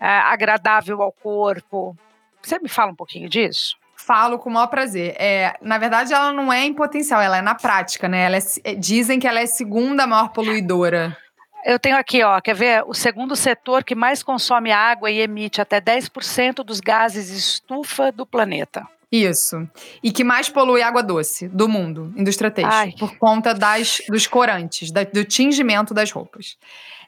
agradável 0.08 1.02
ao 1.02 1.12
corpo. 1.12 1.96
Você 2.42 2.60
me 2.60 2.70
fala 2.70 2.92
um 2.92 2.96
pouquinho 2.96 3.30
disso? 3.30 3.78
Falo 3.96 4.38
com 4.38 4.50
o 4.50 4.54
maior 4.54 4.68
prazer. 4.68 5.16
É, 5.18 5.56
na 5.62 5.78
verdade, 5.78 6.14
ela 6.14 6.34
não 6.34 6.52
é 6.52 6.66
em 6.66 6.74
potencial, 6.74 7.22
ela 7.22 7.38
é 7.38 7.42
na 7.42 7.56
prática, 7.56 8.08
né? 8.08 8.26
Ela 8.26 8.38
é, 8.38 8.42
é 8.66 8.76
dizem 8.76 9.20
que 9.20 9.28
ela 9.28 9.40
é 9.40 9.44
a 9.44 9.48
segunda 9.48 10.06
maior 10.06 10.30
poluidora. 10.30 11.18
Eu 11.66 11.80
tenho 11.80 11.96
aqui, 11.96 12.22
ó, 12.22 12.42
quer 12.42 12.54
ver? 12.54 12.84
O 12.86 12.94
segundo 12.94 13.36
setor 13.36 13.86
que 13.86 13.96
mais 13.96 14.22
consome 14.22 14.72
água 14.72 15.10
e 15.10 15.22
emite 15.22 15.62
até 15.62 15.80
10% 15.80 16.56
dos 16.56 16.82
gases 16.82 17.30
estufa 17.30 18.12
do 18.12 18.26
planeta. 18.26 18.86
Isso. 19.14 19.70
E 20.02 20.12
que 20.12 20.24
mais 20.24 20.50
polui 20.50 20.82
água 20.82 21.04
doce 21.04 21.48
do 21.48 21.70
mundo, 21.70 22.12
indústria 22.18 22.50
têxtil, 22.50 22.98
por 22.98 23.16
conta 23.20 23.54
das, 23.54 24.02
dos 24.10 24.26
corantes, 24.26 24.90
da, 24.90 25.04
do 25.04 25.24
tingimento 25.24 25.94
das 25.94 26.10
roupas. 26.10 26.58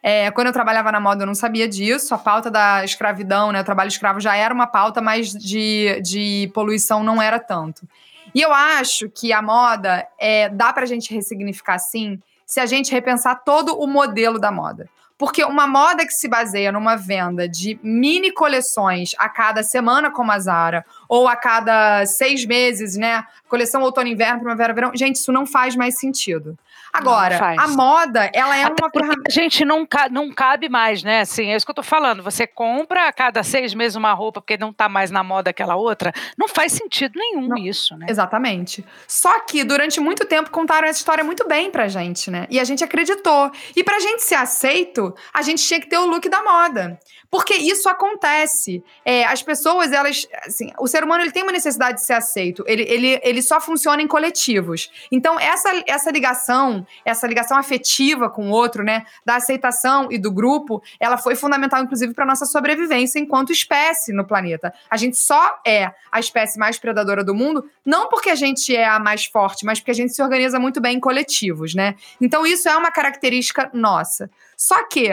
É, 0.04 0.30
quando 0.30 0.46
eu 0.46 0.54
trabalhava 0.54 0.92
na 0.92 1.00
moda, 1.00 1.24
eu 1.24 1.26
não 1.26 1.34
sabia 1.34 1.68
disso. 1.68 2.14
A 2.14 2.18
pauta 2.20 2.52
da 2.52 2.86
escravidão, 2.86 3.52
né, 3.52 3.60
o 3.60 3.64
trabalho 3.64 3.88
escravo 3.88 4.20
já 4.20 4.36
era 4.36 4.54
uma 4.54 4.68
pauta, 4.68 5.02
mas 5.02 5.32
de, 5.32 6.00
de 6.02 6.52
poluição 6.54 7.04
não 7.04 7.20
era 7.20 7.40
tanto. 7.40 7.88
E 8.36 8.40
eu 8.40 8.54
acho 8.54 9.10
que 9.10 9.34
a 9.34 9.42
moda 9.42 10.08
é, 10.20 10.48
dá 10.48 10.72
pra 10.72 10.86
gente 10.86 11.12
ressignificar 11.12 11.80
sim, 11.80 12.20
se 12.46 12.60
a 12.60 12.68
gente 12.68 12.92
repensar 12.92 13.44
todo 13.44 13.76
o 13.76 13.88
modelo 13.88 14.38
da 14.38 14.52
moda. 14.52 14.88
Porque 15.18 15.44
uma 15.44 15.66
moda 15.66 16.06
que 16.06 16.12
se 16.12 16.28
baseia 16.28 16.72
numa 16.72 16.98
venda 16.98 17.48
de 17.48 17.80
mini 17.82 18.32
coleções 18.32 19.12
a 19.18 19.30
cada 19.30 19.64
semana, 19.64 20.12
como 20.12 20.32
a 20.32 20.40
Zara, 20.40 20.86
ou 21.08 21.28
a 21.28 21.38
cada 21.38 22.06
seis 22.06 22.46
meses, 22.46 22.98
né? 22.98 23.24
Coleção 23.48 23.82
outono, 23.82 24.10
inverno, 24.10 24.40
primavera, 24.40 24.74
verão. 24.74 24.92
Gente, 24.94 25.16
isso 25.16 25.32
não 25.32 25.46
faz 25.46 25.76
mais 25.76 25.98
sentido. 25.98 26.58
Agora, 26.96 27.56
a 27.58 27.68
moda, 27.68 28.30
ela 28.34 28.58
é 28.58 28.64
Até 28.64 28.84
uma 28.84 28.90
ferramenta. 28.90 29.24
A 29.28 29.32
gente 29.32 29.66
não, 29.66 29.86
ca 29.86 30.08
não 30.10 30.32
cabe 30.32 30.70
mais, 30.70 31.04
né? 31.04 31.22
Assim, 31.22 31.52
é 31.52 31.56
isso 31.56 31.66
que 31.66 31.72
eu 31.72 31.76
tô 31.76 31.84
falando. 31.84 32.24
Você 32.24 32.48
compra 32.48 33.08
a 33.08 33.14
cada 33.14 33.44
seis 33.44 33.74
meses 33.74 33.96
uma 33.96 34.14
roupa 34.14 34.42
porque 34.42 34.58
não 34.58 34.72
tá 34.72 34.88
mais 34.88 35.12
na 35.12 35.24
moda 35.24 35.50
aquela 35.50 35.76
outra. 35.76 36.14
Não 36.38 36.48
faz 36.48 36.72
sentido 36.72 37.14
nenhum 37.18 37.48
não. 37.48 37.58
isso, 37.58 37.98
né? 37.98 38.06
Exatamente. 38.10 38.86
Só 39.08 39.40
que 39.42 39.64
durante 39.64 40.00
muito 40.00 40.26
tempo 40.26 40.50
contaram 40.50 40.88
essa 40.88 41.00
história 41.00 41.24
muito 41.24 41.48
bem 41.48 41.70
pra 41.70 41.88
gente, 41.88 42.32
né? 42.32 42.48
E 42.50 42.60
a 42.60 42.64
gente 42.64 42.84
acreditou. 42.84 43.52
E 43.76 43.84
pra 43.84 44.00
gente 44.00 44.24
ser 44.24 44.36
aceito, 44.36 45.14
a 45.34 45.42
gente 45.42 45.62
tinha 45.64 45.80
que 45.80 45.88
ter 45.88 45.98
o 45.98 46.06
look 46.06 46.30
da 46.30 46.42
moda. 46.44 47.00
Porque 47.36 47.54
isso 47.54 47.90
acontece. 47.90 48.82
É, 49.04 49.26
as 49.26 49.44
pessoas, 49.44 49.92
elas. 49.92 50.26
Assim, 50.46 50.72
o 50.80 50.88
ser 50.88 51.04
humano 51.04 51.22
ele 51.22 51.34
tem 51.34 51.44
uma 51.44 51.52
necessidade 51.52 51.98
de 51.98 52.06
ser 52.06 52.14
aceito. 52.14 52.64
Ele, 52.66 52.84
ele, 52.84 53.20
ele 53.22 53.42
só 53.42 53.60
funciona 53.60 54.02
em 54.02 54.08
coletivos. 54.08 54.90
Então, 55.12 55.38
essa, 55.38 55.84
essa 55.86 56.10
ligação, 56.12 56.88
essa 57.04 57.28
ligação 57.28 57.58
afetiva 57.58 58.30
com 58.30 58.50
o 58.50 58.52
outro, 58.52 58.86
né? 58.86 59.06
Da 59.26 59.36
aceitação 59.36 60.08
e 60.10 60.18
do 60.18 60.32
grupo, 60.32 60.82
ela 60.98 61.18
foi 61.18 61.36
fundamental, 61.36 61.84
inclusive, 61.84 62.14
para 62.14 62.26
nossa 62.26 62.46
sobrevivência 62.46 63.20
enquanto 63.20 63.52
espécie 63.52 64.14
no 64.14 64.26
planeta. 64.26 64.74
A 64.90 64.96
gente 64.96 65.18
só 65.18 65.60
é 65.68 65.92
a 66.10 66.22
espécie 66.22 66.58
mais 66.58 66.80
predadora 66.80 67.22
do 67.22 67.36
mundo, 67.36 67.70
não 67.86 68.08
porque 68.08 68.30
a 68.30 68.36
gente 68.36 68.74
é 68.74 68.88
a 68.88 68.98
mais 68.98 69.26
forte, 69.26 69.66
mas 69.66 69.82
porque 69.82 69.92
a 69.92 69.96
gente 69.96 70.14
se 70.14 70.24
organiza 70.24 70.58
muito 70.58 70.80
bem 70.80 70.96
em 70.96 71.00
coletivos, 71.02 71.76
né? 71.76 71.96
Então, 72.22 72.46
isso 72.46 72.70
é 72.70 72.78
uma 72.78 72.92
característica 72.92 73.70
nossa. 73.74 74.30
Só 74.56 74.88
que 74.88 75.10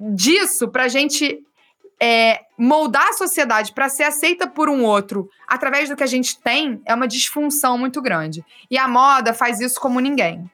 disso 0.00 0.68
para 0.68 0.84
a 0.84 0.88
gente 0.88 1.42
é, 2.00 2.42
moldar 2.56 3.08
a 3.08 3.12
sociedade 3.12 3.72
para 3.72 3.88
ser 3.88 4.04
aceita 4.04 4.46
por 4.46 4.68
um 4.68 4.84
outro 4.84 5.28
através 5.46 5.88
do 5.88 5.96
que 5.96 6.02
a 6.02 6.08
gente 6.08 6.38
tem 6.38 6.80
é 6.84 6.94
uma 6.94 7.08
disfunção 7.08 7.76
muito 7.76 8.00
grande. 8.00 8.44
E 8.70 8.78
a 8.78 8.86
moda 8.86 9.34
faz 9.34 9.60
isso 9.60 9.80
como 9.80 10.00
ninguém. 10.00 10.48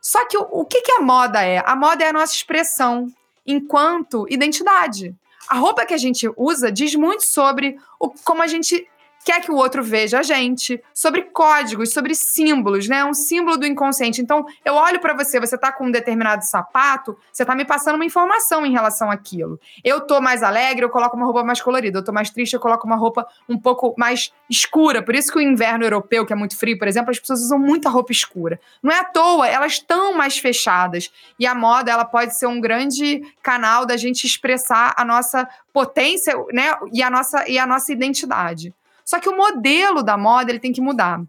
Só 0.00 0.26
que 0.26 0.36
o, 0.36 0.46
o 0.50 0.64
que, 0.64 0.82
que 0.82 0.92
a 0.92 1.00
moda 1.00 1.42
é? 1.42 1.62
A 1.64 1.74
moda 1.74 2.04
é 2.04 2.08
a 2.08 2.12
nossa 2.12 2.34
expressão 2.34 3.12
enquanto 3.46 4.26
identidade. 4.28 5.14
A 5.48 5.56
roupa 5.56 5.84
que 5.84 5.94
a 5.94 5.98
gente 5.98 6.30
usa 6.36 6.70
diz 6.70 6.94
muito 6.94 7.24
sobre 7.24 7.76
o, 7.98 8.10
como 8.24 8.42
a 8.42 8.46
gente 8.46 8.86
quer 9.24 9.40
que 9.40 9.50
o 9.50 9.56
outro 9.56 9.82
veja 9.82 10.18
a 10.18 10.22
gente, 10.22 10.80
sobre 10.92 11.22
códigos, 11.22 11.92
sobre 11.92 12.14
símbolos, 12.14 12.86
né? 12.86 13.04
Um 13.04 13.14
símbolo 13.14 13.56
do 13.56 13.66
inconsciente. 13.66 14.20
Então, 14.20 14.44
eu 14.62 14.74
olho 14.74 15.00
para 15.00 15.14
você, 15.14 15.40
você 15.40 15.56
tá 15.56 15.72
com 15.72 15.86
um 15.86 15.90
determinado 15.90 16.44
sapato, 16.44 17.16
você 17.32 17.44
tá 17.44 17.54
me 17.54 17.64
passando 17.64 17.94
uma 17.94 18.04
informação 18.04 18.66
em 18.66 18.72
relação 18.72 19.10
àquilo. 19.10 19.58
Eu 19.82 20.02
tô 20.02 20.20
mais 20.20 20.42
alegre, 20.42 20.84
eu 20.84 20.90
coloco 20.90 21.16
uma 21.16 21.24
roupa 21.24 21.42
mais 21.42 21.62
colorida. 21.62 21.98
Eu 21.98 22.04
tô 22.04 22.12
mais 22.12 22.28
triste, 22.28 22.52
eu 22.52 22.60
coloco 22.60 22.86
uma 22.86 22.96
roupa 22.96 23.26
um 23.48 23.58
pouco 23.58 23.94
mais 23.96 24.30
escura. 24.48 25.02
Por 25.02 25.14
isso 25.14 25.32
que 25.32 25.38
o 25.38 25.42
inverno 25.42 25.84
europeu, 25.84 26.26
que 26.26 26.32
é 26.32 26.36
muito 26.36 26.58
frio, 26.58 26.78
por 26.78 26.86
exemplo, 26.86 27.10
as 27.10 27.18
pessoas 27.18 27.40
usam 27.40 27.58
muita 27.58 27.88
roupa 27.88 28.12
escura. 28.12 28.60
Não 28.82 28.92
é 28.92 29.00
à 29.00 29.04
toa, 29.04 29.48
elas 29.48 29.72
estão 29.72 30.12
mais 30.12 30.36
fechadas. 30.36 31.10
E 31.38 31.46
a 31.46 31.54
moda, 31.54 31.90
ela 31.90 32.04
pode 32.04 32.36
ser 32.36 32.46
um 32.46 32.60
grande 32.60 33.22
canal 33.42 33.86
da 33.86 33.96
gente 33.96 34.26
expressar 34.26 34.92
a 34.96 35.04
nossa 35.04 35.48
potência, 35.72 36.34
né? 36.52 36.76
E 36.92 37.02
a 37.02 37.08
nossa, 37.08 37.48
e 37.48 37.58
a 37.58 37.66
nossa 37.66 37.90
identidade. 37.90 38.74
Só 39.14 39.20
que 39.20 39.28
o 39.28 39.36
modelo 39.36 40.02
da 40.02 40.18
moda 40.18 40.50
ele 40.50 40.58
tem 40.58 40.72
que 40.72 40.80
mudar. 40.80 41.20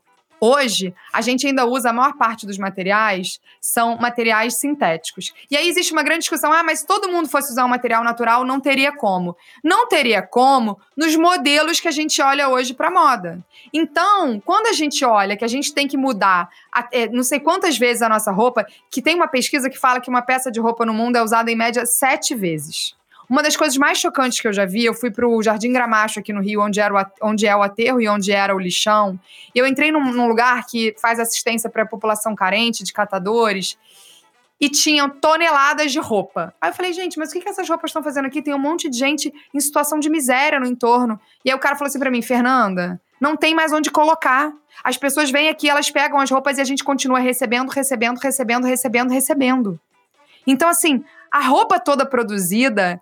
Hoje, 0.41 0.91
a 1.13 1.21
gente 1.21 1.45
ainda 1.45 1.67
usa 1.67 1.91
a 1.91 1.93
maior 1.93 2.17
parte 2.17 2.48
dos 2.48 2.58
materiais 2.58 3.39
são 3.62 3.95
materiais 3.98 4.56
sintéticos. 4.56 5.32
E 5.52 5.56
aí 5.56 5.69
existe 5.69 5.93
uma 5.93 6.02
grande 6.02 6.21
discussão: 6.21 6.52
ah, 6.52 6.63
mas 6.63 6.80
se 6.80 6.88
todo 6.88 7.12
mundo 7.12 7.30
fosse 7.30 7.52
usar 7.52 7.63
um 7.63 7.67
material 7.67 8.04
natural, 8.04 8.43
não 8.43 8.60
teria 8.60 8.91
como. 8.91 9.38
Não 9.63 9.88
teria 9.88 10.24
como 10.24 10.80
nos 10.98 11.15
modelos 11.15 11.80
que 11.80 11.88
a 11.88 11.91
gente 11.91 12.19
olha 12.24 12.50
hoje 12.50 12.74
para 12.74 12.89
moda. 12.89 13.45
Então, 13.71 14.41
quando 14.43 14.65
a 14.65 14.74
gente 14.74 15.06
olha 15.06 15.38
que 15.38 15.45
a 15.45 15.48
gente 15.48 15.71
tem 15.71 15.88
que 15.88 15.95
mudar 15.95 16.50
é, 16.91 17.08
não 17.08 17.24
sei 17.24 17.39
quantas 17.39 17.78
vezes 17.78 18.02
a 18.02 18.10
nossa 18.10 18.32
roupa, 18.32 18.65
que 18.89 19.02
tem 19.02 19.13
uma 19.13 19.28
pesquisa 19.28 19.69
que 19.69 19.78
fala 19.78 20.02
que 20.02 20.10
uma 20.10 20.24
peça 20.24 20.52
de 20.52 20.60
roupa 20.60 20.88
no 20.88 20.93
mundo 20.93 21.17
é 21.17 21.21
usada 21.21 21.52
em 21.52 21.56
média 21.56 21.86
sete 21.86 22.34
vezes. 22.34 22.95
Uma 23.29 23.41
das 23.41 23.55
coisas 23.55 23.77
mais 23.77 23.97
chocantes 23.97 24.39
que 24.39 24.47
eu 24.47 24.53
já 24.53 24.65
vi, 24.65 24.85
eu 24.85 24.93
fui 24.93 25.09
pro 25.09 25.41
Jardim 25.41 25.71
Gramacho 25.71 26.19
aqui 26.19 26.31
no 26.31 26.41
Rio, 26.41 26.61
onde, 26.61 26.79
era 26.79 26.93
o, 26.93 27.27
onde 27.27 27.47
é 27.47 27.55
o 27.55 27.63
aterro 27.63 27.99
e 27.99 28.07
onde 28.07 28.31
era 28.31 28.55
o 28.55 28.59
lixão. 28.59 29.19
E 29.53 29.59
eu 29.59 29.65
entrei 29.65 29.91
num, 29.91 30.11
num 30.11 30.27
lugar 30.27 30.65
que 30.65 30.95
faz 31.01 31.19
assistência 31.19 31.69
para 31.69 31.83
a 31.83 31.88
população 31.88 32.35
carente, 32.35 32.83
de 32.83 32.93
catadores. 32.93 33.77
e 34.59 34.69
tinham 34.69 35.09
toneladas 35.09 35.91
de 35.91 35.99
roupa. 35.99 36.53
Aí 36.61 36.69
eu 36.69 36.73
falei, 36.73 36.93
gente, 36.93 37.19
mas 37.19 37.29
o 37.29 37.33
que, 37.33 37.41
que 37.41 37.49
essas 37.49 37.67
roupas 37.67 37.89
estão 37.89 38.01
fazendo 38.01 38.25
aqui? 38.25 38.41
Tem 38.41 38.53
um 38.53 38.59
monte 38.59 38.89
de 38.89 38.97
gente 38.97 39.33
em 39.53 39.59
situação 39.59 39.99
de 39.99 40.09
miséria 40.09 40.59
no 40.59 40.65
entorno. 40.65 41.19
E 41.43 41.49
aí 41.49 41.55
o 41.55 41.59
cara 41.59 41.75
falou 41.75 41.88
assim 41.88 41.99
para 41.99 42.11
mim, 42.11 42.21
Fernanda, 42.21 42.99
não 43.19 43.35
tem 43.35 43.53
mais 43.53 43.73
onde 43.73 43.91
colocar. 43.91 44.53
As 44.83 44.97
pessoas 44.97 45.29
vêm 45.29 45.49
aqui, 45.49 45.69
elas 45.69 45.91
pegam 45.91 46.19
as 46.19 46.30
roupas 46.30 46.57
e 46.57 46.61
a 46.61 46.63
gente 46.63 46.84
continua 46.84 47.19
recebendo, 47.19 47.69
recebendo, 47.69 48.17
recebendo, 48.17 48.65
recebendo, 48.65 49.11
recebendo. 49.11 49.80
Então, 50.47 50.69
assim, 50.69 51.03
a 51.32 51.41
roupa 51.41 51.80
toda 51.80 52.05
produzida 52.05 53.01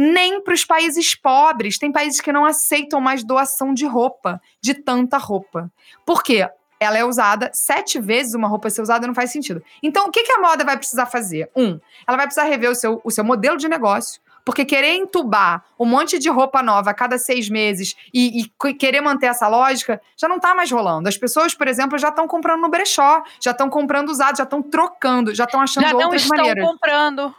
nem 0.00 0.40
para 0.40 0.54
os 0.54 0.64
países 0.64 1.16
pobres. 1.16 1.76
Tem 1.76 1.90
países 1.90 2.20
que 2.20 2.30
não 2.30 2.44
aceitam 2.44 3.00
mais 3.00 3.24
doação 3.24 3.74
de 3.74 3.84
roupa, 3.84 4.40
de 4.60 4.72
tanta 4.72 5.18
roupa. 5.18 5.68
Por 6.06 6.22
quê? 6.22 6.48
Ela 6.78 6.98
é 6.98 7.04
usada 7.04 7.50
sete 7.52 7.98
vezes 7.98 8.34
uma 8.34 8.46
roupa 8.46 8.70
ser 8.70 8.80
usada 8.80 9.04
não 9.04 9.14
faz 9.14 9.32
sentido. 9.32 9.60
Então, 9.82 10.06
o 10.06 10.10
que, 10.12 10.22
que 10.22 10.30
a 10.30 10.40
moda 10.40 10.64
vai 10.64 10.76
precisar 10.78 11.06
fazer? 11.06 11.50
Um, 11.56 11.80
ela 12.06 12.16
vai 12.16 12.26
precisar 12.26 12.44
rever 12.44 12.70
o 12.70 12.74
seu, 12.76 13.00
o 13.02 13.10
seu 13.10 13.24
modelo 13.24 13.56
de 13.56 13.68
negócio, 13.68 14.20
porque 14.44 14.64
querer 14.64 14.94
entubar 14.94 15.64
um 15.76 15.84
monte 15.84 16.16
de 16.16 16.30
roupa 16.30 16.62
nova 16.62 16.90
a 16.90 16.94
cada 16.94 17.18
seis 17.18 17.48
meses 17.48 17.96
e, 18.14 18.44
e 18.44 18.74
querer 18.74 19.00
manter 19.00 19.26
essa 19.26 19.48
lógica 19.48 20.00
já 20.16 20.28
não 20.28 20.36
está 20.36 20.54
mais 20.54 20.70
rolando. 20.70 21.08
As 21.08 21.18
pessoas, 21.18 21.52
por 21.52 21.66
exemplo, 21.66 21.98
já 21.98 22.10
estão 22.10 22.28
comprando 22.28 22.60
no 22.60 22.68
brechó, 22.68 23.24
já 23.42 23.50
estão 23.50 23.68
comprando 23.68 24.10
usado, 24.10 24.36
já 24.36 24.44
estão 24.44 24.62
trocando, 24.62 25.34
já 25.34 25.42
estão 25.42 25.60
achando 25.60 25.88
já 25.88 25.96
outras 25.96 26.24
maneiras. 26.26 26.54
Já 26.56 26.62
não 26.62 26.72
estão 26.72 26.72
comprando. 26.72 27.34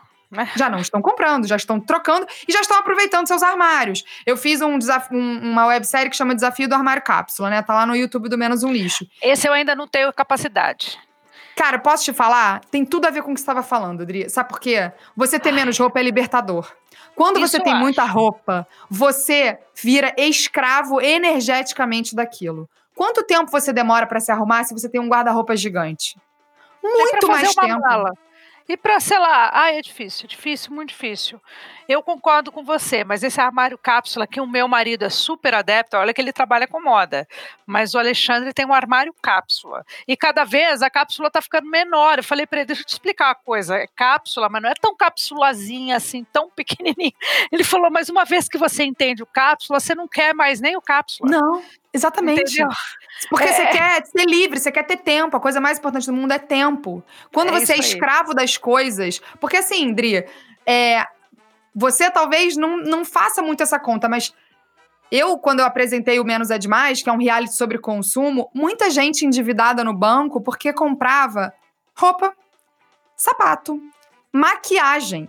Já 0.56 0.70
não 0.70 0.80
estão 0.80 1.02
comprando, 1.02 1.48
já 1.48 1.56
estão 1.56 1.80
trocando 1.80 2.28
e 2.48 2.52
já 2.52 2.62
estão 2.62 2.78
aproveitando 2.78 3.28
seus 3.28 3.42
armários. 3.42 4.04
Eu 4.26 4.38
fiz 4.38 4.62
um 4.62 4.78
um, 5.12 5.52
uma 5.52 5.66
websérie 5.66 6.10
que 6.10 6.16
chama 6.16 6.36
Desafio 6.36 6.68
do 6.68 6.76
Armário 6.76 7.02
Cápsula, 7.02 7.50
né? 7.50 7.62
Tá 7.62 7.74
lá 7.74 7.86
no 7.86 7.96
YouTube 7.96 8.30
do 8.30 8.38
Menos 8.38 8.64
Um 8.64 8.72
Lixo. 8.72 9.08
Esse 9.22 9.48
eu 9.48 9.54
ainda 9.54 9.76
não 9.76 9.88
tenho 9.88 10.14
capacidade. 10.14 11.00
Cara, 11.56 11.78
posso 11.80 12.06
te 12.06 12.14
falar? 12.14 12.62
Tem 12.72 12.86
tudo 12.86 13.06
a 13.06 13.10
ver 13.10 13.22
com 13.22 13.32
o 13.32 13.34
que 13.34 13.40
você 13.40 13.44
estava 13.44 13.62
falando, 13.62 14.02
Adri. 14.02 14.30
Sabe 14.30 14.48
por 14.48 14.60
quê? 14.60 14.92
Você 15.16 15.38
ter 15.40 15.52
menos 15.52 15.78
roupa 15.78 16.00
é 16.00 16.04
libertador. 16.04 16.72
Quando 17.16 17.38
Isso 17.38 17.50
você 17.50 17.60
tem 17.60 17.76
muita 17.76 18.06
roupa, 18.06 18.66
você 18.90 19.60
vira 19.76 20.14
escravo 20.18 21.02
energeticamente 21.02 22.16
daquilo. 22.16 22.70
Quanto 22.96 23.24
tempo 23.24 23.52
você 23.52 23.74
demora 23.74 24.08
para 24.08 24.22
se 24.22 24.32
arrumar 24.32 24.64
se 24.64 24.74
você 24.74 24.88
tem 24.88 25.02
um 25.02 25.10
guarda-roupa 25.10 25.56
gigante? 25.58 26.18
Muito 26.82 27.28
mais 27.28 27.54
tempo. 27.54 27.82
Mala. 27.82 28.14
E 28.70 28.78
para, 28.78 29.00
sei 29.00 29.18
lá, 29.18 29.50
ah, 29.52 29.72
é 29.74 29.82
difícil, 29.82 30.28
difícil, 30.28 30.72
muito 30.72 30.90
difícil. 30.90 31.42
Eu 31.90 32.04
concordo 32.04 32.52
com 32.52 32.64
você, 32.64 33.04
mas 33.04 33.24
esse 33.24 33.42
armário 33.42 33.76
cápsula 33.76 34.28
que 34.28 34.40
o 34.40 34.46
meu 34.46 34.68
marido 34.68 35.06
é 35.06 35.10
super 35.10 35.56
adepto, 35.56 35.98
olha 35.98 36.14
que 36.14 36.22
ele 36.22 36.32
trabalha 36.32 36.68
com 36.68 36.80
moda, 36.80 37.28
mas 37.66 37.96
o 37.96 37.98
Alexandre 37.98 38.54
tem 38.54 38.64
um 38.64 38.76
armário 38.76 39.12
cápsula. 39.20 39.84
E 40.08 40.16
cada 40.16 40.44
vez 40.44 40.84
a 40.84 40.90
cápsula 40.92 41.32
tá 41.32 41.42
ficando 41.42 41.68
menor. 41.68 42.20
Eu 42.20 42.24
falei 42.24 42.46
para 42.46 42.60
ele, 42.60 42.68
deixa 42.68 42.84
eu 42.84 42.86
te 42.86 42.94
explicar 42.94 43.30
uma 43.30 43.36
coisa, 43.36 43.76
é 43.76 43.88
cápsula, 43.88 44.48
mas 44.50 44.62
não 44.62 44.70
é 44.70 44.76
tão 44.80 44.96
capsulazinha 44.96 45.96
assim, 45.98 46.24
tão 46.32 46.48
pequenininha. 46.56 47.12
Ele 47.52 47.64
falou, 47.64 47.90
mas 47.90 48.08
uma 48.08 48.24
vez 48.24 48.48
que 48.48 48.60
você 48.60 48.84
entende 48.84 49.24
o 49.24 49.26
cápsula, 49.26 49.80
você 49.80 49.96
não 49.96 50.08
quer 50.08 50.32
mais 50.36 50.62
nem 50.62 50.78
o 50.78 50.82
cápsula. 50.84 51.28
Não, 51.28 51.64
exatamente. 51.92 52.54
Entendeu? 52.54 52.68
Porque 53.32 53.46
é. 53.46 53.52
você 53.52 53.66
quer 53.66 54.06
ser 54.06 54.26
livre, 54.26 54.60
você 54.60 54.72
quer 54.72 54.84
ter 54.84 54.98
tempo. 54.98 55.36
A 55.36 55.40
coisa 55.40 55.60
mais 55.60 55.80
importante 55.80 56.06
do 56.06 56.14
mundo 56.14 56.34
é 56.34 56.40
tempo. 56.40 57.04
Quando 57.34 57.50
é 57.50 57.60
você 57.60 57.74
é 57.74 57.78
escravo 57.80 58.36
das 58.36 58.58
coisas. 58.58 59.20
Porque 59.40 59.58
assim, 59.58 59.92
Dri, 59.92 60.24
é, 60.68 61.04
você 61.76 62.10
talvez 62.10 62.56
não, 62.56 62.78
não 62.78 63.06
faça 63.06 63.42
muito 63.42 63.64
essa 63.64 63.80
conta, 63.80 64.10
mas 64.10 64.34
eu, 65.12 65.38
quando 65.38 65.60
eu 65.60 65.66
apresentei 65.66 66.20
o 66.20 66.26
Menos 66.26 66.52
é 66.52 66.58
Demais, 66.58 67.02
que 67.02 67.10
é 67.10 67.14
um 67.14 67.18
reality 67.18 67.56
sobre 67.56 67.78
consumo, 67.80 68.50
muita 68.54 68.90
gente 68.90 69.26
endividada 69.26 69.84
no 69.84 69.94
banco 69.94 70.42
porque 70.42 70.72
comprava 70.72 71.54
roupa, 71.96 72.34
sapato, 73.16 73.82
maquiagem. 74.32 75.28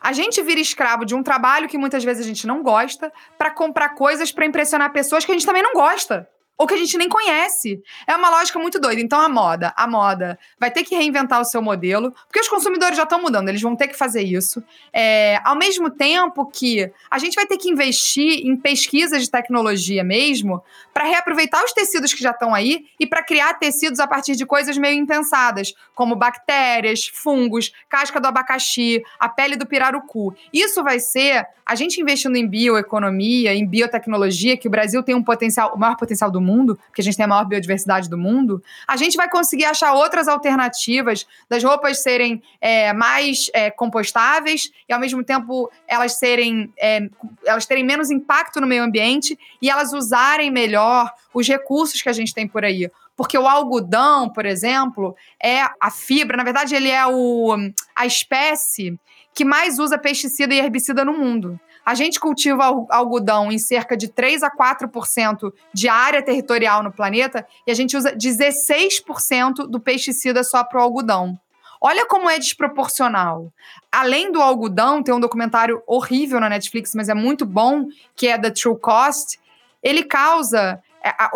A 0.00 0.12
gente 0.12 0.42
vira 0.42 0.60
escravo 0.60 1.04
de 1.04 1.14
um 1.14 1.22
trabalho 1.22 1.68
que 1.68 1.78
muitas 1.78 2.04
vezes 2.04 2.24
a 2.24 2.28
gente 2.28 2.46
não 2.46 2.62
gosta 2.62 3.12
para 3.38 3.50
comprar 3.50 3.90
coisas 3.90 4.32
para 4.32 4.46
impressionar 4.46 4.92
pessoas 4.92 5.24
que 5.24 5.32
a 5.32 5.34
gente 5.34 5.46
também 5.46 5.62
não 5.62 5.72
gosta 5.72 6.28
ou 6.56 6.66
que 6.66 6.74
a 6.74 6.76
gente 6.76 6.96
nem 6.96 7.08
conhece. 7.08 7.82
É 8.06 8.14
uma 8.14 8.30
lógica 8.30 8.58
muito 8.58 8.78
doida. 8.78 9.00
Então 9.00 9.20
a 9.20 9.28
moda, 9.28 9.72
a 9.76 9.86
moda 9.86 10.38
vai 10.58 10.70
ter 10.70 10.84
que 10.84 10.94
reinventar 10.94 11.40
o 11.40 11.44
seu 11.44 11.60
modelo, 11.60 12.12
porque 12.26 12.40
os 12.40 12.48
consumidores 12.48 12.96
já 12.96 13.02
estão 13.02 13.20
mudando, 13.20 13.48
eles 13.48 13.62
vão 13.62 13.76
ter 13.76 13.88
que 13.88 13.96
fazer 13.96 14.22
isso. 14.22 14.62
É, 14.92 15.40
ao 15.44 15.56
mesmo 15.56 15.90
tempo 15.90 16.46
que 16.46 16.90
a 17.10 17.18
gente 17.18 17.34
vai 17.34 17.46
ter 17.46 17.58
que 17.58 17.70
investir 17.70 18.46
em 18.46 18.56
pesquisa 18.56 19.18
de 19.18 19.30
tecnologia 19.30 20.04
mesmo, 20.04 20.62
para 20.92 21.04
reaproveitar 21.04 21.62
os 21.64 21.72
tecidos 21.72 22.14
que 22.14 22.22
já 22.22 22.30
estão 22.30 22.54
aí 22.54 22.86
e 22.98 23.06
para 23.06 23.22
criar 23.22 23.54
tecidos 23.54 23.98
a 23.98 24.06
partir 24.06 24.36
de 24.36 24.46
coisas 24.46 24.78
meio 24.78 24.96
impensadas, 24.96 25.74
como 25.94 26.14
bactérias, 26.14 27.10
fungos, 27.12 27.72
casca 27.88 28.20
do 28.20 28.28
abacaxi, 28.28 29.02
a 29.18 29.28
pele 29.28 29.56
do 29.56 29.66
pirarucu. 29.66 30.34
Isso 30.52 30.82
vai 30.82 31.00
ser 31.00 31.46
a 31.66 31.74
gente 31.74 32.00
investindo 32.00 32.36
em 32.36 32.46
bioeconomia, 32.46 33.54
em 33.54 33.66
biotecnologia, 33.66 34.56
que 34.56 34.68
o 34.68 34.70
Brasil 34.70 35.02
tem 35.02 35.14
um 35.14 35.22
potencial, 35.22 35.74
o 35.74 35.78
maior 35.78 35.96
potencial 35.96 36.30
do 36.30 36.40
mundo, 36.44 36.78
porque 36.86 37.00
a 37.00 37.04
gente 37.04 37.16
tem 37.16 37.24
a 37.24 37.28
maior 37.28 37.44
biodiversidade 37.44 38.08
do 38.08 38.16
mundo, 38.16 38.62
a 38.86 38.96
gente 38.96 39.16
vai 39.16 39.28
conseguir 39.28 39.64
achar 39.64 39.92
outras 39.94 40.28
alternativas 40.28 41.26
das 41.48 41.64
roupas 41.64 42.02
serem 42.02 42.42
é, 42.60 42.92
mais 42.92 43.50
é, 43.52 43.70
compostáveis 43.70 44.70
e, 44.88 44.92
ao 44.92 45.00
mesmo 45.00 45.24
tempo, 45.24 45.70
elas 45.88 46.18
serem 46.18 46.72
é, 46.78 47.08
elas 47.44 47.66
terem 47.66 47.84
menos 47.84 48.10
impacto 48.10 48.60
no 48.60 48.66
meio 48.66 48.84
ambiente 48.84 49.38
e 49.60 49.70
elas 49.70 49.92
usarem 49.92 50.50
melhor 50.50 51.10
os 51.32 51.48
recursos 51.48 52.00
que 52.00 52.08
a 52.08 52.12
gente 52.12 52.32
tem 52.32 52.46
por 52.46 52.64
aí. 52.64 52.88
Porque 53.16 53.38
o 53.38 53.46
algodão, 53.46 54.28
por 54.28 54.44
exemplo, 54.44 55.16
é 55.42 55.62
a 55.80 55.90
fibra, 55.90 56.36
na 56.36 56.44
verdade, 56.44 56.74
ele 56.74 56.90
é 56.90 57.06
o, 57.06 57.56
a 57.94 58.06
espécie 58.06 58.98
que 59.34 59.44
mais 59.44 59.78
usa 59.78 59.98
pesticida 59.98 60.54
e 60.54 60.58
herbicida 60.58 61.04
no 61.04 61.12
mundo. 61.12 61.58
A 61.84 61.94
gente 61.94 62.18
cultiva 62.18 62.64
algodão 62.88 63.52
em 63.52 63.58
cerca 63.58 63.96
de 63.96 64.08
3 64.08 64.42
a 64.42 64.50
4% 64.50 65.52
de 65.72 65.88
área 65.88 66.22
territorial 66.22 66.82
no 66.82 66.90
planeta 66.90 67.46
e 67.66 67.70
a 67.70 67.74
gente 67.74 67.96
usa 67.96 68.16
16% 68.16 69.66
do 69.66 69.78
pesticida 69.78 70.42
só 70.42 70.64
para 70.64 70.78
o 70.78 70.82
algodão. 70.82 71.38
Olha 71.80 72.06
como 72.06 72.30
é 72.30 72.38
desproporcional. 72.38 73.52
Além 73.92 74.32
do 74.32 74.40
algodão, 74.40 75.02
tem 75.02 75.14
um 75.14 75.20
documentário 75.20 75.82
horrível 75.86 76.40
na 76.40 76.48
Netflix, 76.48 76.94
mas 76.94 77.10
é 77.10 77.14
muito 77.14 77.44
bom, 77.44 77.86
que 78.16 78.26
é 78.26 78.38
The 78.38 78.50
True 78.50 78.78
Cost. 78.78 79.38
Ele 79.82 80.02
causa 80.02 80.82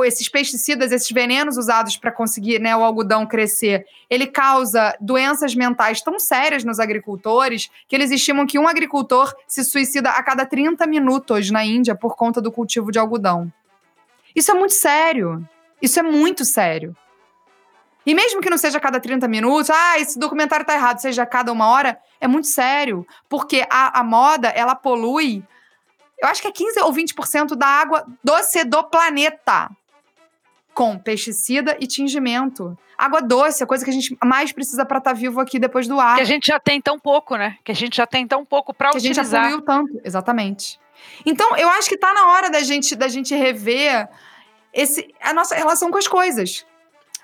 esses 0.04 0.28
pesticidas, 0.28 0.92
esses 0.92 1.10
venenos 1.10 1.56
usados 1.56 1.96
para 1.96 2.10
conseguir 2.10 2.58
né, 2.58 2.74
o 2.74 2.82
algodão 2.82 3.26
crescer, 3.26 3.86
ele 4.08 4.26
causa 4.26 4.96
doenças 5.00 5.54
mentais 5.54 6.00
tão 6.00 6.18
sérias 6.18 6.64
nos 6.64 6.80
agricultores 6.80 7.70
que 7.86 7.94
eles 7.94 8.10
estimam 8.10 8.46
que 8.46 8.58
um 8.58 8.66
agricultor 8.66 9.34
se 9.46 9.62
suicida 9.62 10.10
a 10.10 10.22
cada 10.22 10.46
30 10.46 10.86
minutos 10.86 11.50
na 11.50 11.64
Índia 11.64 11.94
por 11.94 12.16
conta 12.16 12.40
do 12.40 12.50
cultivo 12.50 12.90
de 12.90 12.98
algodão. 12.98 13.52
Isso 14.34 14.50
é 14.50 14.54
muito 14.54 14.74
sério. 14.74 15.46
Isso 15.80 15.98
é 16.00 16.02
muito 16.02 16.44
sério. 16.44 16.96
E 18.06 18.14
mesmo 18.14 18.40
que 18.40 18.48
não 18.48 18.56
seja 18.56 18.78
a 18.78 18.80
cada 18.80 18.98
30 18.98 19.28
minutos, 19.28 19.68
ah, 19.68 19.98
esse 19.98 20.18
documentário 20.18 20.64
tá 20.64 20.74
errado, 20.74 20.98
seja 20.98 21.24
a 21.24 21.26
cada 21.26 21.52
uma 21.52 21.68
hora, 21.68 21.98
é 22.20 22.26
muito 22.26 22.46
sério. 22.46 23.06
Porque 23.28 23.66
a, 23.68 24.00
a 24.00 24.02
moda, 24.02 24.48
ela 24.48 24.74
polui 24.74 25.44
eu 26.20 26.28
acho 26.28 26.42
que 26.42 26.48
é 26.48 26.52
15 26.52 26.80
ou 26.80 26.92
20% 26.92 27.54
da 27.54 27.66
água 27.66 28.06
doce 28.22 28.64
do 28.64 28.82
planeta. 28.84 29.70
Com 30.74 30.98
pesticida 30.98 31.76
e 31.80 31.86
tingimento. 31.86 32.76
Água 32.96 33.20
doce, 33.20 33.62
a 33.62 33.66
coisa 33.66 33.84
que 33.84 33.90
a 33.90 33.94
gente 33.94 34.16
mais 34.24 34.52
precisa 34.52 34.84
para 34.84 34.98
estar 34.98 35.10
tá 35.10 35.16
vivo 35.16 35.40
aqui 35.40 35.58
depois 35.58 35.86
do 35.86 35.98
ar. 35.98 36.16
Que 36.16 36.22
a 36.22 36.26
gente 36.26 36.46
já 36.46 36.58
tem 36.58 36.80
tão 36.80 36.98
pouco, 36.98 37.36
né? 37.36 37.56
Que 37.64 37.72
a 37.72 37.74
gente 37.74 37.96
já 37.96 38.06
tem 38.06 38.26
tão 38.26 38.44
pouco 38.44 38.74
para 38.74 38.90
utilizar. 38.90 39.24
Que 39.24 39.36
a 39.36 39.42
gente 39.50 39.58
já 39.58 39.62
tanto, 39.62 40.00
exatamente. 40.04 40.80
Então, 41.24 41.56
eu 41.56 41.68
acho 41.70 41.88
que 41.88 41.94
está 41.94 42.12
na 42.12 42.28
hora 42.32 42.50
da 42.50 42.60
gente, 42.60 42.96
da 42.96 43.08
gente 43.08 43.34
rever 43.34 44.08
esse, 44.72 45.14
a 45.20 45.32
nossa 45.32 45.54
relação 45.54 45.90
com 45.90 45.98
as 45.98 46.08
coisas 46.08 46.66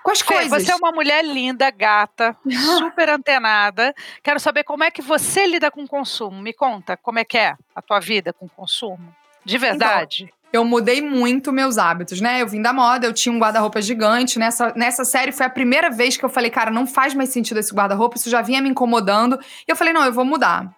com 0.04 0.10
as 0.10 0.20
Fê, 0.20 0.34
coisas. 0.34 0.62
Você 0.62 0.70
é 0.70 0.76
uma 0.76 0.92
mulher 0.92 1.24
linda, 1.24 1.70
gata, 1.70 2.36
super 2.78 3.08
antenada. 3.08 3.94
Quero 4.22 4.38
saber 4.38 4.62
como 4.62 4.84
é 4.84 4.90
que 4.90 5.00
você 5.00 5.46
lida 5.46 5.70
com 5.70 5.82
o 5.82 5.88
consumo. 5.88 6.42
Me 6.42 6.52
conta 6.52 6.94
como 6.94 7.18
é 7.18 7.24
que 7.24 7.38
é 7.38 7.56
a 7.74 7.80
tua 7.80 7.98
vida 8.00 8.30
com 8.30 8.44
o 8.44 8.50
consumo. 8.50 9.14
De 9.42 9.56
então, 9.56 9.68
verdade. 9.68 10.24
Então, 10.24 10.34
eu 10.52 10.64
mudei 10.64 11.00
muito 11.00 11.50
meus 11.50 11.78
hábitos, 11.78 12.20
né? 12.20 12.42
Eu 12.42 12.46
vim 12.46 12.60
da 12.60 12.72
moda, 12.72 13.06
eu 13.06 13.14
tinha 13.14 13.34
um 13.34 13.38
guarda-roupa 13.38 13.80
gigante. 13.80 14.38
Nessa, 14.38 14.74
nessa 14.76 15.06
série 15.06 15.32
foi 15.32 15.46
a 15.46 15.50
primeira 15.50 15.90
vez 15.90 16.18
que 16.18 16.24
eu 16.24 16.28
falei, 16.28 16.50
cara, 16.50 16.70
não 16.70 16.86
faz 16.86 17.14
mais 17.14 17.30
sentido 17.30 17.58
esse 17.58 17.74
guarda-roupa, 17.74 18.16
isso 18.16 18.28
já 18.28 18.42
vinha 18.42 18.60
me 18.60 18.68
incomodando. 18.68 19.40
E 19.66 19.72
eu 19.72 19.74
falei, 19.74 19.92
não, 19.94 20.04
eu 20.04 20.12
vou 20.12 20.24
mudar. 20.24 20.70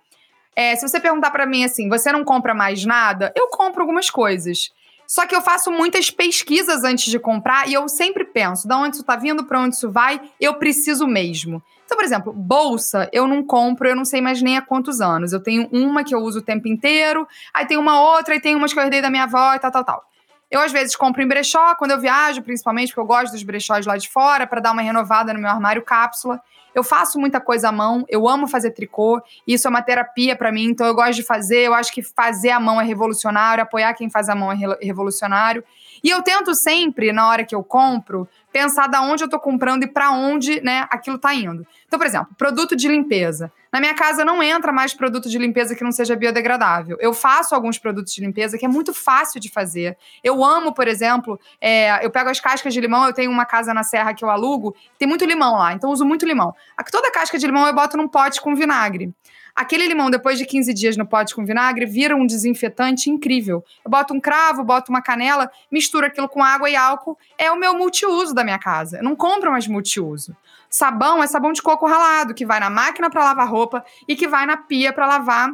É, 0.54 0.74
se 0.76 0.88
você 0.88 1.00
perguntar 1.00 1.32
para 1.32 1.44
mim 1.44 1.64
assim, 1.64 1.88
você 1.88 2.10
não 2.12 2.24
compra 2.24 2.54
mais 2.54 2.86
nada? 2.86 3.32
Eu 3.36 3.48
compro 3.48 3.82
algumas 3.82 4.08
coisas. 4.08 4.70
Só 5.06 5.26
que 5.26 5.34
eu 5.34 5.40
faço 5.40 5.70
muitas 5.70 6.10
pesquisas 6.10 6.84
antes 6.84 7.10
de 7.10 7.18
comprar 7.18 7.68
e 7.68 7.74
eu 7.74 7.88
sempre 7.88 8.24
penso, 8.24 8.66
de 8.66 8.74
onde 8.74 8.96
isso 8.96 9.02
está 9.02 9.16
vindo, 9.16 9.44
para 9.44 9.60
onde 9.60 9.76
isso 9.76 9.90
vai, 9.90 10.20
eu 10.40 10.54
preciso 10.54 11.06
mesmo. 11.06 11.62
Então, 11.84 11.96
por 11.96 12.04
exemplo, 12.04 12.32
bolsa 12.32 13.08
eu 13.12 13.28
não 13.28 13.44
compro, 13.44 13.88
eu 13.88 13.94
não 13.94 14.04
sei 14.04 14.20
mais 14.20 14.42
nem 14.42 14.56
há 14.56 14.62
quantos 14.62 15.00
anos. 15.00 15.32
Eu 15.32 15.40
tenho 15.40 15.68
uma 15.70 16.02
que 16.02 16.14
eu 16.14 16.18
uso 16.18 16.40
o 16.40 16.42
tempo 16.42 16.66
inteiro, 16.66 17.26
aí 17.54 17.64
tem 17.64 17.76
uma 17.76 18.00
outra, 18.00 18.34
e 18.34 18.40
tem 18.40 18.56
umas 18.56 18.72
que 18.72 18.78
eu 18.78 18.82
herdei 18.82 19.00
da 19.00 19.08
minha 19.08 19.22
avó 19.22 19.54
e 19.54 19.58
tal, 19.58 19.70
tal, 19.70 19.84
tal. 19.84 20.04
Eu, 20.50 20.60
às 20.60 20.72
vezes, 20.72 20.94
compro 20.94 21.22
em 21.22 21.26
brechó, 21.26 21.74
quando 21.74 21.92
eu 21.92 22.00
viajo, 22.00 22.42
principalmente, 22.42 22.88
porque 22.88 23.00
eu 23.00 23.06
gosto 23.06 23.32
dos 23.32 23.42
brechós 23.42 23.84
lá 23.84 23.96
de 23.96 24.08
fora, 24.08 24.46
para 24.46 24.60
dar 24.60 24.72
uma 24.72 24.82
renovada 24.82 25.32
no 25.32 25.40
meu 25.40 25.50
armário 25.50 25.82
cápsula. 25.82 26.40
Eu 26.76 26.84
faço 26.84 27.18
muita 27.18 27.40
coisa 27.40 27.70
à 27.70 27.72
mão, 27.72 28.04
eu 28.06 28.28
amo 28.28 28.46
fazer 28.46 28.72
tricô, 28.72 29.22
isso 29.46 29.66
é 29.66 29.70
uma 29.70 29.80
terapia 29.80 30.36
para 30.36 30.52
mim, 30.52 30.64
então 30.64 30.86
eu 30.86 30.94
gosto 30.94 31.14
de 31.14 31.22
fazer. 31.22 31.60
Eu 31.60 31.72
acho 31.72 31.90
que 31.90 32.02
fazer 32.02 32.50
à 32.50 32.60
mão 32.60 32.78
é 32.78 32.84
revolucionário, 32.84 33.62
apoiar 33.62 33.94
quem 33.94 34.10
faz 34.10 34.28
à 34.28 34.34
mão 34.34 34.52
é 34.52 34.56
revolucionário. 34.82 35.64
E 36.06 36.10
eu 36.10 36.22
tento 36.22 36.54
sempre, 36.54 37.12
na 37.12 37.28
hora 37.28 37.44
que 37.44 37.52
eu 37.52 37.64
compro, 37.64 38.28
pensar 38.52 38.86
da 38.86 39.02
onde 39.02 39.24
eu 39.24 39.28
tô 39.28 39.40
comprando 39.40 39.82
e 39.82 39.88
para 39.88 40.12
onde, 40.12 40.60
né, 40.60 40.86
aquilo 40.88 41.18
tá 41.18 41.34
indo. 41.34 41.66
Então, 41.84 41.98
por 41.98 42.06
exemplo, 42.06 42.28
produto 42.38 42.76
de 42.76 42.86
limpeza. 42.86 43.50
Na 43.72 43.80
minha 43.80 43.92
casa 43.92 44.24
não 44.24 44.40
entra 44.40 44.70
mais 44.70 44.94
produto 44.94 45.28
de 45.28 45.36
limpeza 45.36 45.74
que 45.74 45.82
não 45.82 45.90
seja 45.90 46.14
biodegradável. 46.14 46.96
Eu 47.00 47.12
faço 47.12 47.56
alguns 47.56 47.76
produtos 47.76 48.14
de 48.14 48.20
limpeza 48.20 48.56
que 48.56 48.64
é 48.64 48.68
muito 48.68 48.94
fácil 48.94 49.40
de 49.40 49.50
fazer. 49.50 49.98
Eu 50.22 50.44
amo, 50.44 50.72
por 50.72 50.86
exemplo, 50.86 51.40
é, 51.60 52.06
eu 52.06 52.10
pego 52.12 52.30
as 52.30 52.38
cascas 52.38 52.72
de 52.72 52.80
limão, 52.80 53.04
eu 53.04 53.12
tenho 53.12 53.32
uma 53.32 53.44
casa 53.44 53.74
na 53.74 53.82
serra 53.82 54.14
que 54.14 54.24
eu 54.24 54.30
alugo, 54.30 54.76
tem 54.96 55.08
muito 55.08 55.24
limão 55.24 55.56
lá, 55.56 55.72
então 55.72 55.90
uso 55.90 56.04
muito 56.04 56.24
limão. 56.24 56.54
Toda 56.88 57.10
casca 57.10 57.36
de 57.36 57.46
limão 57.46 57.66
eu 57.66 57.74
boto 57.74 57.96
num 57.96 58.06
pote 58.06 58.40
com 58.40 58.54
vinagre. 58.54 59.12
Aquele 59.56 59.88
limão, 59.88 60.10
depois 60.10 60.38
de 60.38 60.44
15 60.44 60.74
dias 60.74 60.98
no 60.98 61.06
pote 61.06 61.34
com 61.34 61.42
vinagre, 61.42 61.86
vira 61.86 62.14
um 62.14 62.26
desinfetante 62.26 63.08
incrível. 63.08 63.64
Eu 63.82 63.90
boto 63.90 64.12
um 64.12 64.20
cravo, 64.20 64.62
boto 64.62 64.92
uma 64.92 65.00
canela, 65.00 65.50
misturo 65.72 66.04
aquilo 66.04 66.28
com 66.28 66.44
água 66.44 66.68
e 66.68 66.76
álcool. 66.76 67.18
É 67.38 67.50
o 67.50 67.56
meu 67.56 67.72
multiuso 67.72 68.34
da 68.34 68.44
minha 68.44 68.58
casa. 68.58 68.98
Eu 68.98 69.02
não 69.02 69.16
compro 69.16 69.50
mais 69.50 69.66
multiuso. 69.66 70.36
Sabão 70.68 71.22
é 71.22 71.26
sabão 71.26 71.54
de 71.54 71.62
coco 71.62 71.86
ralado, 71.86 72.34
que 72.34 72.44
vai 72.44 72.60
na 72.60 72.68
máquina 72.68 73.08
para 73.08 73.24
lavar 73.24 73.48
roupa 73.48 73.82
e 74.06 74.14
que 74.14 74.28
vai 74.28 74.44
na 74.44 74.58
pia 74.58 74.92
para 74.92 75.06
lavar 75.06 75.50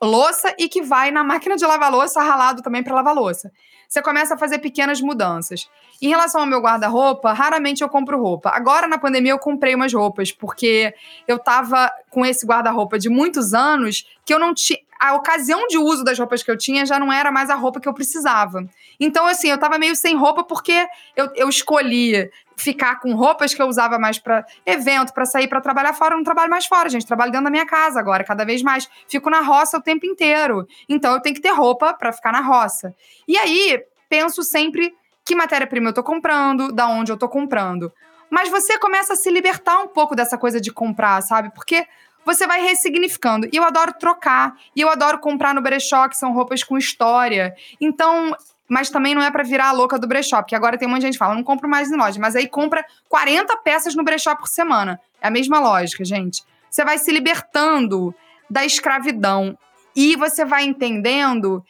louça 0.00 0.54
e 0.58 0.66
que 0.66 0.80
vai 0.80 1.10
na 1.10 1.22
máquina 1.22 1.54
de 1.54 1.66
lavar 1.66 1.90
louça 1.90 2.22
ralado 2.22 2.62
também 2.62 2.82
para 2.82 2.94
lavar 2.94 3.14
louça. 3.14 3.52
Você 3.88 4.00
começa 4.00 4.34
a 4.34 4.38
fazer 4.38 4.58
pequenas 4.58 5.00
mudanças. 5.00 5.68
Em 6.00 6.08
relação 6.08 6.42
ao 6.42 6.46
meu 6.46 6.60
guarda-roupa, 6.60 7.32
raramente 7.32 7.82
eu 7.82 7.88
compro 7.88 8.20
roupa. 8.20 8.50
Agora, 8.50 8.86
na 8.86 8.98
pandemia, 8.98 9.32
eu 9.32 9.38
comprei 9.38 9.74
umas 9.74 9.92
roupas, 9.92 10.30
porque 10.30 10.94
eu 11.26 11.38
tava 11.40 11.90
com 12.08 12.24
esse 12.24 12.46
guarda-roupa 12.46 12.98
de 12.98 13.08
muitos 13.08 13.52
anos 13.52 14.06
que 14.24 14.32
eu 14.32 14.38
não 14.38 14.54
tinha. 14.54 14.78
A 15.00 15.14
ocasião 15.14 15.66
de 15.68 15.78
uso 15.78 16.02
das 16.02 16.18
roupas 16.18 16.42
que 16.42 16.50
eu 16.50 16.56
tinha 16.56 16.84
já 16.84 16.98
não 16.98 17.12
era 17.12 17.30
mais 17.30 17.50
a 17.50 17.54
roupa 17.54 17.80
que 17.80 17.88
eu 17.88 17.94
precisava. 17.94 18.64
Então, 18.98 19.26
assim, 19.26 19.48
eu 19.48 19.58
tava 19.58 19.78
meio 19.78 19.94
sem 19.94 20.16
roupa 20.16 20.42
porque 20.42 20.86
eu, 21.16 21.30
eu 21.36 21.48
escolhi 21.48 22.28
ficar 22.56 22.98
com 23.00 23.14
roupas 23.14 23.54
que 23.54 23.62
eu 23.62 23.66
usava 23.66 23.98
mais 23.98 24.18
para 24.18 24.44
evento, 24.66 25.12
para 25.12 25.24
sair 25.24 25.46
para 25.46 25.60
trabalhar 25.60 25.92
fora. 25.94 26.14
Eu 26.14 26.18
não 26.18 26.24
trabalho 26.24 26.50
mais 26.50 26.66
fora, 26.66 26.88
gente. 26.88 27.06
Trabalho 27.06 27.30
dentro 27.30 27.44
da 27.44 27.50
minha 27.50 27.66
casa 27.66 28.00
agora, 28.00 28.24
cada 28.24 28.44
vez 28.44 28.62
mais. 28.62 28.88
Fico 29.08 29.30
na 29.30 29.40
roça 29.40 29.78
o 29.78 29.82
tempo 29.82 30.04
inteiro. 30.04 30.66
Então, 30.88 31.14
eu 31.14 31.20
tenho 31.20 31.34
que 31.34 31.40
ter 31.40 31.52
roupa 31.52 31.94
para 31.94 32.12
ficar 32.12 32.32
na 32.32 32.40
roça. 32.40 32.94
E 33.26 33.38
aí, 33.38 33.80
penso 34.08 34.42
sempre 34.42 34.92
que 35.28 35.34
matéria-prima 35.34 35.90
eu 35.90 35.92
tô 35.92 36.02
comprando, 36.02 36.72
da 36.72 36.88
onde 36.88 37.12
eu 37.12 37.16
tô 37.18 37.28
comprando. 37.28 37.92
Mas 38.30 38.48
você 38.48 38.78
começa 38.78 39.12
a 39.12 39.16
se 39.16 39.30
libertar 39.30 39.78
um 39.78 39.86
pouco 39.86 40.16
dessa 40.16 40.38
coisa 40.38 40.58
de 40.58 40.72
comprar, 40.72 41.22
sabe? 41.22 41.52
Porque 41.52 41.86
você 42.24 42.46
vai 42.46 42.62
ressignificando. 42.62 43.46
E 43.52 43.54
eu 43.54 43.62
adoro 43.62 43.92
trocar. 43.92 44.56
E 44.74 44.80
eu 44.80 44.88
adoro 44.88 45.18
comprar 45.18 45.52
no 45.52 45.60
brechó, 45.60 46.08
que 46.08 46.16
são 46.16 46.32
roupas 46.32 46.64
com 46.64 46.78
história. 46.78 47.54
Então, 47.78 48.34
mas 48.66 48.88
também 48.88 49.14
não 49.14 49.20
é 49.20 49.30
para 49.30 49.44
virar 49.44 49.68
a 49.68 49.72
louca 49.72 49.98
do 49.98 50.08
brechó, 50.08 50.40
porque 50.40 50.56
agora 50.56 50.78
tem 50.78 50.88
um 50.88 50.92
monte 50.92 51.00
de 51.00 51.08
gente 51.08 51.12
que 51.12 51.18
fala, 51.18 51.34
não 51.34 51.44
compro 51.44 51.68
mais 51.68 51.92
em 51.92 51.96
loja, 51.96 52.18
mas 52.18 52.34
aí 52.34 52.48
compra 52.48 52.82
40 53.10 53.54
peças 53.58 53.94
no 53.94 54.02
brechó 54.02 54.34
por 54.34 54.48
semana. 54.48 54.98
É 55.20 55.28
a 55.28 55.30
mesma 55.30 55.60
lógica, 55.60 56.06
gente. 56.06 56.42
Você 56.70 56.86
vai 56.86 56.96
se 56.96 57.12
libertando 57.12 58.14
da 58.48 58.64
escravidão 58.64 59.58
e 59.94 60.16
você 60.16 60.46
vai 60.46 60.64
entendendo 60.64 61.62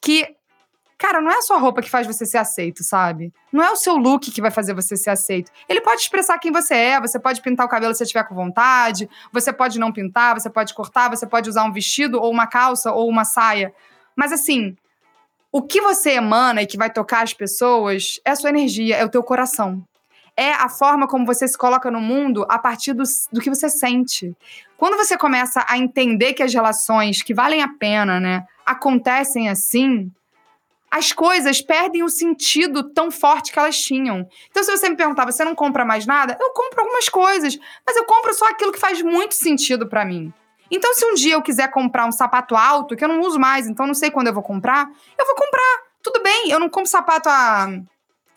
que 0.00 0.36
Cara, 1.00 1.22
não 1.22 1.30
é 1.30 1.38
a 1.38 1.40
sua 1.40 1.56
roupa 1.56 1.80
que 1.80 1.88
faz 1.88 2.06
você 2.06 2.26
ser 2.26 2.36
aceito, 2.36 2.84
sabe? 2.84 3.32
Não 3.50 3.64
é 3.64 3.70
o 3.70 3.76
seu 3.76 3.96
look 3.96 4.30
que 4.30 4.42
vai 4.42 4.50
fazer 4.50 4.74
você 4.74 4.98
ser 4.98 5.08
aceito. 5.08 5.50
Ele 5.66 5.80
pode 5.80 6.02
expressar 6.02 6.38
quem 6.38 6.52
você 6.52 6.74
é, 6.74 7.00
você 7.00 7.18
pode 7.18 7.40
pintar 7.40 7.64
o 7.64 7.70
cabelo 7.70 7.94
se 7.94 8.00
você 8.00 8.06
tiver 8.06 8.24
com 8.24 8.34
vontade, 8.34 9.08
você 9.32 9.50
pode 9.50 9.78
não 9.78 9.90
pintar, 9.90 10.38
você 10.38 10.50
pode 10.50 10.74
cortar, 10.74 11.08
você 11.08 11.26
pode 11.26 11.48
usar 11.48 11.64
um 11.64 11.72
vestido 11.72 12.20
ou 12.20 12.30
uma 12.30 12.46
calça 12.46 12.92
ou 12.92 13.08
uma 13.08 13.24
saia. 13.24 13.72
Mas 14.14 14.30
assim, 14.30 14.76
o 15.50 15.62
que 15.62 15.80
você 15.80 16.10
emana 16.10 16.60
e 16.60 16.66
que 16.66 16.76
vai 16.76 16.90
tocar 16.90 17.22
as 17.22 17.32
pessoas 17.32 18.20
é 18.22 18.32
a 18.32 18.36
sua 18.36 18.50
energia, 18.50 18.96
é 18.96 19.02
o 19.04 19.08
teu 19.08 19.22
coração. 19.22 19.82
É 20.36 20.52
a 20.52 20.68
forma 20.68 21.08
como 21.08 21.24
você 21.24 21.48
se 21.48 21.56
coloca 21.56 21.90
no 21.90 22.00
mundo 22.00 22.44
a 22.46 22.58
partir 22.58 22.92
do, 22.92 23.04
do 23.32 23.40
que 23.40 23.48
você 23.48 23.70
sente. 23.70 24.36
Quando 24.76 24.98
você 24.98 25.16
começa 25.16 25.64
a 25.66 25.78
entender 25.78 26.34
que 26.34 26.42
as 26.42 26.52
relações 26.52 27.22
que 27.22 27.32
valem 27.32 27.62
a 27.62 27.68
pena, 27.68 28.20
né, 28.20 28.44
acontecem 28.66 29.48
assim, 29.48 30.12
as 30.90 31.12
coisas 31.12 31.62
perdem 31.62 32.02
o 32.02 32.08
sentido 32.08 32.92
tão 32.92 33.10
forte 33.10 33.52
que 33.52 33.58
elas 33.58 33.80
tinham. 33.80 34.26
Então, 34.50 34.62
se 34.62 34.70
você 34.70 34.88
me 34.88 34.96
perguntar, 34.96 35.24
você 35.24 35.44
não 35.44 35.54
compra 35.54 35.84
mais 35.84 36.04
nada? 36.04 36.36
Eu 36.40 36.50
compro 36.50 36.80
algumas 36.80 37.08
coisas, 37.08 37.56
mas 37.86 37.96
eu 37.96 38.04
compro 38.04 38.34
só 38.34 38.46
aquilo 38.48 38.72
que 38.72 38.80
faz 38.80 39.00
muito 39.00 39.34
sentido 39.34 39.86
para 39.86 40.04
mim. 40.04 40.32
Então, 40.70 40.92
se 40.94 41.04
um 41.04 41.14
dia 41.14 41.34
eu 41.34 41.42
quiser 41.42 41.68
comprar 41.70 42.06
um 42.06 42.12
sapato 42.12 42.56
alto, 42.56 42.96
que 42.96 43.04
eu 43.04 43.08
não 43.08 43.20
uso 43.20 43.38
mais, 43.38 43.66
então 43.66 43.86
não 43.86 43.94
sei 43.94 44.10
quando 44.10 44.28
eu 44.28 44.34
vou 44.34 44.42
comprar, 44.42 44.88
eu 45.18 45.26
vou 45.26 45.34
comprar. 45.34 45.90
Tudo 46.02 46.22
bem, 46.22 46.50
eu 46.50 46.58
não 46.58 46.68
compro 46.68 46.90
sapato 46.90 47.28
há 47.28 47.68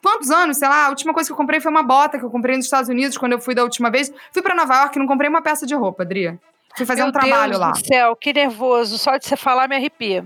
quantos 0.02 0.30
anos? 0.30 0.58
Sei 0.58 0.68
lá, 0.68 0.88
a 0.88 0.90
última 0.90 1.14
coisa 1.14 1.28
que 1.30 1.34
eu 1.34 1.38
comprei 1.38 1.60
foi 1.60 1.72
uma 1.72 1.84
bota 1.84 2.20
que 2.20 2.26
eu 2.26 2.30
comprei 2.30 2.56
nos 2.58 2.66
Estados 2.66 2.90
Unidos 2.90 3.18
quando 3.18 3.32
eu 3.32 3.40
fui 3.40 3.56
da 3.56 3.64
última 3.64 3.90
vez. 3.90 4.12
Fui 4.32 4.42
para 4.42 4.54
Nova 4.54 4.76
York 4.76 4.98
e 4.98 5.00
não 5.00 5.08
comprei 5.08 5.30
uma 5.30 5.42
peça 5.42 5.66
de 5.66 5.74
roupa, 5.74 6.04
Adria. 6.04 6.40
Fui 6.76 6.86
fazer 6.86 7.02
Meu 7.02 7.10
um 7.10 7.12
trabalho 7.12 7.52
Deus 7.52 7.62
lá. 7.62 7.72
do 7.72 7.86
céu, 7.86 8.16
que 8.16 8.34
nervoso. 8.34 8.98
Só 8.98 9.16
de 9.18 9.26
você 9.26 9.38
falar 9.38 9.68
me 9.68 9.76
arrepia. 9.76 10.26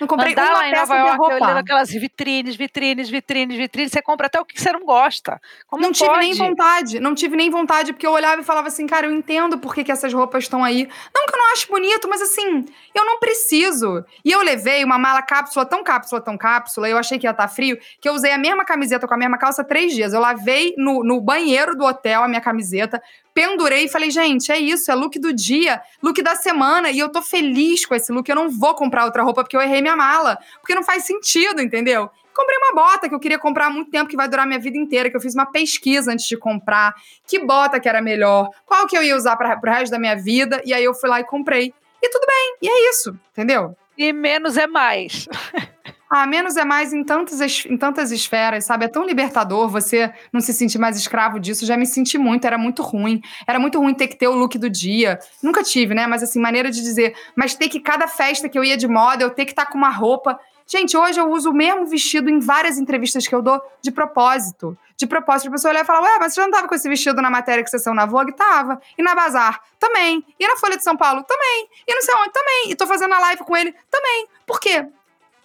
Não 0.00 0.06
comprei 0.06 0.32
Andar 0.32 0.50
uma 0.50 0.58
lá 0.58 0.68
em 0.68 0.70
peça 0.70 0.80
Nova 0.94 1.08
York 1.08 1.18
roupa. 1.18 1.34
olhando 1.34 1.58
aquelas 1.58 1.90
vitrines, 1.90 2.56
vitrines, 2.56 3.08
vitrines, 3.10 3.56
vitrines. 3.56 3.92
Você 3.92 4.02
compra 4.02 4.26
até 4.26 4.40
o 4.40 4.44
que 4.44 4.60
você 4.60 4.72
não 4.72 4.84
gosta. 4.84 5.40
Como 5.66 5.82
Não 5.82 5.92
tive 5.92 6.08
pode? 6.08 6.20
nem 6.20 6.34
vontade, 6.34 7.00
não 7.00 7.14
tive 7.14 7.36
nem 7.36 7.50
vontade, 7.50 7.92
porque 7.92 8.06
eu 8.06 8.12
olhava 8.12 8.40
e 8.40 8.44
falava 8.44 8.68
assim, 8.68 8.86
cara, 8.86 9.06
eu 9.06 9.12
entendo 9.12 9.58
por 9.58 9.74
que, 9.74 9.84
que 9.84 9.92
essas 9.92 10.12
roupas 10.12 10.44
estão 10.44 10.62
aí. 10.64 10.88
Não 11.14 11.26
que 11.26 11.34
eu 11.34 11.38
não 11.38 11.52
acho 11.52 11.68
bonito, 11.68 12.08
mas 12.08 12.20
assim, 12.22 12.64
eu 12.94 13.04
não 13.04 13.18
preciso. 13.18 14.04
E 14.24 14.30
eu 14.30 14.42
levei 14.42 14.84
uma 14.84 14.98
mala 14.98 15.22
cápsula, 15.22 15.64
tão 15.64 15.82
cápsula, 15.84 16.20
tão 16.20 16.36
cápsula, 16.36 16.88
eu 16.88 16.98
achei 16.98 17.18
que 17.18 17.26
ia 17.26 17.30
estar 17.30 17.48
frio, 17.48 17.78
que 18.00 18.08
eu 18.08 18.14
usei 18.14 18.32
a 18.32 18.38
mesma 18.38 18.64
camiseta 18.64 19.06
com 19.06 19.14
a 19.14 19.18
mesma 19.18 19.38
calça 19.38 19.64
três 19.64 19.92
dias. 19.92 20.12
Eu 20.12 20.20
lavei 20.20 20.74
no, 20.76 21.04
no 21.04 21.20
banheiro 21.20 21.76
do 21.76 21.84
hotel 21.84 22.22
a 22.22 22.28
minha 22.28 22.40
camiseta, 22.40 23.02
pendurei 23.34 23.84
e 23.84 23.88
falei, 23.88 24.10
gente, 24.10 24.50
é 24.52 24.58
isso, 24.58 24.90
é 24.90 24.94
look 24.94 25.18
do 25.18 25.32
dia, 25.32 25.80
look 26.02 26.20
da 26.22 26.34
semana, 26.34 26.90
e 26.90 26.98
eu 26.98 27.08
tô 27.08 27.22
feliz 27.22 27.86
com 27.86 27.94
esse 27.94 28.12
look. 28.12 28.28
Eu 28.28 28.36
não 28.36 28.50
vou 28.50 28.74
comprar 28.74 29.04
outra 29.04 29.22
roupa 29.22 29.42
porque 29.42 29.56
eu 29.56 29.60
errei 29.60 29.80
minha 29.80 29.96
mala, 29.96 30.38
porque 30.60 30.74
não 30.74 30.82
faz 30.82 31.04
sentido, 31.04 31.60
entendeu? 31.60 32.10
Comprei 32.34 32.56
uma 32.56 32.74
bota 32.74 33.08
que 33.08 33.14
eu 33.14 33.20
queria 33.20 33.38
comprar 33.38 33.66
há 33.66 33.70
muito 33.70 33.90
tempo, 33.90 34.08
que 34.08 34.16
vai 34.16 34.26
durar 34.26 34.46
minha 34.46 34.58
vida 34.58 34.78
inteira, 34.78 35.10
que 35.10 35.16
eu 35.16 35.20
fiz 35.20 35.34
uma 35.34 35.46
pesquisa 35.46 36.12
antes 36.12 36.26
de 36.26 36.36
comprar, 36.36 36.94
que 37.26 37.38
bota 37.38 37.78
que 37.78 37.88
era 37.88 38.00
melhor, 38.00 38.48
qual 38.64 38.86
que 38.86 38.96
eu 38.96 39.02
ia 39.02 39.16
usar 39.16 39.36
para 39.36 39.56
pro 39.56 39.70
resto 39.70 39.92
da 39.92 39.98
minha 39.98 40.16
vida, 40.16 40.62
e 40.64 40.72
aí 40.72 40.82
eu 40.82 40.94
fui 40.94 41.10
lá 41.10 41.20
e 41.20 41.24
comprei. 41.24 41.74
E 42.02 42.08
tudo 42.08 42.26
bem, 42.26 42.56
e 42.62 42.68
é 42.68 42.90
isso, 42.90 43.18
entendeu? 43.32 43.76
E 43.96 44.12
menos 44.12 44.56
é 44.56 44.66
mais. 44.66 45.28
Ah, 46.14 46.26
menos 46.26 46.58
é 46.58 46.64
mais 46.64 46.92
em 46.92 47.02
tantas, 47.02 47.64
em 47.64 47.74
tantas 47.78 48.12
esferas, 48.12 48.66
sabe? 48.66 48.84
É 48.84 48.88
tão 48.88 49.02
libertador 49.02 49.66
você 49.66 50.12
não 50.30 50.42
se 50.42 50.52
sentir 50.52 50.76
mais 50.76 50.94
escravo 50.94 51.40
disso. 51.40 51.64
Já 51.64 51.74
me 51.74 51.86
senti 51.86 52.18
muito, 52.18 52.46
era 52.46 52.58
muito 52.58 52.82
ruim. 52.82 53.22
Era 53.46 53.58
muito 53.58 53.78
ruim 53.78 53.94
ter 53.94 54.08
que 54.08 54.16
ter 54.16 54.28
o 54.28 54.34
look 54.34 54.58
do 54.58 54.68
dia. 54.68 55.18
Nunca 55.42 55.62
tive, 55.62 55.94
né? 55.94 56.06
Mas 56.06 56.22
assim, 56.22 56.38
maneira 56.38 56.70
de 56.70 56.82
dizer. 56.82 57.14
Mas 57.34 57.54
ter 57.54 57.70
que 57.70 57.80
cada 57.80 58.06
festa 58.06 58.46
que 58.46 58.58
eu 58.58 58.62
ia 58.62 58.76
de 58.76 58.86
moda, 58.86 59.24
eu 59.24 59.30
ter 59.30 59.46
que 59.46 59.52
estar 59.52 59.64
com 59.64 59.78
uma 59.78 59.88
roupa. 59.88 60.38
Gente, 60.66 60.94
hoje 60.98 61.18
eu 61.18 61.30
uso 61.30 61.48
o 61.48 61.54
mesmo 61.54 61.86
vestido 61.86 62.28
em 62.28 62.40
várias 62.40 62.76
entrevistas 62.76 63.26
que 63.26 63.34
eu 63.34 63.40
dou 63.40 63.58
de 63.80 63.90
propósito. 63.90 64.76
De 64.98 65.06
propósito, 65.06 65.48
a 65.48 65.52
pessoa 65.52 65.72
olhar 65.72 65.82
e 65.82 65.86
falar: 65.86 66.02
Ué, 66.02 66.18
mas 66.20 66.34
você 66.34 66.42
já 66.42 66.46
não 66.46 66.52
tava 66.52 66.68
com 66.68 66.74
esse 66.74 66.90
vestido 66.90 67.22
na 67.22 67.30
matéria 67.30 67.64
que 67.64 67.70
você 67.70 67.78
saiu 67.78 67.94
na 67.94 68.04
Vogue? 68.04 68.36
Tava. 68.36 68.78
E 68.98 69.02
na 69.02 69.14
Bazar? 69.14 69.62
Também. 69.78 70.22
E 70.38 70.46
na 70.46 70.56
Folha 70.56 70.76
de 70.76 70.84
São 70.84 70.94
Paulo? 70.94 71.24
Também. 71.24 71.68
E 71.88 71.94
não 71.94 72.02
sei 72.02 72.14
onde? 72.16 72.32
Também. 72.32 72.70
E 72.70 72.74
tô 72.74 72.86
fazendo 72.86 73.14
a 73.14 73.18
live 73.18 73.42
com 73.44 73.56
ele? 73.56 73.74
Também. 73.90 74.28
Por 74.46 74.60
quê? 74.60 74.86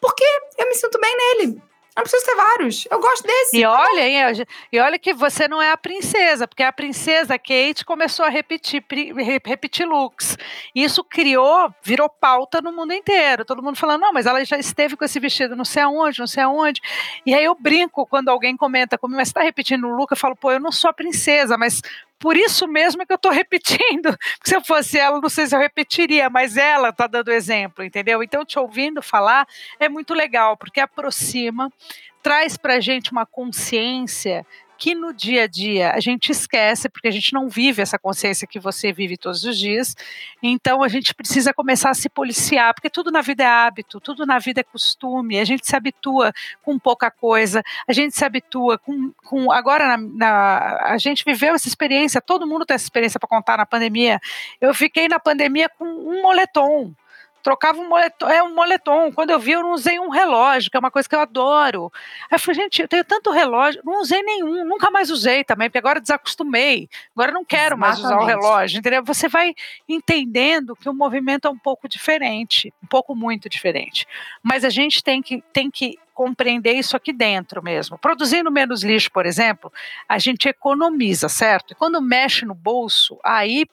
Porque 0.02 0.24
eu 0.58 0.68
me 0.68 0.76
sinto 0.76 1.00
bem 1.00 1.16
nele. 1.18 1.62
Eu 1.98 2.02
não 2.02 2.04
preciso 2.04 2.26
ter 2.28 2.36
vários. 2.36 2.88
Eu 2.92 3.00
gosto 3.00 3.26
desse. 3.26 3.58
E 3.58 3.66
olha, 3.66 4.08
hein, 4.08 4.46
e 4.72 4.80
olha 4.80 5.00
que 5.00 5.16
você 5.16 5.48
não 5.48 5.60
é 5.60 5.72
a 5.72 5.78
princesa, 5.78 6.48
porque 6.48 6.62
a 6.62 6.72
princesa 6.72 7.40
Kate 7.40 7.84
começou 7.84 8.24
a 8.24 8.30
repetir, 8.30 8.84
repetir 9.44 9.88
looks. 9.88 10.38
Isso 10.76 11.04
criou, 11.04 11.74
virou 11.82 12.08
pauta 12.08 12.62
no 12.62 12.72
mundo 12.72 12.94
inteiro. 12.94 13.44
Todo 13.44 13.64
mundo 13.64 13.80
falando, 13.80 14.02
não, 14.02 14.14
mas 14.14 14.28
ela 14.28 14.46
já 14.46 14.60
esteve 14.60 14.96
com 14.96 15.04
esse 15.04 15.20
vestido 15.20 15.56
não 15.56 15.66
sei 15.66 15.82
aonde, 15.82 16.20
não 16.20 16.28
sei 16.28 16.44
aonde. 16.44 16.82
E 17.26 17.34
aí 17.34 17.44
eu 17.44 17.56
brinco 17.56 18.06
quando 18.06 18.30
alguém 18.30 18.56
comenta 18.56 18.96
comigo, 18.96 19.18
mas 19.18 19.30
você 19.30 19.32
está 19.32 19.42
repetindo 19.42 19.88
o 19.88 19.96
look? 19.96 20.12
Eu 20.12 20.18
falo, 20.18 20.36
pô, 20.36 20.52
eu 20.52 20.60
não 20.60 20.72
sou 20.72 20.92
a 20.92 20.94
princesa, 20.94 21.58
mas 21.58 21.82
por 22.20 22.36
isso 22.36 22.68
mesmo 22.68 23.02
é 23.02 23.06
que 23.06 23.14
eu 23.14 23.18
estou 23.18 23.32
repetindo. 23.34 24.16
Se 24.44 24.56
eu 24.56 24.62
fosse 24.62 24.98
ela, 24.98 25.20
não 25.22 25.30
sei 25.30 25.48
se 25.48 25.56
eu 25.56 25.60
repetiria, 25.60 26.30
mas 26.30 26.58
ela 26.58 26.90
está 26.90 27.08
dando 27.08 27.32
exemplo, 27.32 27.84
entendeu? 27.84 28.24
Então, 28.24 28.46
te 28.46 28.58
ouvindo 28.58 29.02
falar 29.02 29.48
é 29.80 29.88
muito 29.88 30.14
legal, 30.14 30.58
porque 30.58 30.80
aproxima, 30.80 31.72
traz 32.22 32.58
para 32.58 32.76
a 32.76 32.80
gente 32.80 33.12
uma 33.12 33.26
consciência 33.26 34.46
que 34.78 34.94
no 34.94 35.14
dia 35.14 35.44
a 35.44 35.48
dia 35.48 35.92
a 35.92 36.00
gente 36.00 36.32
esquece, 36.32 36.88
porque 36.88 37.08
a 37.08 37.12
gente 37.12 37.34
não 37.34 37.50
vive 37.50 37.82
essa 37.82 37.98
consciência 37.98 38.48
que 38.48 38.60
você 38.60 38.94
vive 38.94 39.18
todos 39.18 39.44
os 39.44 39.58
dias. 39.58 39.96
Então 40.42 40.84
a 40.84 40.88
gente 40.88 41.14
precisa 41.14 41.54
começar 41.54 41.90
a 41.90 41.94
se 41.94 42.10
policiar, 42.10 42.74
porque 42.74 42.90
tudo 42.90 43.12
na 43.12 43.22
vida 43.22 43.44
é 43.44 43.48
hábito, 43.48 44.00
tudo 44.00 44.26
na 44.26 44.40
vida 44.40 44.62
é 44.62 44.64
costume, 44.64 45.40
a 45.40 45.46
gente 45.46 45.66
se 45.66 45.76
habitua 45.76 46.32
com 46.62 46.78
pouca 46.78 47.10
coisa, 47.10 47.64
a 47.88 47.94
gente 47.94 48.16
se 48.16 48.24
habitua 48.24 48.78
com. 48.78 49.12
com 49.26 49.52
agora, 49.52 49.98
na, 49.98 49.98
na, 49.98 50.78
a 50.94 50.98
gente 50.98 51.26
viveu 51.26 51.56
essa 51.56 51.68
experiência, 51.68 52.22
todo 52.22 52.48
mundo 52.48 52.66
tem 52.66 52.76
essa 52.76 52.86
experiência 52.86 53.20
para 53.20 53.30
contar 53.30 53.58
na 53.58 53.66
pandemia. 53.66 54.20
Eu 54.62 54.74
fiquei 54.74 55.08
na 55.08 55.20
pandemia 55.20 55.70
com 55.70 55.86
um 55.86 56.22
moletom 56.22 56.94
trocava 57.48 57.80
um 57.80 57.88
moletom, 57.88 58.28
é 58.28 58.44
um 58.44 58.54
moletom. 58.54 59.10
Quando 59.10 59.30
eu 59.30 59.40
vi, 59.40 59.54
eu 59.54 59.64
não 59.64 59.72
usei 59.72 59.98
um 60.02 60.10
relógio, 60.10 60.70
que 60.70 60.76
é 60.76 60.80
uma 60.82 60.92
coisa 60.92 61.08
que 61.08 61.16
eu 61.16 61.22
adoro. 61.22 61.90
Aí 62.30 62.36
eu 62.36 62.40
falei, 62.40 62.64
gente, 62.64 62.82
eu 62.82 62.90
tenho 62.90 63.06
tanto 63.06 63.32
relógio, 63.32 63.82
não 63.86 64.02
usei 64.02 64.22
nenhum, 64.22 64.66
nunca 64.66 64.92
mais 64.92 65.10
usei 65.10 65.46
também, 65.46 65.70
porque 65.70 65.78
agora 65.78 66.02
desacostumei. 66.02 66.90
Agora 67.16 67.32
não 67.32 67.46
quero 67.46 67.78
Exatamente. 67.78 67.80
mais 67.80 68.00
usar 68.00 68.18
o 68.18 68.26
relógio, 68.26 68.80
entendeu? 68.80 69.02
Você 69.06 69.30
vai 69.30 69.56
entendendo 69.88 70.76
que 70.76 70.90
o 70.90 70.94
movimento 70.94 71.48
é 71.48 71.50
um 71.50 71.58
pouco 71.58 71.88
diferente, 71.88 72.74
um 72.84 72.88
pouco 72.88 73.16
muito 73.16 73.48
diferente. 73.48 74.06
Mas 74.44 74.66
a 74.66 74.70
gente 74.70 75.02
tem 75.02 75.22
que, 75.22 75.42
tem 75.54 75.72
que 75.72 75.98
compreender 76.14 76.74
isso 76.74 76.98
aqui 76.98 77.14
dentro 77.14 77.64
mesmo. 77.64 77.98
Produzindo 77.98 78.52
menos 78.52 78.84
lixo, 78.84 79.10
por 79.10 79.26
exemplo, 79.26 79.72
a 80.10 80.20
gente 80.20 80.50
economiza, 80.50 81.30
certo? 81.30 81.72
E 81.72 81.76
quando 81.76 82.02
mexe 82.02 82.44
no 82.44 82.54
bolso, 82.54 83.18
aí 83.24 83.66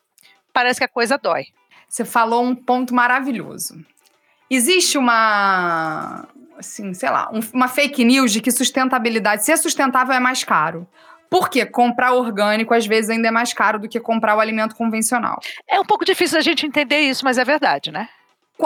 parece 0.52 0.78
que 0.78 0.84
a 0.84 0.88
coisa 0.88 1.18
dói. 1.18 1.46
Você 1.88 2.04
falou 2.04 2.44
um 2.44 2.54
ponto 2.54 2.94
maravilhoso. 2.94 3.84
Existe 4.50 4.98
uma, 4.98 6.26
assim, 6.58 6.92
sei 6.94 7.10
lá, 7.10 7.30
um, 7.32 7.40
uma 7.52 7.68
fake 7.68 8.04
news 8.04 8.32
de 8.32 8.40
que 8.40 8.50
sustentabilidade, 8.50 9.44
ser 9.44 9.56
sustentável 9.56 10.14
é 10.14 10.20
mais 10.20 10.44
caro. 10.44 10.86
Por 11.30 11.48
quê? 11.48 11.66
Comprar 11.66 12.12
orgânico 12.12 12.74
às 12.74 12.86
vezes 12.86 13.10
ainda 13.10 13.28
é 13.28 13.30
mais 13.30 13.52
caro 13.52 13.78
do 13.78 13.88
que 13.88 13.98
comprar 13.98 14.36
o 14.36 14.40
alimento 14.40 14.76
convencional. 14.76 15.40
É 15.68 15.80
um 15.80 15.84
pouco 15.84 16.04
difícil 16.04 16.38
a 16.38 16.42
gente 16.42 16.66
entender 16.66 17.00
isso, 17.00 17.24
mas 17.24 17.38
é 17.38 17.44
verdade, 17.44 17.90
né? 17.90 18.08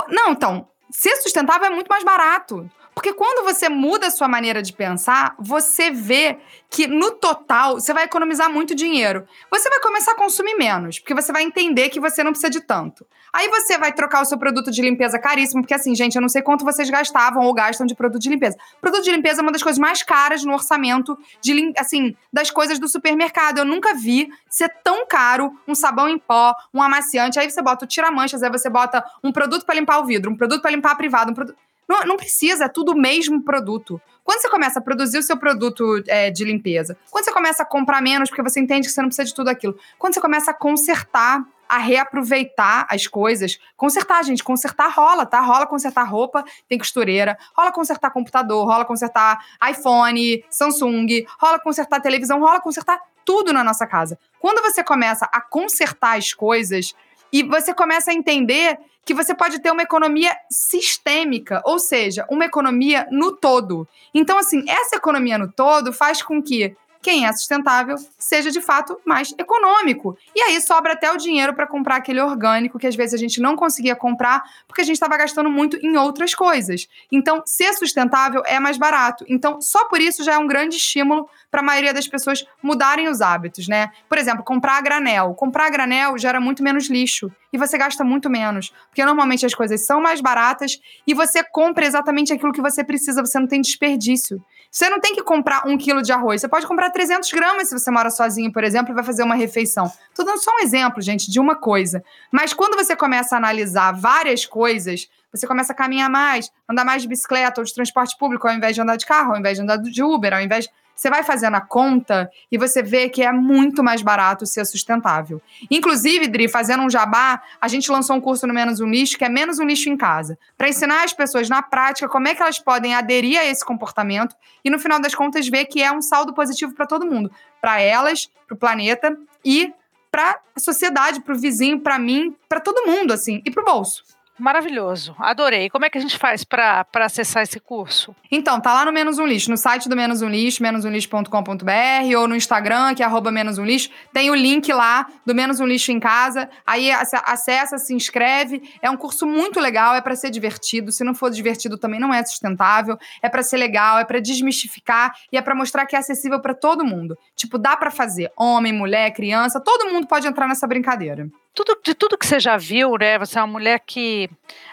Não, 0.09 0.33
então, 0.33 0.69
ser 0.91 1.16
sustentável 1.16 1.66
é 1.66 1.71
muito 1.71 1.89
mais 1.89 2.05
barato. 2.05 2.71
Porque 2.99 3.14
quando 3.14 3.44
você 3.44 3.68
muda 3.68 4.09
a 4.09 4.11
sua 4.11 4.26
maneira 4.26 4.61
de 4.61 4.72
pensar, 4.72 5.36
você 5.38 5.88
vê 5.88 6.36
que 6.68 6.88
no 6.88 7.12
total 7.12 7.74
você 7.74 7.94
vai 7.94 8.03
economizar 8.03 8.51
muito 8.51 8.74
dinheiro. 8.74 9.24
Você 9.53 9.70
vai 9.70 9.78
começar 9.78 10.12
a 10.12 10.14
consumir 10.16 10.57
menos, 10.57 10.99
porque 10.99 11.14
você 11.14 11.30
vai 11.30 11.44
entender 11.44 11.90
que 11.90 12.01
você 12.01 12.24
não 12.24 12.32
precisa 12.32 12.51
de 12.51 12.61
tanto. 12.61 13.07
Aí 13.32 13.46
você 13.51 13.78
vai 13.78 13.92
trocar 13.92 14.22
o 14.22 14.24
seu 14.24 14.36
produto 14.36 14.72
de 14.72 14.82
limpeza 14.82 15.16
caríssimo, 15.16 15.62
porque 15.62 15.74
assim, 15.74 15.94
gente, 15.94 16.16
eu 16.16 16.20
não 16.20 16.28
sei 16.28 16.42
quanto 16.42 16.64
vocês 16.64 16.90
gastavam 16.90 17.44
ou 17.44 17.55
gastam 17.55 17.86
de 17.86 17.94
produto 17.94 18.20
de 18.20 18.30
limpeza. 18.30 18.59
Produto 18.80 19.05
de 19.05 19.12
limpeza 19.12 19.40
é 19.40 19.42
uma 19.42 19.53
das 19.53 19.62
coisas 19.62 19.78
mais 19.78 20.03
caras 20.03 20.42
no 20.42 20.53
orçamento 20.53 21.16
de 21.40 21.72
assim, 21.78 22.16
das 22.32 22.51
coisas 22.51 22.80
do 22.80 22.88
supermercado. 22.88 23.59
Eu 23.59 23.64
nunca 23.64 23.94
vi 23.94 24.28
ser 24.51 24.70
tão 24.82 25.07
caro 25.07 25.57
um 25.68 25.74
sabão 25.74 26.09
em 26.09 26.18
pó, 26.18 26.53
um 26.74 26.82
amaciante, 26.82 27.38
aí 27.38 27.49
você 27.49 27.62
bota 27.62 27.84
o 27.84 27.88
tira-manchas, 27.88 28.42
aí 28.42 28.51
você 28.51 28.68
bota 28.68 29.05
um 29.22 29.30
produto 29.30 29.64
para 29.64 29.76
limpar 29.76 30.01
o 30.01 30.05
vidro, 30.05 30.32
um 30.32 30.36
produto 30.36 30.62
para 30.62 30.72
limpar 30.72 30.90
a 30.90 30.96
privada, 30.96 31.30
um 31.30 31.34
produto 31.34 31.57
não, 31.89 32.05
não 32.05 32.16
precisa, 32.16 32.64
é 32.64 32.68
tudo 32.68 32.93
o 32.93 32.97
mesmo 32.97 33.43
produto. 33.43 34.01
Quando 34.22 34.43
você 34.43 34.51
começa 34.51 34.78
a 34.78 34.82
produzir 34.82 35.16
o 35.16 35.22
seu 35.22 35.39
produto 35.39 36.03
é, 36.07 36.30
de 36.30 36.45
limpeza, 36.45 36.99
quando 37.11 37.24
você 37.24 37.32
começa 37.32 37.62
a 37.62 37.66
comprar 37.66 38.03
menos 38.03 38.28
porque 38.28 38.43
você 38.43 38.61
entende 38.61 38.86
que 38.86 38.93
você 38.93 39.01
não 39.01 39.09
precisa 39.09 39.26
de 39.26 39.34
tudo 39.34 39.49
aquilo, 39.49 39.78
quando 39.99 40.12
você 40.12 40.20
começa 40.20 40.51
a 40.51 40.55
consertar, 40.55 41.43
a 41.66 41.78
reaproveitar 41.78 42.86
as 42.91 43.07
coisas, 43.07 43.59
consertar, 43.74 44.22
gente, 44.22 44.45
consertar 44.45 44.89
rola, 44.89 45.24
tá? 45.24 45.41
Rola 45.41 45.66
consertar 45.66 46.05
roupa, 46.05 46.45
tem 46.68 46.78
costureira, 46.78 47.39
rola 47.57 47.72
consertar 47.72 48.11
computador, 48.11 48.66
rola 48.66 48.84
consertar 48.84 49.43
iPhone, 49.70 50.45
Samsung, 50.51 51.26
rola 51.41 51.59
consertar 51.59 52.01
televisão, 52.01 52.39
rola 52.41 52.61
consertar 52.61 53.01
tudo 53.24 53.53
na 53.53 53.64
nossa 53.64 53.86
casa. 53.86 54.18
Quando 54.39 54.62
você 54.62 54.82
começa 54.84 55.26
a 55.32 55.41
consertar 55.41 56.18
as 56.18 56.32
coisas 56.32 56.95
e 57.33 57.43
você 57.43 57.74
começa 57.74 58.11
a 58.11 58.14
entender 58.14 58.79
que 59.05 59.14
você 59.14 59.35
pode 59.35 59.61
ter 59.61 59.70
uma 59.70 59.83
economia 59.83 60.37
sistêmica, 60.51 61.62
ou 61.64 61.79
seja, 61.79 62.26
uma 62.31 62.45
economia 62.45 63.07
no 63.11 63.33
todo. 63.33 63.89
Então, 64.12 64.39
assim, 64.39 64.64
essa 64.68 64.97
economia 64.97 65.39
no 65.39 65.51
todo 65.51 65.93
faz 65.93 66.22
com 66.22 66.43
que 66.43 66.76
quem 67.01 67.26
é 67.26 67.32
sustentável 67.32 67.96
seja 68.18 68.51
de 68.51 68.61
fato 68.61 69.01
mais 69.05 69.34
econômico. 69.38 70.16
E 70.34 70.40
aí 70.42 70.61
sobra 70.61 70.92
até 70.92 71.11
o 71.11 71.16
dinheiro 71.16 71.55
para 71.55 71.66
comprar 71.66 71.96
aquele 71.96 72.20
orgânico 72.20 72.78
que 72.78 72.86
às 72.86 72.96
vezes 72.96 73.14
a 73.14 73.16
gente 73.16 73.40
não 73.40 73.57
conseguia 73.57 73.94
comprar 73.94 74.42
porque 74.66 74.82
a 74.82 74.84
gente 74.84 74.94
estava 74.94 75.16
gastando 75.16 75.51
muito 75.51 75.76
em 75.84 75.96
outras 75.96 76.34
coisas. 76.34 76.88
Então, 77.11 77.42
ser 77.46 77.72
sustentável 77.74 78.42
é 78.46 78.59
mais 78.59 78.76
barato. 78.76 79.24
Então, 79.28 79.61
só 79.61 79.84
por 79.86 80.01
isso 80.01 80.24
já 80.24 80.34
é 80.34 80.38
um 80.38 80.46
grande 80.46 80.76
estímulo 80.76 81.28
para 81.51 81.61
a 81.61 81.64
maioria 81.64 81.94
das 81.94 82.07
pessoas 82.07 82.44
mudarem 82.62 83.09
os 83.09 83.20
hábitos, 83.20 83.68
né? 83.68 83.90
Por 84.09 84.18
exemplo, 84.18 84.44
comprar 84.44 84.76
a 84.76 84.80
granel. 84.80 85.34
Comprar 85.34 85.66
a 85.66 85.70
granel 85.70 86.18
gera 86.18 86.40
muito 86.40 86.62
menos 86.62 86.88
lixo 86.88 87.30
e 87.53 87.59
você 87.59 87.78
gasta 87.78 88.05
muito 88.05 88.28
menos, 88.28 88.72
porque 88.88 89.05
normalmente 89.05 89.46
as 89.46 89.55
coisas 89.55 89.84
são 89.86 90.01
mais 90.01 90.20
baratas 90.20 90.78
e 91.07 91.14
você 91.14 91.42
compra 91.42 91.86
exatamente 91.86 92.32
aquilo 92.32 92.53
que 92.53 92.61
você 92.61 92.84
precisa, 92.84 93.24
você 93.24 93.38
não 93.38 93.46
tem 93.46 93.61
desperdício. 93.61 94.42
Você 94.70 94.90
não 94.90 95.01
tem 95.01 95.14
que 95.14 95.22
comprar 95.22 95.66
um 95.66 95.78
quilo 95.78 96.03
de 96.03 96.12
arroz. 96.12 96.42
Você 96.42 96.49
pode 96.49 96.66
comprar 96.66 96.90
300 96.90 97.30
gramas 97.32 97.68
se 97.68 97.78
você 97.78 97.90
mora 97.90 98.11
sozinho, 98.11 98.53
por 98.53 98.62
exemplo, 98.62 98.92
e 98.92 98.94
vai 98.94 99.03
fazer 99.03 99.22
uma 99.22 99.34
refeição. 99.34 99.90
Tô 100.14 100.22
dando 100.22 100.42
só 100.42 100.51
um 100.57 100.61
exemplo, 100.61 101.01
gente, 101.01 101.30
de 101.30 101.40
uma 101.40 101.57
coisa. 101.57 102.05
Mas 102.30 102.53
quando 102.53 102.76
você 102.76 102.94
começa 102.94 103.34
a 103.34 103.38
analisar 103.38 103.92
várias 103.92 104.44
coisas, 104.44 105.09
você 105.32 105.46
começa 105.46 105.72
a 105.72 105.76
caminhar 105.76 106.11
mais, 106.11 106.51
andar 106.68 106.84
mais 106.84 107.03
de 107.03 107.09
bicicleta 107.09 107.61
ou 107.61 107.64
de 107.64 107.72
transporte 107.72 108.16
público, 108.18 108.46
ao 108.46 108.55
invés 108.55 108.74
de 108.74 108.80
andar 108.82 108.96
de 108.96 109.07
carro, 109.07 109.32
ao 109.32 109.38
invés 109.38 109.57
de 109.57 109.62
andar 109.62 109.78
de 109.78 110.03
Uber, 110.03 110.34
ao 110.34 110.40
invés 110.40 110.68
você 110.99 111.09
vai 111.09 111.22
fazendo 111.22 111.55
a 111.55 111.61
conta 111.61 112.28
e 112.51 112.59
você 112.59 112.82
vê 112.82 113.09
que 113.09 113.22
é 113.22 113.30
muito 113.30 113.84
mais 113.84 114.03
barato 114.03 114.44
ser 114.44 114.64
sustentável. 114.66 115.40
Inclusive, 115.70 116.26
Dri, 116.26 116.49
fazendo 116.49 116.82
um 116.82 116.90
jabá, 116.90 117.40
a 117.61 117.68
gente 117.68 117.88
lançou 117.88 118.16
um 118.16 118.20
curso 118.20 118.49
no 118.49 118.53
Menos 118.53 118.80
um 118.80 118.86
Lixo, 118.86 119.16
que 119.16 119.24
é 119.24 119.28
Menos 119.28 119.61
um 119.61 119.64
Lixo 119.64 119.88
em 119.88 119.96
Casa, 119.96 120.36
para 120.57 120.68
ensinar 120.68 121.05
as 121.05 121.12
pessoas 121.12 121.49
na 121.49 121.62
prática 121.62 122.09
como 122.09 122.26
é 122.26 122.34
que 122.34 122.42
elas 122.42 122.59
podem 122.59 122.96
aderir 122.96 123.38
a 123.38 123.44
esse 123.44 123.64
comportamento 123.64 124.34
e, 124.64 124.70
no 124.70 124.78
final 124.80 125.01
das 125.01 125.14
contas, 125.14 125.46
ver 125.46 125.66
que 125.66 125.80
é 125.80 125.92
um 125.92 126.03
saldo 126.03 126.34
positivo 126.34 126.74
para 126.74 126.84
todo 126.84 127.07
mundo. 127.07 127.30
Para 127.61 127.80
elas, 127.80 128.28
para 128.49 128.57
o 128.57 128.59
planeta 128.59 129.16
e 129.44 129.72
para 130.11 130.40
a 130.57 130.59
sociedade, 130.59 131.20
para 131.20 131.34
o 131.34 131.38
vizinho, 131.38 131.78
para 131.78 131.96
mim, 131.96 132.34
para 132.49 132.59
todo 132.59 132.90
mundo, 132.90 133.12
assim, 133.12 133.40
e 133.44 133.53
para 133.53 133.62
o 133.62 133.64
bolso. 133.64 134.03
Maravilhoso, 134.39 135.16
adorei. 135.18 135.68
Como 135.68 135.84
é 135.84 135.91
que 135.91 135.99
a 135.99 136.01
gente 136.01 136.16
faz 136.16 136.45
para 136.45 136.86
acessar 136.95 137.43
esse 137.43 137.59
curso? 137.59 138.14
Então, 138.30 138.61
tá 138.61 138.72
lá 138.72 138.84
no 138.84 138.93
Menos 138.93 139.18
Um 139.18 139.26
Lixo, 139.26 139.51
no 139.51 139.57
site 139.57 139.89
do 139.89 139.97
Menos 139.97 140.22
Um 140.22 140.28
Lixo, 140.28 140.62
menosumlixo.com.br 140.62 142.16
ou 142.16 142.28
no 142.28 142.36
Instagram, 142.36 142.95
que 142.95 143.03
é 143.03 143.07
arroba 143.07 143.32
Menos 143.32 143.59
Um 143.59 143.64
Lixo. 143.64 143.91
Tem 144.12 144.30
o 144.30 144.34
link 144.36 144.72
lá 144.72 145.09
do 145.26 145.34
Menos 145.34 145.59
Um 145.59 145.66
Lixo 145.66 145.91
em 145.91 145.99
casa. 145.99 146.49
Aí 146.64 146.89
acessa, 146.93 147.78
se 147.78 147.93
inscreve. 147.93 148.62
É 148.80 148.89
um 148.89 148.97
curso 148.97 149.26
muito 149.26 149.59
legal, 149.59 149.97
é 149.97 150.01
para 150.01 150.14
ser 150.14 150.30
divertido. 150.30 150.93
Se 150.93 151.03
não 151.03 151.14
for 151.14 151.30
divertido, 151.32 151.76
também 151.76 151.99
não 151.99 152.14
é 152.14 152.24
sustentável. 152.24 152.97
É 153.20 153.28
para 153.28 153.43
ser 153.43 153.57
legal, 153.57 153.99
é 153.99 154.05
para 154.05 154.20
desmistificar 154.20 155.14
e 155.32 155.36
é 155.36 155.43
para 155.43 155.55
mostrar 155.55 155.84
que 155.84 155.97
é 155.97 155.99
acessível 155.99 156.41
para 156.41 156.55
todo 156.55 156.84
mundo. 156.84 157.18
Tipo, 157.34 157.59
dá 157.59 157.76
para 157.76 157.91
fazer. 157.91 158.30
Homem, 158.36 158.72
mulher, 158.72 159.11
criança, 159.11 159.61
todo 159.61 159.93
mundo 159.93 160.07
pode 160.07 160.28
entrar 160.28 160.47
nessa 160.47 160.66
brincadeira 160.66 161.28
tudo, 161.55 161.76
de 161.84 161.94
tudo 161.94 162.18
que 162.18 162.26
você 162.26 162.38
já 162.38 162.57
viu, 162.57 162.96
né? 162.96 163.18
Você 163.18 163.38
é 163.38 163.42
uma 163.42 163.53
mulher 163.53 163.80
que 163.80 164.30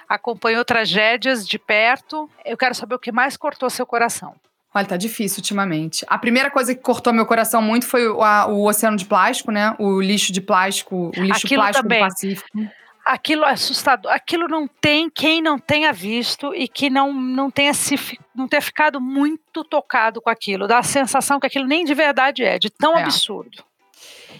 acompanhou 0.07 0.63
tragédias 0.63 1.47
de 1.47 1.57
perto. 1.57 2.30
Eu 2.43 2.57
quero 2.57 2.76
saber 2.76 2.95
o 2.95 2.99
que 2.99 3.11
mais 3.11 3.36
cortou 3.36 3.69
seu 3.69 3.86
coração. 3.86 4.36
Olha, 4.73 4.86
tá 4.86 4.97
difícil 4.97 5.39
ultimamente. 5.39 6.05
A 6.07 6.17
primeira 6.17 6.51
coisa 6.51 6.76
que 6.76 6.82
cortou 6.82 7.13
meu 7.13 7.26
coração 7.26 7.61
muito 7.61 7.88
foi 7.88 8.09
o, 8.09 8.21
a, 8.21 8.47
o 8.47 8.67
oceano 8.67 8.97
de 8.97 9.05
plástico, 9.05 9.49
né? 9.49 9.73
O 9.80 10.01
lixo 10.01 10.34
de 10.34 10.41
plástico, 10.41 11.11
o 11.17 11.21
lixo 11.21 11.45
Aquilo 11.45 11.61
plástico 11.61 11.84
também. 11.84 11.99
do 11.99 12.09
Pacífico. 12.09 12.59
Aquilo 13.05 13.45
é 13.45 13.51
assustador. 13.51 14.11
Aquilo 14.11 14.49
não 14.49 14.67
tem 14.67 15.09
quem 15.09 15.41
não 15.41 15.57
tenha 15.57 15.93
visto 15.93 16.53
e 16.53 16.67
que 16.67 16.89
não, 16.89 17.13
não, 17.13 17.49
tenha 17.49 17.73
se, 17.73 17.95
não 18.36 18.49
tenha 18.49 18.61
ficado 18.61 18.99
muito 18.99 19.63
tocado 19.63 20.21
com 20.21 20.30
aquilo. 20.30 20.67
Dá 20.67 20.80
a 20.80 20.84
sensação 20.84 21.39
que 21.39 21.47
aquilo 21.47 21.65
nem 21.65 21.86
de 21.86 21.93
verdade 21.93 22.43
é, 22.43 22.59
de 22.59 22.69
tão 22.69 22.97
é. 22.97 23.03
absurdo. 23.03 23.63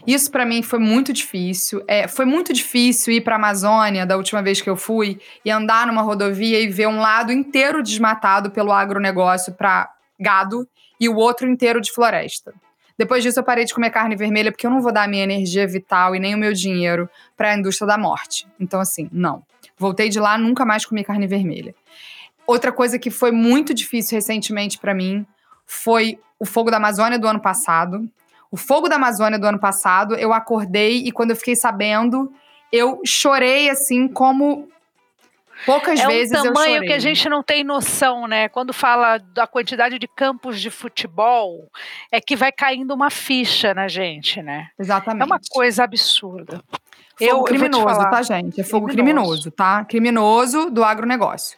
Isso 0.06 0.32
para 0.32 0.46
mim 0.46 0.62
foi 0.62 0.80
muito 0.80 1.12
difícil. 1.12 1.84
É, 1.88 2.08
foi 2.08 2.26
muito 2.26 2.54
difícil 2.54 3.14
ir 3.14 3.22
para 3.22 3.36
a 3.36 3.38
Amazônia 3.38 4.06
da 4.06 4.18
última 4.18 4.42
vez 4.42 4.62
que 4.62 4.70
eu 4.70 4.76
fui 4.76 5.20
e 5.44 5.52
andar 5.52 5.88
numa 5.88 6.02
rodovia 6.02 6.60
e 6.60 6.68
ver 6.68 6.88
um 6.88 7.00
lado 7.00 7.32
inteiro 7.32 7.82
desmatado 7.82 8.52
pelo 8.52 8.72
agronegócio 8.72 9.54
para 9.54 9.92
gado 10.20 10.68
e 11.00 11.10
o 11.10 11.16
outro 11.16 11.48
inteiro 11.48 11.82
de 11.82 11.92
floresta. 11.92 12.54
Depois 12.98 13.22
disso, 13.22 13.40
eu 13.40 13.44
parei 13.44 13.66
de 13.66 13.74
comer 13.74 13.90
carne 13.90 14.16
vermelha 14.16 14.52
porque 14.52 14.66
eu 14.66 14.72
não 14.72 14.82
vou 14.82 14.92
dar 14.92 15.08
minha 15.08 15.24
energia 15.24 15.68
vital 15.68 16.16
e 16.16 16.20
nem 16.20 16.34
o 16.34 16.38
meu 16.38 16.54
dinheiro 16.54 17.10
para 17.36 17.52
a 17.52 17.58
indústria 17.58 17.88
da 17.88 17.98
morte. 17.98 18.48
Então, 18.60 18.80
assim, 18.80 19.10
não. 19.12 19.44
Voltei 19.78 20.08
de 20.08 20.20
lá, 20.20 20.38
nunca 20.38 20.66
mais 20.66 20.86
comi 20.86 21.04
carne 21.04 21.28
vermelha. 21.28 21.76
Outra 22.48 22.72
coisa 22.72 22.98
que 22.98 23.10
foi 23.10 23.32
muito 23.32 23.74
difícil 23.74 24.16
recentemente 24.16 24.78
para 24.78 24.94
mim 24.94 25.26
foi 25.66 26.18
o 26.40 26.46
fogo 26.46 26.72
da 26.72 26.78
Amazônia 26.78 27.20
do 27.20 27.28
ano 27.28 27.42
passado. 27.42 28.08
O 28.52 28.58
fogo 28.58 28.88
da 28.88 28.96
Amazônia 28.96 29.40
do 29.40 29.48
ano 29.48 29.60
passado, 29.60 30.16
eu 30.16 30.34
acordei 30.34 31.00
e 31.06 31.12
quando 31.12 31.32
eu 31.32 31.36
fiquei 31.36 31.56
sabendo, 31.56 32.32
eu 32.72 33.02
chorei 33.06 33.70
assim 33.70 34.08
como 34.08 34.70
Poucas 35.66 36.00
é 36.00 36.08
vezes 36.08 36.38
um 36.38 36.54
tamanho 36.54 36.82
que 36.82 36.92
a 36.92 37.00
gente 37.00 37.30
não 37.30 37.42
tem 37.42 37.64
noção, 37.64 38.28
né? 38.28 38.50
Quando 38.50 38.74
fala 38.74 39.18
da 39.18 39.48
quantidade 39.48 39.98
de 39.98 40.08
campos 40.08 40.60
de 40.60 40.70
futebol, 40.70 41.70
é 42.12 42.20
que 42.20 42.36
vai 42.36 42.52
caindo 42.52 42.94
uma 42.94 43.10
ficha 43.10 43.74
na 43.74 43.88
gente, 43.88 44.42
né? 44.42 44.70
Exatamente. 44.78 45.22
É 45.22 45.26
uma 45.26 45.40
coisa 45.50 45.84
absurda. 45.84 46.62
Fogo 47.18 47.32
eu, 47.32 47.44
criminoso, 47.44 48.02
eu 48.02 48.10
tá, 48.10 48.22
gente? 48.22 48.60
É 48.60 48.64
fogo 48.64 48.88
criminoso, 48.88 49.22
criminoso 49.22 49.52
tá? 49.52 49.86
Criminoso 49.86 50.70
do 50.70 50.84
agronegócio. 50.84 51.58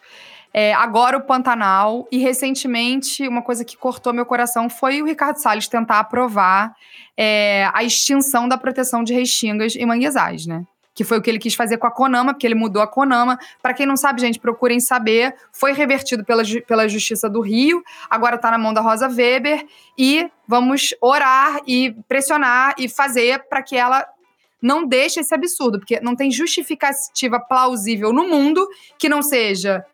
É, 0.60 0.74
agora 0.74 1.16
o 1.16 1.20
Pantanal, 1.20 2.08
e 2.10 2.18
recentemente 2.18 3.28
uma 3.28 3.42
coisa 3.42 3.64
que 3.64 3.76
cortou 3.76 4.12
meu 4.12 4.26
coração 4.26 4.68
foi 4.68 5.00
o 5.00 5.04
Ricardo 5.04 5.36
Salles 5.36 5.68
tentar 5.68 6.00
aprovar 6.00 6.74
é, 7.16 7.70
a 7.72 7.84
extinção 7.84 8.48
da 8.48 8.58
proteção 8.58 9.04
de 9.04 9.14
restingas 9.14 9.76
em 9.76 9.86
manguezais, 9.86 10.46
né? 10.48 10.64
Que 10.96 11.04
foi 11.04 11.16
o 11.16 11.22
que 11.22 11.30
ele 11.30 11.38
quis 11.38 11.54
fazer 11.54 11.78
com 11.78 11.86
a 11.86 11.92
Conama, 11.92 12.34
porque 12.34 12.44
ele 12.44 12.56
mudou 12.56 12.82
a 12.82 12.88
Conama. 12.88 13.38
Para 13.62 13.72
quem 13.72 13.86
não 13.86 13.96
sabe, 13.96 14.20
gente, 14.20 14.40
procurem 14.40 14.80
saber. 14.80 15.32
Foi 15.52 15.72
revertido 15.72 16.24
pela, 16.24 16.42
pela 16.66 16.88
Justiça 16.88 17.30
do 17.30 17.40
Rio, 17.40 17.80
agora 18.10 18.34
está 18.34 18.50
na 18.50 18.58
mão 18.58 18.74
da 18.74 18.80
Rosa 18.80 19.06
Weber. 19.06 19.64
E 19.96 20.28
vamos 20.44 20.92
orar 21.00 21.60
e 21.68 21.94
pressionar 22.08 22.74
e 22.76 22.88
fazer 22.88 23.44
para 23.48 23.62
que 23.62 23.76
ela 23.76 24.04
não 24.60 24.84
deixe 24.84 25.20
esse 25.20 25.32
absurdo, 25.32 25.78
porque 25.78 26.00
não 26.00 26.16
tem 26.16 26.32
justificativa 26.32 27.38
plausível 27.38 28.12
no 28.12 28.26
mundo 28.26 28.68
que 28.98 29.08
não 29.08 29.22
seja 29.22 29.84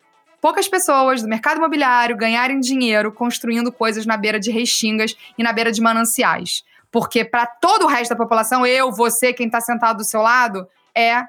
poucas 0.44 0.68
pessoas 0.68 1.22
do 1.22 1.28
mercado 1.28 1.56
imobiliário 1.56 2.14
ganharem 2.14 2.60
dinheiro 2.60 3.10
construindo 3.10 3.72
coisas 3.72 4.04
na 4.04 4.14
beira 4.14 4.38
de 4.38 4.50
restingas 4.50 5.16
e 5.38 5.42
na 5.42 5.54
beira 5.54 5.72
de 5.72 5.80
mananciais. 5.80 6.62
Porque 6.92 7.24
para 7.24 7.46
todo 7.46 7.84
o 7.84 7.88
resto 7.88 8.10
da 8.10 8.16
população, 8.16 8.66
eu, 8.66 8.92
você, 8.92 9.32
quem 9.32 9.46
está 9.46 9.58
sentado 9.58 9.96
do 9.96 10.04
seu 10.04 10.20
lado, 10.20 10.68
é 10.94 11.22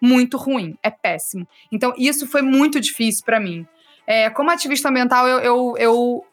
muito 0.00 0.38
ruim, 0.38 0.74
é 0.82 0.88
péssimo. 0.88 1.46
Então, 1.70 1.92
isso 1.98 2.26
foi 2.26 2.40
muito 2.40 2.80
difícil 2.80 3.22
para 3.26 3.38
mim. 3.38 3.66
É, 4.06 4.30
como 4.30 4.50
ativista 4.50 4.88
ambiental, 4.88 5.28
eu, 5.28 5.38
eu, 5.40 5.74
eu, 5.76 6.26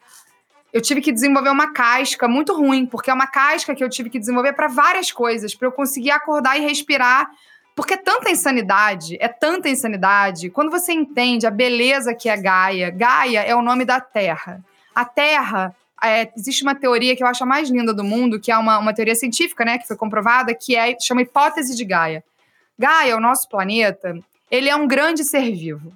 eu, 0.72 0.80
tive 0.80 1.02
que 1.02 1.12
desenvolver 1.12 1.50
uma 1.50 1.74
casca 1.74 2.26
muito 2.26 2.54
ruim, 2.54 2.86
porque 2.86 3.10
é 3.10 3.12
uma 3.12 3.26
casca 3.26 3.74
que 3.74 3.84
eu 3.84 3.90
tive 3.90 4.08
que 4.08 4.18
desenvolver 4.18 4.54
para 4.54 4.66
várias 4.66 5.12
coisas, 5.12 5.54
para 5.54 5.68
eu 5.68 5.72
conseguir 5.72 6.12
acordar 6.12 6.56
e 6.56 6.62
respirar 6.62 7.30
porque 7.80 7.94
é 7.94 7.96
tanta 7.96 8.30
insanidade, 8.30 9.16
é 9.18 9.26
tanta 9.26 9.66
insanidade. 9.66 10.50
Quando 10.50 10.70
você 10.70 10.92
entende 10.92 11.46
a 11.46 11.50
beleza 11.50 12.14
que 12.14 12.28
é 12.28 12.36
Gaia, 12.36 12.90
Gaia 12.90 13.40
é 13.40 13.56
o 13.56 13.62
nome 13.62 13.86
da 13.86 13.98
Terra. 13.98 14.62
A 14.94 15.02
Terra, 15.02 15.74
é, 16.04 16.30
existe 16.36 16.62
uma 16.62 16.74
teoria 16.74 17.16
que 17.16 17.22
eu 17.22 17.26
acho 17.26 17.42
a 17.42 17.46
mais 17.46 17.70
linda 17.70 17.94
do 17.94 18.04
mundo, 18.04 18.38
que 18.38 18.52
é 18.52 18.58
uma, 18.58 18.78
uma 18.78 18.92
teoria 18.92 19.14
científica, 19.14 19.64
né, 19.64 19.78
que 19.78 19.86
foi 19.86 19.96
comprovada, 19.96 20.54
que 20.54 20.76
é 20.76 20.94
chama 21.00 21.22
hipótese 21.22 21.74
de 21.74 21.82
Gaia. 21.86 22.22
Gaia, 22.78 23.16
o 23.16 23.20
nosso 23.20 23.48
planeta, 23.48 24.14
ele 24.50 24.68
é 24.68 24.76
um 24.76 24.86
grande 24.86 25.24
ser 25.24 25.50
vivo, 25.50 25.90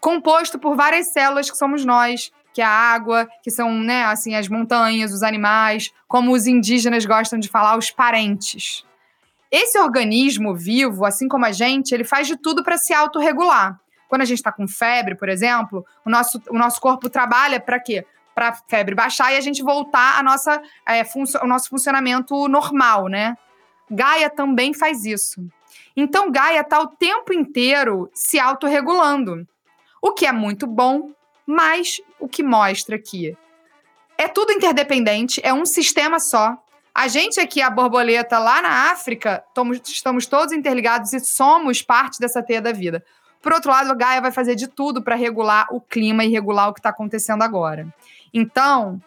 composto 0.00 0.58
por 0.58 0.74
várias 0.74 1.08
células 1.08 1.50
que 1.50 1.58
somos 1.58 1.84
nós, 1.84 2.32
que 2.54 2.62
é 2.62 2.64
a 2.64 2.70
água, 2.70 3.28
que 3.42 3.50
são, 3.50 3.70
né, 3.74 4.04
assim, 4.04 4.34
as 4.34 4.48
montanhas, 4.48 5.12
os 5.12 5.22
animais, 5.22 5.92
como 6.08 6.32
os 6.32 6.46
indígenas 6.46 7.04
gostam 7.04 7.38
de 7.38 7.50
falar, 7.50 7.76
os 7.76 7.90
parentes. 7.90 8.86
Esse 9.50 9.78
organismo 9.78 10.54
vivo, 10.54 11.04
assim 11.04 11.26
como 11.26 11.44
a 11.44 11.52
gente, 11.52 11.92
ele 11.92 12.04
faz 12.04 12.26
de 12.26 12.36
tudo 12.36 12.62
para 12.62 12.78
se 12.78 12.94
autorregular. 12.94 13.80
Quando 14.08 14.22
a 14.22 14.24
gente 14.24 14.38
está 14.38 14.52
com 14.52 14.66
febre, 14.66 15.14
por 15.14 15.28
exemplo, 15.28 15.84
o 16.04 16.10
nosso, 16.10 16.40
o 16.50 16.58
nosso 16.58 16.80
corpo 16.80 17.08
trabalha 17.08 17.58
para 17.60 17.80
quê? 17.80 18.04
Para 18.34 18.48
a 18.48 18.52
febre 18.52 18.94
baixar 18.94 19.32
e 19.32 19.36
a 19.36 19.40
gente 19.40 19.62
voltar 19.62 20.18
a 20.18 20.22
nossa, 20.22 20.62
é, 20.88 21.02
o 21.42 21.46
nosso 21.46 21.68
funcionamento 21.68 22.48
normal, 22.48 23.08
né? 23.08 23.36
Gaia 23.90 24.30
também 24.30 24.72
faz 24.72 25.04
isso. 25.04 25.44
Então, 25.96 26.30
Gaia 26.30 26.60
está 26.60 26.80
o 26.80 26.86
tempo 26.86 27.32
inteiro 27.32 28.08
se 28.14 28.38
autorregulando. 28.38 29.46
O 30.00 30.12
que 30.12 30.26
é 30.26 30.32
muito 30.32 30.66
bom, 30.66 31.10
mas 31.44 32.00
o 32.18 32.28
que 32.28 32.42
mostra 32.42 32.98
que 32.98 33.36
é 34.16 34.28
tudo 34.28 34.52
interdependente, 34.52 35.40
é 35.42 35.52
um 35.52 35.64
sistema 35.64 36.20
só. 36.20 36.56
A 36.94 37.08
gente 37.08 37.40
aqui, 37.40 37.62
a 37.62 37.70
borboleta 37.70 38.38
lá 38.38 38.60
na 38.60 38.90
África, 38.90 39.44
estamos 39.84 40.26
todos 40.26 40.52
interligados 40.52 41.12
e 41.12 41.20
somos 41.20 41.82
parte 41.82 42.18
dessa 42.18 42.42
teia 42.42 42.60
da 42.60 42.72
vida. 42.72 43.02
Por 43.40 43.52
outro 43.52 43.70
lado, 43.70 43.90
a 43.90 43.94
Gaia 43.94 44.20
vai 44.20 44.32
fazer 44.32 44.54
de 44.54 44.68
tudo 44.68 45.02
para 45.02 45.14
regular 45.14 45.66
o 45.70 45.80
clima 45.80 46.24
e 46.24 46.28
regular 46.28 46.68
o 46.68 46.74
que 46.74 46.80
está 46.80 46.90
acontecendo 46.90 47.42
agora. 47.42 47.86
Então, 48.34 49.00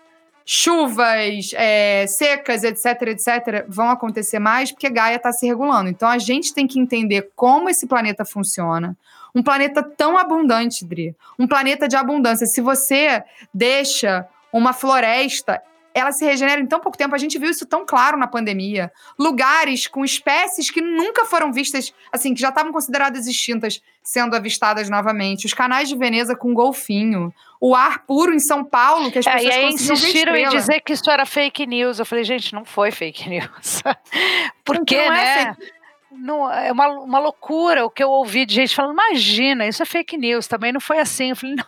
chuvas, 0.46 1.52
é, 1.54 2.06
secas, 2.08 2.64
etc, 2.64 2.86
etc, 3.10 3.66
vão 3.68 3.90
acontecer 3.90 4.40
mais 4.40 4.72
porque 4.72 4.90
Gaia 4.90 5.18
está 5.18 5.32
se 5.32 5.46
regulando. 5.46 5.90
Então, 5.90 6.10
a 6.10 6.18
gente 6.18 6.54
tem 6.54 6.66
que 6.66 6.80
entender 6.80 7.32
como 7.36 7.70
esse 7.70 7.86
planeta 7.86 8.26
funciona. 8.26 8.98
Um 9.36 9.44
planeta 9.44 9.84
tão 9.84 10.18
abundante, 10.18 10.86
Dri. 10.86 11.16
Um 11.38 11.48
planeta 11.48 11.88
de 11.88 11.96
abundância. 11.96 12.48
Se 12.48 12.62
você 12.62 13.24
deixa 13.54 14.28
uma 14.52 14.74
floresta 14.74 15.62
ela 15.94 16.12
se 16.12 16.26
regenera 16.26 16.60
em 16.60 16.66
tão 16.66 16.80
pouco 16.80 16.98
tempo. 16.98 17.14
A 17.14 17.18
gente 17.18 17.38
viu 17.38 17.50
isso 17.50 17.66
tão 17.66 17.86
claro 17.86 18.18
na 18.18 18.28
pandemia. 18.28 18.91
Lugares 19.18 19.88
com 19.88 20.04
espécies 20.04 20.72
que 20.72 20.82
nunca 20.82 21.26
foram 21.26 21.52
vistas, 21.52 21.94
assim, 22.12 22.34
que 22.34 22.41
já 22.41 22.50
estavam 22.50 22.72
consideradas 22.72 23.28
extintas, 23.28 23.82
sendo 24.02 24.36
avistadas 24.36 24.89
novamente. 24.89 25.46
Os 25.46 25.54
canais 25.54 25.88
de 25.88 25.96
Veneza 25.96 26.36
com 26.36 26.54
golfinho. 26.54 27.34
O 27.62 27.76
ar 27.76 28.06
puro 28.06 28.34
em 28.34 28.39
São 28.39 28.64
Paulo, 28.64 29.12
que 29.12 29.20
as 29.20 29.26
pessoas 29.26 29.46
é, 29.46 29.48
e 29.48 29.66
aí 29.66 29.70
insistiram 29.70 30.36
em 30.36 30.50
dizer 30.50 30.82
que 30.82 30.94
isso 30.94 31.10
era 31.10 31.26
fake 31.26 31.66
news. 31.66 32.00
Eu 32.00 32.06
falei, 32.06 32.24
gente, 32.24 32.54
não 32.54 32.66
foi 32.66 32.91
fake 32.91 33.30
news. 33.30 33.82
Por 34.66 34.84
quê, 34.84 34.96
é 34.96 35.10
né? 35.10 35.41
É 35.41 35.54
fake... 35.56 35.83
Não, 36.24 36.50
é 36.50 36.72
uma, 36.72 36.88
uma 36.88 37.20
loucura 37.20 37.86
o 37.86 37.90
que 37.90 38.02
eu 38.02 38.10
ouvi 38.10 38.46
de 38.46 38.56
gente 38.56 38.74
falando, 38.74 38.94
imagina, 38.94 39.68
isso 39.68 39.84
é 39.84 39.86
fake 39.86 40.16
news, 40.16 40.48
também 40.48 40.72
não 40.72 40.80
foi 40.80 41.00
assim. 41.00 41.32
Eu 41.32 41.36
falei, 41.36 41.54
não, 41.60 41.66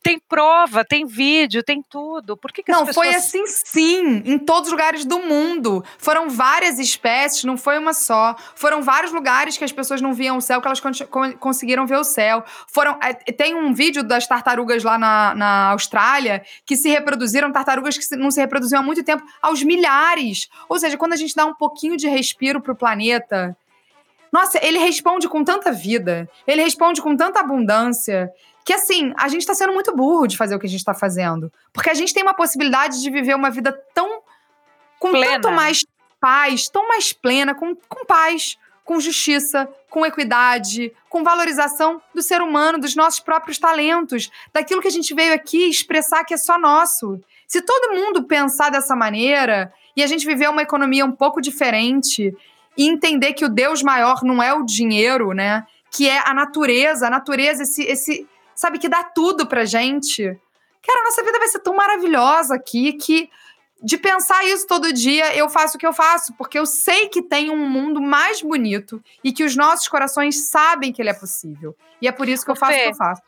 tem 0.00 0.16
prova, 0.28 0.84
tem 0.84 1.04
vídeo, 1.04 1.60
tem 1.60 1.82
tudo. 1.82 2.36
Por 2.36 2.52
que, 2.52 2.62
que 2.62 2.70
Não, 2.70 2.86
pessoas... 2.86 3.04
foi 3.04 3.16
assim 3.16 3.44
sim, 3.48 4.22
em 4.24 4.38
todos 4.38 4.68
os 4.68 4.72
lugares 4.72 5.04
do 5.04 5.18
mundo. 5.18 5.84
Foram 5.98 6.30
várias 6.30 6.78
espécies, 6.78 7.42
não 7.42 7.56
foi 7.56 7.80
uma 7.80 7.92
só. 7.92 8.36
Foram 8.54 8.80
vários 8.80 9.12
lugares 9.12 9.58
que 9.58 9.64
as 9.64 9.72
pessoas 9.72 10.00
não 10.00 10.14
viam 10.14 10.36
o 10.36 10.40
céu, 10.40 10.60
que 10.60 10.68
elas 10.68 10.80
conseguiram 11.40 11.84
ver 11.84 11.96
o 11.96 12.04
céu. 12.04 12.44
Foram, 12.68 13.00
é, 13.02 13.12
tem 13.12 13.56
um 13.56 13.74
vídeo 13.74 14.04
das 14.04 14.24
tartarugas 14.24 14.84
lá 14.84 14.96
na, 14.96 15.34
na 15.34 15.70
Austrália 15.70 16.44
que 16.64 16.76
se 16.76 16.88
reproduziram, 16.88 17.50
tartarugas 17.50 17.98
que 17.98 18.14
não 18.14 18.30
se 18.30 18.40
reproduziam 18.40 18.78
há 18.78 18.84
muito 18.84 19.02
tempo, 19.02 19.24
aos 19.42 19.64
milhares. 19.64 20.48
Ou 20.68 20.78
seja, 20.78 20.96
quando 20.96 21.14
a 21.14 21.16
gente 21.16 21.34
dá 21.34 21.44
um 21.44 21.54
pouquinho 21.54 21.96
de 21.96 22.06
respiro 22.06 22.60
pro 22.60 22.76
planeta 22.76 23.56
nossa, 24.36 24.62
ele 24.62 24.78
responde 24.78 25.28
com 25.30 25.42
tanta 25.42 25.72
vida, 25.72 26.28
ele 26.46 26.62
responde 26.62 27.00
com 27.00 27.16
tanta 27.16 27.40
abundância, 27.40 28.30
que 28.66 28.72
assim, 28.74 29.14
a 29.16 29.28
gente 29.28 29.46
tá 29.46 29.54
sendo 29.54 29.72
muito 29.72 29.96
burro 29.96 30.26
de 30.26 30.36
fazer 30.36 30.54
o 30.54 30.58
que 30.58 30.66
a 30.66 30.68
gente 30.68 30.84
tá 30.84 30.92
fazendo. 30.92 31.50
Porque 31.72 31.88
a 31.88 31.94
gente 31.94 32.12
tem 32.12 32.22
uma 32.22 32.34
possibilidade 32.34 33.00
de 33.00 33.10
viver 33.10 33.34
uma 33.34 33.50
vida 33.50 33.72
tão. 33.94 34.20
com 34.98 35.10
plena. 35.10 35.40
tanto 35.40 35.50
mais 35.52 35.86
paz, 36.20 36.68
tão 36.68 36.86
mais 36.86 37.14
plena, 37.14 37.54
com, 37.54 37.74
com 37.88 38.04
paz, 38.04 38.58
com 38.84 39.00
justiça, 39.00 39.66
com 39.88 40.04
equidade, 40.04 40.92
com 41.08 41.24
valorização 41.24 42.02
do 42.14 42.20
ser 42.20 42.42
humano, 42.42 42.78
dos 42.78 42.94
nossos 42.94 43.20
próprios 43.20 43.58
talentos, 43.58 44.30
daquilo 44.52 44.82
que 44.82 44.88
a 44.88 44.92
gente 44.92 45.14
veio 45.14 45.32
aqui 45.32 45.68
expressar 45.68 46.24
que 46.24 46.34
é 46.34 46.36
só 46.36 46.58
nosso. 46.58 47.18
Se 47.48 47.62
todo 47.62 47.94
mundo 47.94 48.24
pensar 48.24 48.70
dessa 48.70 48.94
maneira 48.94 49.72
e 49.96 50.02
a 50.02 50.06
gente 50.06 50.26
viver 50.26 50.50
uma 50.50 50.62
economia 50.62 51.06
um 51.06 51.12
pouco 51.12 51.40
diferente 51.40 52.34
e 52.76 52.88
entender 52.88 53.32
que 53.32 53.44
o 53.44 53.48
Deus 53.48 53.82
maior 53.82 54.22
não 54.22 54.42
é 54.42 54.52
o 54.52 54.64
dinheiro, 54.64 55.32
né? 55.32 55.66
Que 55.90 56.08
é 56.08 56.18
a 56.18 56.34
natureza, 56.34 57.06
a 57.06 57.10
natureza, 57.10 57.62
esse, 57.62 57.82
esse 57.84 58.26
sabe, 58.54 58.78
que 58.78 58.88
dá 58.88 59.04
tudo 59.04 59.46
pra 59.46 59.64
gente. 59.64 60.22
Cara, 60.84 61.00
a 61.00 61.04
nossa 61.04 61.22
vida 61.22 61.38
vai 61.38 61.48
ser 61.48 61.60
tão 61.60 61.74
maravilhosa 61.74 62.54
aqui 62.54 62.92
que 62.94 63.30
de 63.82 63.98
pensar 63.98 64.44
isso 64.44 64.66
todo 64.66 64.92
dia, 64.92 65.36
eu 65.36 65.48
faço 65.48 65.76
o 65.76 65.78
que 65.78 65.86
eu 65.86 65.92
faço, 65.92 66.32
porque 66.34 66.58
eu 66.58 66.64
sei 66.64 67.08
que 67.08 67.22
tem 67.22 67.50
um 67.50 67.68
mundo 67.68 68.00
mais 68.00 68.40
bonito 68.40 69.02
e 69.22 69.32
que 69.32 69.44
os 69.44 69.54
nossos 69.54 69.86
corações 69.86 70.48
sabem 70.48 70.92
que 70.92 71.02
ele 71.02 71.10
é 71.10 71.14
possível. 71.14 71.76
E 72.00 72.08
é 72.08 72.12
por 72.12 72.28
isso 72.28 72.44
que 72.44 72.50
eu 72.50 72.56
faço 72.56 72.72
o 72.72 72.82
que 72.82 72.88
eu 72.88 72.94
faço. 72.94 73.22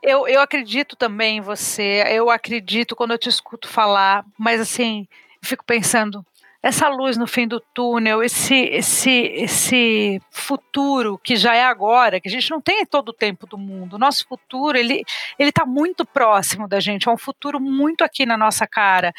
Eu, 0.00 0.28
eu 0.28 0.40
acredito 0.40 0.94
também 0.94 1.38
em 1.38 1.40
você, 1.40 2.04
eu 2.08 2.30
acredito 2.30 2.94
quando 2.94 3.10
eu 3.10 3.18
te 3.18 3.28
escuto 3.28 3.68
falar, 3.68 4.24
mas 4.38 4.60
assim, 4.60 5.08
fico 5.42 5.64
pensando, 5.64 6.24
essa 6.62 6.88
luz 6.88 7.16
no 7.16 7.26
fim 7.26 7.46
do 7.46 7.60
túnel, 7.72 8.22
esse, 8.22 8.54
esse, 8.54 9.10
esse 9.10 10.20
futuro 10.30 11.16
que 11.22 11.36
já 11.36 11.54
é 11.54 11.64
agora, 11.64 12.20
que 12.20 12.28
a 12.28 12.30
gente 12.30 12.50
não 12.50 12.60
tem 12.60 12.84
todo 12.84 13.10
o 13.10 13.12
tempo 13.12 13.46
do 13.46 13.56
mundo. 13.56 13.94
O 13.94 13.98
nosso 13.98 14.26
futuro, 14.26 14.76
ele 14.76 15.04
ele 15.38 15.50
está 15.50 15.64
muito 15.64 16.04
próximo 16.04 16.66
da 16.66 16.80
gente, 16.80 17.08
é 17.08 17.12
um 17.12 17.16
futuro 17.16 17.60
muito 17.60 18.02
aqui 18.02 18.26
na 18.26 18.36
nossa 18.36 18.66
cara. 18.66 19.12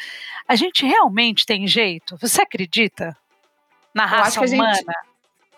A 0.46 0.54
gente 0.54 0.84
realmente 0.84 1.46
tem 1.46 1.66
jeito? 1.66 2.16
Você 2.18 2.42
acredita 2.42 3.16
na 3.94 4.04
raça 4.04 4.44
eu 4.44 4.52
humana? 4.52 4.74
Gente, 4.74 4.86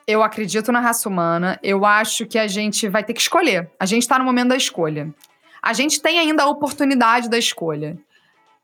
eu 0.07 0.23
acredito 0.23 0.71
na 0.71 0.81
raça 0.81 1.09
humana. 1.09 1.59
Eu 1.63 1.85
acho 1.85 2.27
que 2.27 2.39
a 2.39 2.47
gente 2.47 2.89
vai 2.89 3.03
ter 3.03 3.13
que 3.13 3.21
escolher. 3.21 3.71
A 3.79 3.87
gente 3.87 4.03
está 4.03 4.19
no 4.19 4.25
momento 4.25 4.49
da 4.49 4.57
escolha. 4.57 5.13
A 5.61 5.73
gente 5.73 6.01
tem 6.01 6.19
ainda 6.19 6.45
a 6.45 6.49
oportunidade 6.49 7.29
da 7.29 7.39
escolha. 7.39 7.97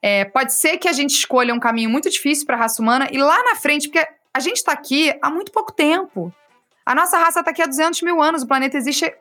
É, 0.00 0.24
pode 0.24 0.54
ser 0.54 0.78
que 0.78 0.88
a 0.88 0.92
gente 0.92 1.10
escolha 1.10 1.52
um 1.52 1.60
caminho 1.60 1.90
muito 1.90 2.08
difícil 2.08 2.46
para 2.46 2.56
a 2.56 2.58
raça 2.58 2.80
humana 2.80 3.08
e 3.10 3.18
lá 3.18 3.42
na 3.42 3.56
frente, 3.56 3.88
porque 3.88 4.06
a 4.32 4.40
gente 4.40 4.56
está 4.56 4.72
aqui 4.72 5.12
há 5.20 5.30
muito 5.30 5.50
pouco 5.50 5.72
tempo. 5.72 6.32
A 6.86 6.94
nossa 6.94 7.18
raça 7.18 7.40
está 7.40 7.50
aqui 7.50 7.62
há 7.62 7.66
200 7.66 8.02
mil 8.02 8.22
anos, 8.22 8.42
o 8.42 8.46
planeta 8.46 8.76
existe 8.76 9.12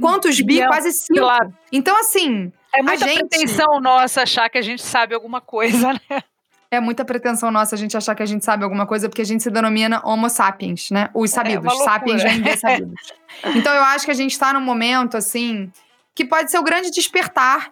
Quantos 0.00 0.40
bi? 0.40 0.64
Quase 0.66 0.92
cinco. 0.92 1.20
Claro. 1.20 1.52
Então, 1.70 1.98
assim. 1.98 2.52
É 2.74 2.82
muita 2.82 3.06
gente... 3.06 3.28
pretensão 3.28 3.80
nossa 3.80 4.22
achar 4.22 4.48
que 4.48 4.58
a 4.58 4.62
gente 4.62 4.82
sabe 4.82 5.14
alguma 5.14 5.40
coisa, 5.40 5.92
né? 6.10 6.22
É 6.70 6.80
muita 6.80 7.02
pretensão 7.02 7.50
nossa 7.50 7.74
a 7.74 7.78
gente 7.78 7.96
achar 7.96 8.14
que 8.14 8.22
a 8.22 8.26
gente 8.26 8.44
sabe 8.44 8.62
alguma 8.62 8.86
coisa, 8.86 9.08
porque 9.08 9.22
a 9.22 9.24
gente 9.24 9.42
se 9.42 9.50
denomina 9.50 10.02
Homo 10.04 10.28
sapiens, 10.28 10.90
né? 10.90 11.08
Os 11.14 11.32
é, 11.32 11.34
sabidos. 11.34 11.72
É 11.72 11.84
sapiens 11.84 12.22
vem 12.22 12.42
de 12.42 12.56
sabidos. 12.56 13.14
Então 13.56 13.72
eu 13.72 13.82
acho 13.82 14.04
que 14.04 14.10
a 14.10 14.14
gente 14.14 14.32
está 14.32 14.52
num 14.52 14.60
momento, 14.60 15.16
assim, 15.16 15.70
que 16.14 16.24
pode 16.24 16.50
ser 16.50 16.58
o 16.58 16.62
grande 16.62 16.90
despertar 16.90 17.70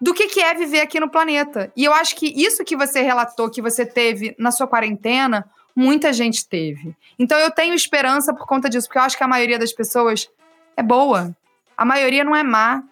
do 0.00 0.12
que, 0.12 0.26
que 0.26 0.40
é 0.40 0.54
viver 0.54 0.80
aqui 0.80 1.00
no 1.00 1.08
planeta. 1.08 1.72
E 1.76 1.84
eu 1.84 1.92
acho 1.92 2.16
que 2.16 2.26
isso 2.36 2.64
que 2.64 2.76
você 2.76 3.00
relatou, 3.00 3.50
que 3.50 3.62
você 3.62 3.86
teve 3.86 4.34
na 4.38 4.50
sua 4.50 4.66
quarentena, 4.66 5.48
muita 5.74 6.12
gente 6.12 6.46
teve. 6.46 6.94
Então 7.18 7.38
eu 7.38 7.50
tenho 7.50 7.74
esperança 7.74 8.34
por 8.34 8.46
conta 8.46 8.68
disso, 8.68 8.88
porque 8.88 8.98
eu 8.98 9.02
acho 9.02 9.16
que 9.16 9.24
a 9.24 9.28
maioria 9.28 9.58
das 9.58 9.72
pessoas 9.72 10.28
é 10.76 10.82
boa. 10.82 11.34
A 11.76 11.84
maioria 11.84 12.24
não 12.24 12.34
é 12.34 12.42
má. 12.42 12.82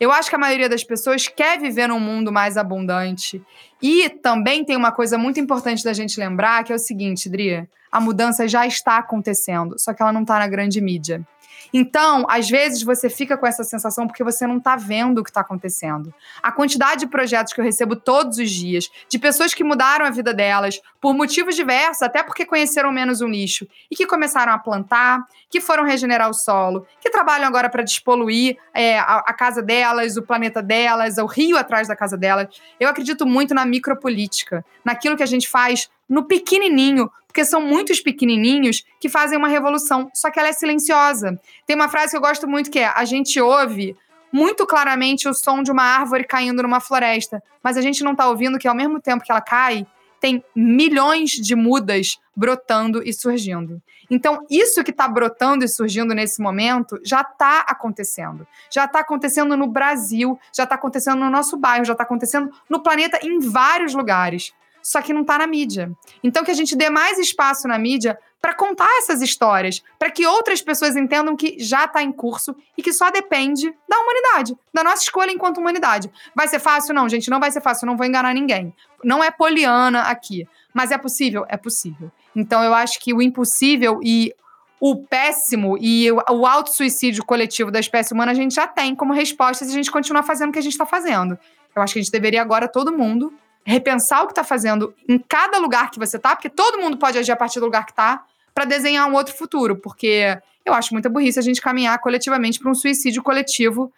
Eu 0.00 0.12
acho 0.12 0.30
que 0.30 0.36
a 0.36 0.38
maioria 0.38 0.68
das 0.68 0.84
pessoas 0.84 1.26
quer 1.26 1.58
viver 1.58 1.88
num 1.88 1.98
mundo 1.98 2.30
mais 2.30 2.56
abundante. 2.56 3.42
E 3.82 4.08
também 4.08 4.64
tem 4.64 4.76
uma 4.76 4.92
coisa 4.92 5.18
muito 5.18 5.40
importante 5.40 5.82
da 5.82 5.92
gente 5.92 6.20
lembrar, 6.20 6.62
que 6.62 6.72
é 6.72 6.76
o 6.76 6.78
seguinte, 6.78 7.28
Dria, 7.28 7.68
a 7.90 8.00
mudança 8.00 8.46
já 8.46 8.66
está 8.66 8.98
acontecendo, 8.98 9.76
só 9.78 9.92
que 9.92 10.02
ela 10.02 10.12
não 10.12 10.22
está 10.22 10.38
na 10.38 10.46
grande 10.46 10.80
mídia. 10.80 11.26
Então, 11.72 12.26
às 12.28 12.48
vezes 12.48 12.82
você 12.82 13.08
fica 13.08 13.36
com 13.36 13.46
essa 13.46 13.64
sensação 13.64 14.06
porque 14.06 14.24
você 14.24 14.46
não 14.46 14.58
está 14.58 14.76
vendo 14.76 15.18
o 15.18 15.24
que 15.24 15.30
está 15.30 15.40
acontecendo. 15.40 16.12
A 16.42 16.50
quantidade 16.50 17.00
de 17.00 17.06
projetos 17.06 17.52
que 17.52 17.60
eu 17.60 17.64
recebo 17.64 17.96
todos 17.96 18.38
os 18.38 18.50
dias, 18.50 18.90
de 19.08 19.18
pessoas 19.18 19.54
que 19.54 19.64
mudaram 19.64 20.04
a 20.04 20.10
vida 20.10 20.32
delas 20.32 20.80
por 21.00 21.14
motivos 21.14 21.54
diversos, 21.54 22.02
até 22.02 22.22
porque 22.22 22.44
conheceram 22.44 22.90
menos 22.90 23.20
o 23.20 23.26
lixo, 23.26 23.66
e 23.90 23.96
que 23.96 24.06
começaram 24.06 24.52
a 24.52 24.58
plantar, 24.58 25.24
que 25.50 25.60
foram 25.60 25.84
regenerar 25.84 26.28
o 26.28 26.34
solo, 26.34 26.86
que 27.00 27.10
trabalham 27.10 27.46
agora 27.46 27.68
para 27.68 27.82
despoluir 27.82 28.56
é, 28.74 28.98
a, 28.98 29.18
a 29.26 29.32
casa 29.32 29.62
delas, 29.62 30.16
o 30.16 30.22
planeta 30.22 30.62
delas, 30.62 31.18
o 31.18 31.26
rio 31.26 31.56
atrás 31.56 31.88
da 31.88 31.96
casa 31.96 32.16
delas. 32.16 32.48
Eu 32.78 32.88
acredito 32.88 33.26
muito 33.26 33.54
na 33.54 33.64
micropolítica, 33.64 34.64
naquilo 34.84 35.16
que 35.16 35.22
a 35.22 35.26
gente 35.26 35.48
faz 35.48 35.88
no 36.08 36.24
pequenininho, 36.24 37.10
porque 37.28 37.44
são 37.44 37.60
muitos 37.60 38.00
pequenininhos 38.00 38.84
que 38.98 39.08
fazem 39.08 39.38
uma 39.38 39.46
revolução, 39.46 40.10
só 40.14 40.30
que 40.30 40.40
ela 40.40 40.48
é 40.48 40.52
silenciosa. 40.52 41.38
Tem 41.66 41.76
uma 41.76 41.88
frase 41.88 42.10
que 42.10 42.16
eu 42.16 42.20
gosto 42.20 42.48
muito 42.48 42.70
que 42.70 42.80
é: 42.80 42.86
a 42.86 43.04
gente 43.04 43.40
ouve 43.40 43.94
muito 44.32 44.66
claramente 44.66 45.28
o 45.28 45.34
som 45.34 45.62
de 45.62 45.70
uma 45.70 45.84
árvore 45.84 46.24
caindo 46.24 46.62
numa 46.62 46.80
floresta, 46.80 47.42
mas 47.62 47.76
a 47.76 47.80
gente 47.80 48.02
não 48.02 48.12
está 48.12 48.28
ouvindo 48.28 48.58
que 48.58 48.66
ao 48.66 48.74
mesmo 48.74 49.00
tempo 49.00 49.22
que 49.22 49.30
ela 49.30 49.40
cai, 49.40 49.86
tem 50.20 50.42
milhões 50.54 51.30
de 51.30 51.54
mudas 51.54 52.18
brotando 52.34 53.02
e 53.04 53.12
surgindo. 53.12 53.80
Então, 54.10 54.44
isso 54.50 54.82
que 54.82 54.90
está 54.90 55.06
brotando 55.06 55.64
e 55.64 55.68
surgindo 55.68 56.14
nesse 56.14 56.42
momento 56.42 56.98
já 57.04 57.20
está 57.20 57.60
acontecendo. 57.60 58.46
Já 58.72 58.86
está 58.86 59.00
acontecendo 59.00 59.56
no 59.56 59.66
Brasil, 59.66 60.38
já 60.52 60.64
está 60.64 60.74
acontecendo 60.74 61.20
no 61.20 61.30
nosso 61.30 61.56
bairro, 61.56 61.84
já 61.84 61.92
está 61.92 62.04
acontecendo 62.04 62.50
no 62.68 62.82
planeta 62.82 63.20
em 63.22 63.38
vários 63.38 63.94
lugares 63.94 64.52
só 64.88 65.02
que 65.02 65.12
não 65.12 65.20
está 65.20 65.36
na 65.36 65.46
mídia. 65.46 65.90
Então 66.24 66.42
que 66.42 66.50
a 66.50 66.54
gente 66.54 66.74
dê 66.74 66.88
mais 66.88 67.18
espaço 67.18 67.68
na 67.68 67.78
mídia 67.78 68.18
para 68.40 68.54
contar 68.54 68.88
essas 68.98 69.20
histórias, 69.20 69.82
para 69.98 70.10
que 70.10 70.26
outras 70.26 70.62
pessoas 70.62 70.96
entendam 70.96 71.36
que 71.36 71.56
já 71.58 71.84
está 71.84 72.02
em 72.02 72.10
curso 72.10 72.56
e 72.74 72.82
que 72.82 72.90
só 72.90 73.10
depende 73.10 73.70
da 73.86 73.98
humanidade, 74.00 74.56
da 74.72 74.82
nossa 74.82 75.02
escolha 75.02 75.30
enquanto 75.30 75.58
humanidade. 75.58 76.10
Vai 76.34 76.48
ser 76.48 76.58
fácil? 76.58 76.94
Não, 76.94 77.06
gente, 77.06 77.28
não 77.28 77.38
vai 77.38 77.50
ser 77.50 77.60
fácil, 77.60 77.86
não 77.86 77.98
vou 77.98 78.06
enganar 78.06 78.32
ninguém. 78.32 78.74
Não 79.04 79.22
é 79.22 79.30
poliana 79.30 80.02
aqui, 80.02 80.48
mas 80.72 80.90
é 80.90 80.96
possível? 80.96 81.44
É 81.50 81.58
possível. 81.58 82.10
Então 82.34 82.64
eu 82.64 82.72
acho 82.72 82.98
que 83.00 83.12
o 83.12 83.20
impossível 83.20 84.00
e 84.02 84.34
o 84.80 84.96
péssimo 84.96 85.76
e 85.78 86.10
o 86.10 86.46
auto-suicídio 86.46 87.22
coletivo 87.26 87.70
da 87.70 87.80
espécie 87.80 88.14
humana 88.14 88.32
a 88.32 88.34
gente 88.34 88.54
já 88.54 88.66
tem 88.66 88.94
como 88.94 89.12
resposta 89.12 89.66
se 89.66 89.70
a 89.70 89.74
gente 89.74 89.90
continuar 89.90 90.22
fazendo 90.22 90.48
o 90.48 90.52
que 90.52 90.58
a 90.58 90.62
gente 90.62 90.72
está 90.72 90.86
fazendo. 90.86 91.38
Eu 91.76 91.82
acho 91.82 91.92
que 91.92 91.98
a 91.98 92.02
gente 92.02 92.12
deveria 92.12 92.40
agora, 92.40 92.66
todo 92.66 92.96
mundo, 92.96 93.34
repensar 93.68 94.22
o 94.22 94.26
que 94.26 94.32
está 94.32 94.42
fazendo 94.42 94.94
em 95.06 95.18
cada 95.18 95.58
lugar 95.58 95.90
que 95.90 95.98
você 95.98 96.16
está, 96.16 96.34
porque 96.34 96.48
todo 96.48 96.78
mundo 96.78 96.96
pode 96.96 97.18
agir 97.18 97.32
a 97.32 97.36
partir 97.36 97.60
do 97.60 97.66
lugar 97.66 97.84
que 97.84 97.92
está, 97.92 98.24
para 98.54 98.64
desenhar 98.64 99.06
um 99.06 99.12
outro 99.12 99.34
futuro. 99.34 99.76
Porque 99.76 100.40
eu 100.64 100.72
acho 100.72 100.94
muita 100.94 101.10
burrice 101.10 101.38
a 101.38 101.42
gente 101.42 101.60
caminhar 101.60 101.98
coletivamente 101.98 102.58
para 102.58 102.70
um 102.70 102.74
suicídio 102.74 103.22
coletivo 103.22 103.92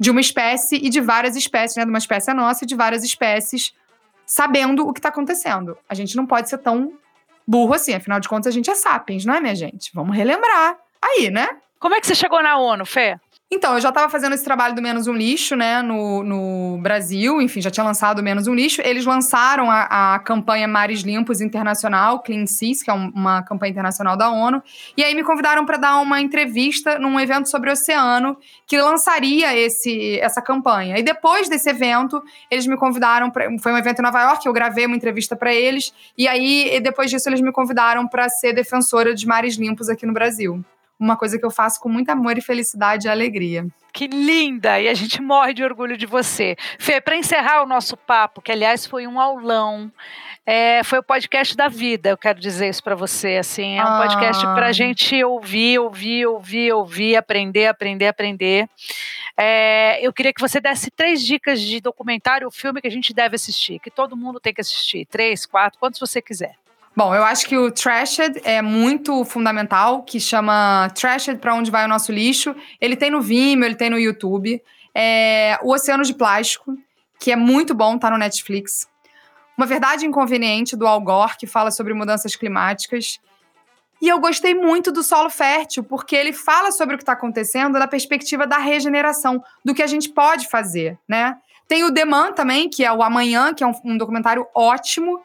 de 0.00 0.10
uma 0.10 0.20
espécie 0.20 0.76
e 0.76 0.90
de 0.90 1.00
várias 1.00 1.36
espécies, 1.36 1.76
né? 1.76 1.84
De 1.84 1.90
uma 1.90 1.98
espécie 1.98 2.34
nossa 2.34 2.64
e 2.64 2.66
de 2.66 2.74
várias 2.74 3.04
espécies, 3.04 3.72
sabendo 4.26 4.84
o 4.84 4.92
que 4.92 4.98
está 4.98 5.10
acontecendo. 5.10 5.78
A 5.88 5.94
gente 5.94 6.16
não 6.16 6.26
pode 6.26 6.48
ser 6.48 6.58
tão 6.58 6.92
burro 7.46 7.72
assim, 7.72 7.94
afinal 7.94 8.18
de 8.18 8.28
contas 8.28 8.48
a 8.48 8.50
gente 8.50 8.68
é 8.68 8.74
sapiens, 8.74 9.24
não 9.24 9.34
é, 9.34 9.40
minha 9.40 9.54
gente? 9.54 9.92
Vamos 9.94 10.16
relembrar 10.16 10.76
aí, 11.00 11.30
né? 11.30 11.48
Como 11.78 11.94
é 11.94 12.00
que 12.00 12.06
você 12.08 12.16
chegou 12.16 12.42
na 12.42 12.56
ONU, 12.56 12.84
Fê? 12.84 13.16
Então, 13.52 13.74
eu 13.74 13.80
já 13.80 13.90
estava 13.90 14.10
fazendo 14.10 14.34
esse 14.34 14.42
trabalho 14.42 14.74
do 14.74 14.82
Menos 14.82 15.06
um 15.06 15.12
Lixo, 15.12 15.54
né, 15.54 15.80
no, 15.80 16.24
no 16.24 16.78
Brasil, 16.82 17.40
enfim, 17.40 17.60
já 17.60 17.70
tinha 17.70 17.84
lançado 17.84 18.18
o 18.18 18.22
Menos 18.22 18.48
um 18.48 18.54
Lixo. 18.54 18.82
Eles 18.82 19.04
lançaram 19.04 19.70
a, 19.70 20.14
a 20.14 20.18
campanha 20.18 20.66
Mares 20.66 21.02
Limpos 21.02 21.40
Internacional, 21.40 22.20
Clean 22.20 22.46
Seas, 22.46 22.82
que 22.82 22.90
é 22.90 22.94
um, 22.94 23.10
uma 23.14 23.42
campanha 23.42 23.70
internacional 23.70 24.16
da 24.16 24.28
ONU, 24.30 24.62
e 24.96 25.04
aí 25.04 25.14
me 25.14 25.22
convidaram 25.22 25.64
para 25.64 25.76
dar 25.76 26.00
uma 26.00 26.20
entrevista 26.20 26.98
num 26.98 27.20
evento 27.20 27.48
sobre 27.48 27.70
o 27.70 27.74
oceano 27.74 28.36
que 28.66 28.80
lançaria 28.80 29.56
esse, 29.56 30.18
essa 30.18 30.42
campanha. 30.42 30.98
E 30.98 31.02
depois 31.02 31.48
desse 31.48 31.70
evento, 31.70 32.20
eles 32.50 32.66
me 32.66 32.76
convidaram, 32.76 33.30
pra, 33.30 33.46
foi 33.60 33.72
um 33.72 33.78
evento 33.78 34.00
em 34.00 34.02
Nova 34.02 34.20
York, 34.22 34.44
eu 34.44 34.52
gravei 34.52 34.86
uma 34.86 34.96
entrevista 34.96 35.36
para 35.36 35.54
eles, 35.54 35.92
e 36.18 36.26
aí 36.26 36.80
depois 36.82 37.08
disso 37.10 37.28
eles 37.28 37.40
me 37.40 37.52
convidaram 37.52 38.08
para 38.08 38.28
ser 38.28 38.52
defensora 38.52 39.14
de 39.14 39.26
mares 39.26 39.54
limpos 39.56 39.88
aqui 39.88 40.04
no 40.06 40.12
Brasil 40.12 40.64
uma 40.98 41.16
coisa 41.16 41.38
que 41.38 41.44
eu 41.44 41.50
faço 41.50 41.80
com 41.80 41.88
muito 41.88 42.10
amor 42.10 42.38
e 42.38 42.40
felicidade 42.40 43.06
e 43.06 43.10
alegria. 43.10 43.66
Que 43.92 44.08
linda! 44.08 44.80
E 44.80 44.88
a 44.88 44.94
gente 44.94 45.22
morre 45.22 45.54
de 45.54 45.62
orgulho 45.62 45.96
de 45.96 46.04
você. 46.04 46.56
Fê, 46.80 47.00
para 47.00 47.16
encerrar 47.16 47.62
o 47.62 47.66
nosso 47.66 47.96
papo, 47.96 48.42
que 48.42 48.50
aliás 48.50 48.84
foi 48.84 49.06
um 49.06 49.20
aulão, 49.20 49.90
é, 50.44 50.82
foi 50.82 50.98
o 50.98 51.02
podcast 51.02 51.56
da 51.56 51.68
vida, 51.68 52.10
eu 52.10 52.18
quero 52.18 52.40
dizer 52.40 52.68
isso 52.68 52.82
para 52.82 52.96
você. 52.96 53.36
Assim, 53.36 53.78
é 53.78 53.84
um 53.84 53.86
ah. 53.86 54.02
podcast 54.02 54.44
para 54.46 54.66
a 54.66 54.72
gente 54.72 55.22
ouvir, 55.22 55.78
ouvir, 55.78 56.26
ouvir, 56.26 56.72
ouvir, 56.72 57.16
aprender, 57.16 57.66
aprender, 57.66 58.08
aprender. 58.08 58.68
É, 59.36 60.04
eu 60.04 60.12
queria 60.12 60.32
que 60.32 60.40
você 60.40 60.60
desse 60.60 60.90
três 60.90 61.22
dicas 61.22 61.60
de 61.60 61.80
documentário 61.80 62.46
ou 62.46 62.50
filme 62.50 62.80
que 62.80 62.88
a 62.88 62.90
gente 62.90 63.14
deve 63.14 63.36
assistir, 63.36 63.78
que 63.78 63.90
todo 63.92 64.16
mundo 64.16 64.40
tem 64.40 64.52
que 64.52 64.60
assistir. 64.60 65.06
Três, 65.06 65.46
quatro, 65.46 65.78
quantos 65.78 66.00
você 66.00 66.20
quiser. 66.20 66.56
Bom, 66.96 67.12
eu 67.12 67.24
acho 67.24 67.48
que 67.48 67.58
o 67.58 67.72
Trashed 67.72 68.40
é 68.44 68.62
muito 68.62 69.24
fundamental, 69.24 70.04
que 70.04 70.20
chama 70.20 70.88
Trashed 70.94 71.40
para 71.40 71.52
onde 71.52 71.68
vai 71.68 71.84
o 71.84 71.88
nosso 71.88 72.12
lixo. 72.12 72.54
Ele 72.80 72.94
tem 72.94 73.10
no 73.10 73.20
Vimeo, 73.20 73.66
ele 73.66 73.74
tem 73.74 73.90
no 73.90 73.98
YouTube. 73.98 74.62
É, 74.94 75.58
o 75.62 75.72
Oceano 75.72 76.04
de 76.04 76.14
Plástico, 76.14 76.78
que 77.18 77.32
é 77.32 77.36
muito 77.36 77.74
bom, 77.74 77.98
tá 77.98 78.08
no 78.10 78.16
Netflix. 78.16 78.88
Uma 79.58 79.66
Verdade 79.66 80.06
Inconveniente, 80.06 80.76
do 80.76 80.86
Al 80.86 81.00
Gore, 81.00 81.36
que 81.36 81.48
fala 81.48 81.72
sobre 81.72 81.92
mudanças 81.94 82.36
climáticas. 82.36 83.18
E 84.00 84.08
eu 84.08 84.20
gostei 84.20 84.54
muito 84.54 84.92
do 84.92 85.02
Solo 85.02 85.30
Fértil, 85.30 85.82
porque 85.82 86.14
ele 86.14 86.32
fala 86.32 86.70
sobre 86.70 86.94
o 86.94 86.98
que 86.98 87.02
está 87.02 87.14
acontecendo 87.14 87.76
da 87.76 87.88
perspectiva 87.88 88.46
da 88.46 88.58
regeneração, 88.58 89.42
do 89.64 89.74
que 89.74 89.82
a 89.82 89.86
gente 89.88 90.10
pode 90.10 90.48
fazer, 90.48 90.96
né? 91.08 91.36
Tem 91.66 91.82
o 91.82 91.90
Deman 91.90 92.32
também, 92.32 92.68
que 92.68 92.84
é 92.84 92.92
o 92.92 93.02
Amanhã, 93.02 93.52
que 93.52 93.64
é 93.64 93.66
um, 93.66 93.72
um 93.84 93.96
documentário 93.96 94.46
ótimo, 94.54 95.20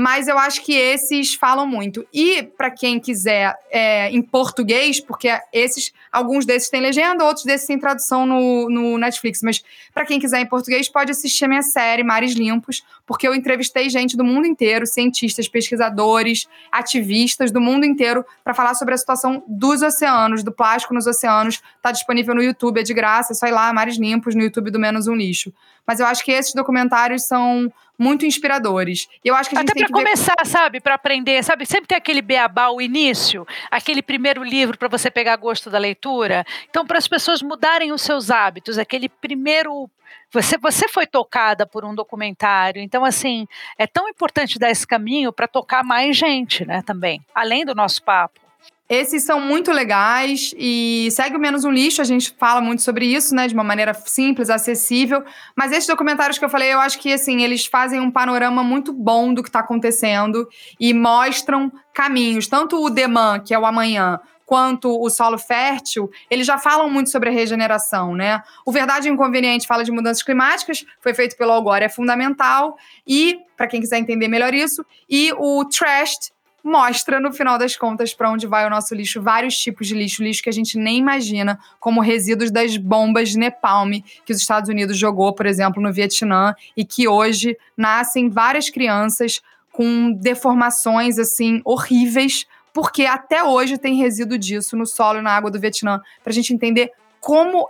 mas 0.00 0.28
eu 0.28 0.38
acho 0.38 0.64
que 0.64 0.72
esses 0.72 1.34
falam 1.34 1.66
muito. 1.66 2.06
E 2.14 2.44
para 2.44 2.70
quem 2.70 3.00
quiser 3.00 3.52
é, 3.68 4.08
em 4.12 4.22
português, 4.22 5.00
porque 5.00 5.28
esses, 5.52 5.92
alguns 6.12 6.46
desses 6.46 6.70
têm 6.70 6.80
legenda, 6.80 7.24
outros 7.24 7.44
desses 7.44 7.66
têm 7.66 7.80
tradução 7.80 8.24
no, 8.24 8.70
no 8.70 8.96
Netflix. 8.96 9.42
Mas 9.42 9.60
para 9.92 10.06
quem 10.06 10.20
quiser 10.20 10.38
em 10.38 10.46
português, 10.46 10.88
pode 10.88 11.10
assistir 11.10 11.46
a 11.46 11.48
minha 11.48 11.62
série 11.62 12.04
Mares 12.04 12.32
Limpos, 12.34 12.84
porque 13.04 13.26
eu 13.26 13.34
entrevistei 13.34 13.90
gente 13.90 14.16
do 14.16 14.22
mundo 14.22 14.46
inteiro, 14.46 14.86
cientistas, 14.86 15.48
pesquisadores, 15.48 16.46
ativistas 16.70 17.50
do 17.50 17.60
mundo 17.60 17.84
inteiro, 17.84 18.24
para 18.44 18.54
falar 18.54 18.74
sobre 18.74 18.94
a 18.94 18.96
situação 18.96 19.42
dos 19.48 19.82
oceanos, 19.82 20.44
do 20.44 20.52
plástico 20.52 20.94
nos 20.94 21.08
oceanos. 21.08 21.60
Está 21.76 21.90
disponível 21.90 22.36
no 22.36 22.42
YouTube, 22.42 22.78
é 22.78 22.84
de 22.84 22.94
graça, 22.94 23.32
é 23.32 23.34
só 23.34 23.48
ir 23.48 23.50
lá, 23.50 23.72
Mares 23.72 23.98
Limpos, 23.98 24.36
no 24.36 24.42
YouTube 24.42 24.70
do 24.70 24.78
Menos 24.78 25.08
um 25.08 25.14
Lixo. 25.16 25.52
Mas 25.88 26.00
eu 26.00 26.06
acho 26.06 26.22
que 26.22 26.30
esses 26.30 26.52
documentários 26.52 27.26
são 27.26 27.72
muito 27.98 28.26
inspiradores. 28.26 29.08
E 29.24 29.28
eu 29.28 29.34
acho 29.34 29.48
que 29.48 29.56
a 29.56 29.60
gente 29.60 29.70
Até 29.70 29.80
para 29.80 29.88
começar, 29.88 30.34
ver... 30.38 30.46
sabe, 30.46 30.80
para 30.80 30.94
aprender, 30.94 31.42
sabe, 31.42 31.64
sempre 31.64 31.88
tem 31.88 31.96
aquele 31.96 32.20
beabá, 32.20 32.68
o 32.68 32.78
início, 32.78 33.46
aquele 33.70 34.02
primeiro 34.02 34.44
livro 34.44 34.76
para 34.76 34.86
você 34.86 35.10
pegar 35.10 35.34
gosto 35.36 35.70
da 35.70 35.78
leitura. 35.78 36.44
Então, 36.68 36.86
para 36.86 36.98
as 36.98 37.08
pessoas 37.08 37.40
mudarem 37.40 37.90
os 37.90 38.02
seus 38.02 38.30
hábitos, 38.30 38.76
aquele 38.76 39.08
primeiro 39.08 39.90
você, 40.30 40.58
você 40.58 40.86
foi 40.88 41.06
tocada 41.06 41.66
por 41.66 41.86
um 41.86 41.94
documentário, 41.94 42.82
então 42.82 43.02
assim 43.02 43.48
é 43.78 43.86
tão 43.86 44.06
importante 44.08 44.58
dar 44.58 44.70
esse 44.70 44.86
caminho 44.86 45.32
para 45.32 45.48
tocar 45.48 45.82
mais 45.82 46.14
gente, 46.16 46.66
né? 46.66 46.82
Também, 46.82 47.24
além 47.34 47.64
do 47.64 47.74
nosso 47.74 48.02
papo. 48.02 48.47
Esses 48.88 49.22
são 49.22 49.38
muito 49.38 49.70
legais 49.70 50.54
e 50.56 51.08
segue 51.10 51.36
o 51.36 51.38
Menos 51.38 51.62
um 51.64 51.70
Lixo, 51.70 52.00
a 52.00 52.04
gente 52.04 52.34
fala 52.38 52.58
muito 52.58 52.80
sobre 52.80 53.04
isso, 53.04 53.34
né, 53.34 53.46
de 53.46 53.52
uma 53.52 53.62
maneira 53.62 53.92
simples, 53.92 54.48
acessível. 54.48 55.22
Mas 55.54 55.72
esses 55.72 55.86
documentários 55.86 56.38
que 56.38 56.44
eu 56.44 56.48
falei, 56.48 56.72
eu 56.72 56.80
acho 56.80 56.98
que, 56.98 57.12
assim, 57.12 57.42
eles 57.42 57.66
fazem 57.66 58.00
um 58.00 58.10
panorama 58.10 58.64
muito 58.64 58.90
bom 58.90 59.34
do 59.34 59.42
que 59.42 59.50
está 59.50 59.60
acontecendo 59.60 60.48
e 60.80 60.94
mostram 60.94 61.70
caminhos. 61.92 62.46
Tanto 62.46 62.82
o 62.82 62.88
Deman, 62.88 63.40
que 63.40 63.52
é 63.52 63.58
o 63.58 63.66
Amanhã, 63.66 64.18
quanto 64.46 64.98
o 64.98 65.10
solo 65.10 65.36
fértil, 65.36 66.10
eles 66.30 66.46
já 66.46 66.56
falam 66.56 66.88
muito 66.88 67.10
sobre 67.10 67.28
a 67.28 67.32
regeneração, 67.32 68.14
né? 68.14 68.42
O 68.64 68.72
Verdade 68.72 69.10
Inconveniente 69.10 69.66
fala 69.66 69.84
de 69.84 69.92
mudanças 69.92 70.22
climáticas, 70.22 70.86
foi 71.02 71.12
feito 71.12 71.36
pelo 71.36 71.52
Algor, 71.52 71.82
é 71.82 71.90
fundamental. 71.90 72.74
E, 73.06 73.38
para 73.54 73.66
quem 73.66 73.82
quiser 73.82 73.98
entender 73.98 74.28
melhor 74.28 74.54
isso, 74.54 74.82
e 75.06 75.30
o 75.36 75.66
Trashed 75.66 76.30
mostra, 76.68 77.18
no 77.18 77.32
final 77.32 77.58
das 77.58 77.74
contas, 77.76 78.12
para 78.12 78.30
onde 78.30 78.46
vai 78.46 78.66
o 78.66 78.70
nosso 78.70 78.94
lixo, 78.94 79.22
vários 79.22 79.56
tipos 79.56 79.86
de 79.86 79.94
lixo, 79.94 80.22
lixo 80.22 80.42
que 80.42 80.48
a 80.48 80.52
gente 80.52 80.78
nem 80.78 80.98
imagina, 80.98 81.58
como 81.80 82.00
resíduos 82.00 82.50
das 82.50 82.76
bombas 82.76 83.30
de 83.30 83.38
Nepalm 83.38 84.00
que 84.24 84.32
os 84.32 84.38
Estados 84.38 84.68
Unidos 84.68 84.96
jogou, 84.98 85.32
por 85.32 85.46
exemplo, 85.46 85.82
no 85.82 85.92
Vietnã, 85.92 86.54
e 86.76 86.84
que 86.84 87.08
hoje 87.08 87.56
nascem 87.76 88.28
várias 88.28 88.68
crianças 88.68 89.40
com 89.72 90.12
deformações 90.12 91.18
assim 91.18 91.60
horríveis, 91.64 92.46
porque 92.72 93.06
até 93.06 93.42
hoje 93.42 93.78
tem 93.78 93.96
resíduo 93.96 94.38
disso 94.38 94.76
no 94.76 94.86
solo 94.86 95.20
e 95.20 95.22
na 95.22 95.32
água 95.32 95.50
do 95.50 95.58
Vietnã, 95.58 96.00
para 96.22 96.30
a 96.30 96.34
gente 96.34 96.52
entender 96.52 96.92
como 97.20 97.68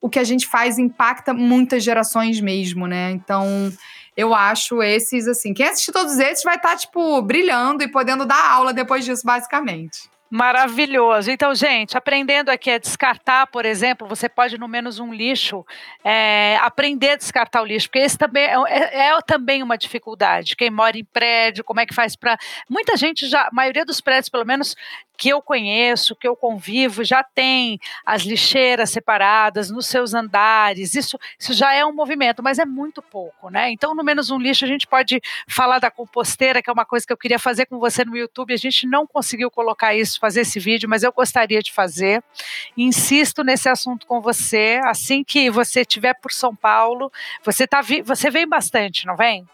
o 0.00 0.08
que 0.10 0.18
a 0.18 0.24
gente 0.24 0.46
faz 0.46 0.78
impacta 0.78 1.32
muitas 1.32 1.82
gerações 1.82 2.38
mesmo, 2.38 2.86
né? 2.86 3.10
Então, 3.12 3.72
eu 4.16 4.34
acho 4.34 4.82
esses, 4.82 5.26
assim, 5.26 5.52
quem 5.52 5.66
assistir 5.66 5.92
todos 5.92 6.18
esses 6.18 6.44
vai 6.44 6.56
estar, 6.56 6.70
tá, 6.70 6.76
tipo, 6.76 7.20
brilhando 7.22 7.82
e 7.82 7.88
podendo 7.88 8.24
dar 8.24 8.50
aula 8.50 8.72
depois 8.72 9.04
disso, 9.04 9.24
basicamente. 9.24 10.14
Maravilhoso. 10.30 11.30
Então, 11.30 11.54
gente, 11.54 11.96
aprendendo 11.96 12.50
aqui 12.50 12.68
a 12.68 12.78
descartar, 12.78 13.46
por 13.46 13.64
exemplo, 13.64 14.08
você 14.08 14.28
pode 14.28 14.58
no 14.58 14.66
menos 14.66 14.98
um 14.98 15.14
lixo 15.14 15.64
é, 16.02 16.58
aprender 16.60 17.10
a 17.10 17.16
descartar 17.16 17.62
o 17.62 17.64
lixo, 17.64 17.88
porque 17.88 18.00
esse 18.00 18.18
também 18.18 18.42
é, 18.42 18.56
é, 18.66 19.10
é, 19.10 19.20
também 19.24 19.62
uma 19.62 19.78
dificuldade. 19.78 20.56
Quem 20.56 20.70
mora 20.70 20.98
em 20.98 21.04
prédio, 21.04 21.62
como 21.62 21.78
é 21.78 21.86
que 21.86 21.94
faz 21.94 22.16
para 22.16 22.36
muita 22.68 22.96
gente 22.96 23.28
já, 23.28 23.42
a 23.42 23.50
maioria 23.52 23.84
dos 23.84 24.00
prédios, 24.00 24.28
pelo 24.28 24.44
menos 24.44 24.74
que 25.16 25.28
eu 25.28 25.40
conheço, 25.40 26.16
que 26.16 26.26
eu 26.26 26.34
convivo, 26.34 27.04
já 27.04 27.22
tem 27.22 27.78
as 28.04 28.22
lixeiras 28.22 28.90
separadas 28.90 29.70
nos 29.70 29.86
seus 29.86 30.14
andares. 30.14 30.94
Isso, 30.94 31.18
isso 31.38 31.52
já 31.52 31.72
é 31.72 31.84
um 31.84 31.94
movimento, 31.94 32.42
mas 32.42 32.58
é 32.58 32.64
muito 32.64 33.00
pouco, 33.00 33.48
né? 33.48 33.70
Então, 33.70 33.94
no 33.94 34.02
menos 34.02 34.30
um 34.30 34.38
lixo, 34.38 34.64
a 34.64 34.68
gente 34.68 34.86
pode 34.86 35.20
falar 35.48 35.78
da 35.78 35.90
composteira, 35.90 36.62
que 36.62 36.68
é 36.68 36.72
uma 36.72 36.84
coisa 36.84 37.06
que 37.06 37.12
eu 37.12 37.16
queria 37.16 37.38
fazer 37.38 37.66
com 37.66 37.78
você 37.78 38.04
no 38.04 38.16
YouTube. 38.16 38.52
A 38.52 38.58
gente 38.58 38.86
não 38.86 39.06
conseguiu 39.06 39.50
colocar 39.50 39.94
isso, 39.94 40.18
fazer 40.18 40.40
esse 40.40 40.58
vídeo, 40.58 40.88
mas 40.88 41.02
eu 41.02 41.12
gostaria 41.12 41.62
de 41.62 41.72
fazer. 41.72 42.22
Insisto 42.76 43.44
nesse 43.44 43.68
assunto 43.68 44.06
com 44.06 44.20
você. 44.20 44.80
Assim 44.84 45.22
que 45.22 45.50
você 45.50 45.82
estiver 45.82 46.14
por 46.14 46.32
São 46.32 46.54
Paulo, 46.54 47.10
você 47.44 47.66
tá 47.66 47.82
você 48.04 48.30
vem 48.30 48.48
bastante, 48.48 49.06
não 49.06 49.16
vem? 49.16 49.46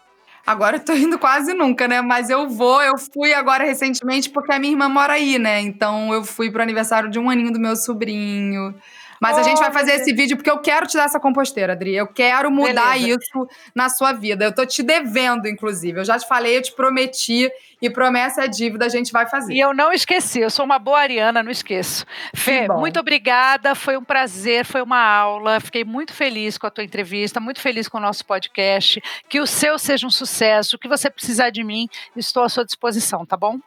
Agora 0.45 0.77
eu 0.77 0.79
tô 0.83 0.93
indo 0.93 1.19
quase 1.19 1.53
nunca, 1.53 1.87
né? 1.87 2.01
Mas 2.01 2.29
eu 2.29 2.49
vou, 2.49 2.81
eu 2.81 2.97
fui 2.97 3.33
agora 3.33 3.63
recentemente 3.63 4.29
porque 4.29 4.51
a 4.51 4.59
minha 4.59 4.73
irmã 4.73 4.89
mora 4.89 5.13
aí, 5.13 5.37
né? 5.37 5.61
Então 5.61 6.13
eu 6.13 6.23
fui 6.23 6.51
pro 6.51 6.61
aniversário 6.61 7.09
de 7.09 7.19
um 7.19 7.29
aninho 7.29 7.51
do 7.53 7.59
meu 7.59 7.75
sobrinho. 7.75 8.73
Mas 9.21 9.37
a 9.37 9.43
gente 9.43 9.59
vai 9.59 9.71
fazer 9.71 9.91
esse 9.91 10.11
vídeo 10.11 10.35
porque 10.35 10.49
eu 10.49 10.57
quero 10.57 10.87
te 10.87 10.97
dar 10.97 11.03
essa 11.03 11.19
composteira, 11.19 11.73
Adri. 11.73 11.95
Eu 11.95 12.07
quero 12.07 12.49
mudar 12.49 12.93
Beleza. 12.93 13.19
isso 13.19 13.47
na 13.75 13.87
sua 13.87 14.13
vida. 14.13 14.43
Eu 14.43 14.51
tô 14.51 14.65
te 14.65 14.81
devendo, 14.81 15.47
inclusive. 15.47 15.99
Eu 15.99 16.03
já 16.03 16.17
te 16.17 16.27
falei, 16.27 16.57
eu 16.57 16.61
te 16.63 16.71
prometi. 16.71 17.47
E 17.79 17.89
promessa 17.89 18.43
é 18.43 18.47
dívida, 18.47 18.85
a 18.85 18.89
gente 18.89 19.11
vai 19.11 19.27
fazer. 19.27 19.53
E 19.53 19.59
eu 19.59 19.73
não 19.73 19.91
esqueci, 19.91 20.39
eu 20.39 20.51
sou 20.51 20.63
uma 20.63 20.77
boa 20.77 20.99
ariana, 20.99 21.41
não 21.41 21.51
esqueço. 21.51 22.05
Fê, 22.35 22.67
muito 22.67 22.99
obrigada, 22.99 23.73
foi 23.73 23.97
um 23.97 24.03
prazer, 24.03 24.65
foi 24.65 24.83
uma 24.83 25.03
aula. 25.03 25.59
Fiquei 25.59 25.83
muito 25.83 26.13
feliz 26.13 26.59
com 26.59 26.67
a 26.67 26.71
tua 26.71 26.83
entrevista, 26.83 27.39
muito 27.39 27.59
feliz 27.59 27.87
com 27.87 27.97
o 27.97 28.01
nosso 28.01 28.23
podcast. 28.23 29.01
Que 29.27 29.39
o 29.39 29.47
seu 29.47 29.79
seja 29.79 30.05
um 30.05 30.11
sucesso. 30.11 30.75
O 30.75 30.79
que 30.79 30.87
você 30.87 31.09
precisar 31.09 31.49
de 31.49 31.63
mim, 31.63 31.87
estou 32.15 32.43
à 32.43 32.49
sua 32.49 32.63
disposição, 32.63 33.25
tá 33.25 33.35
bom? 33.35 33.59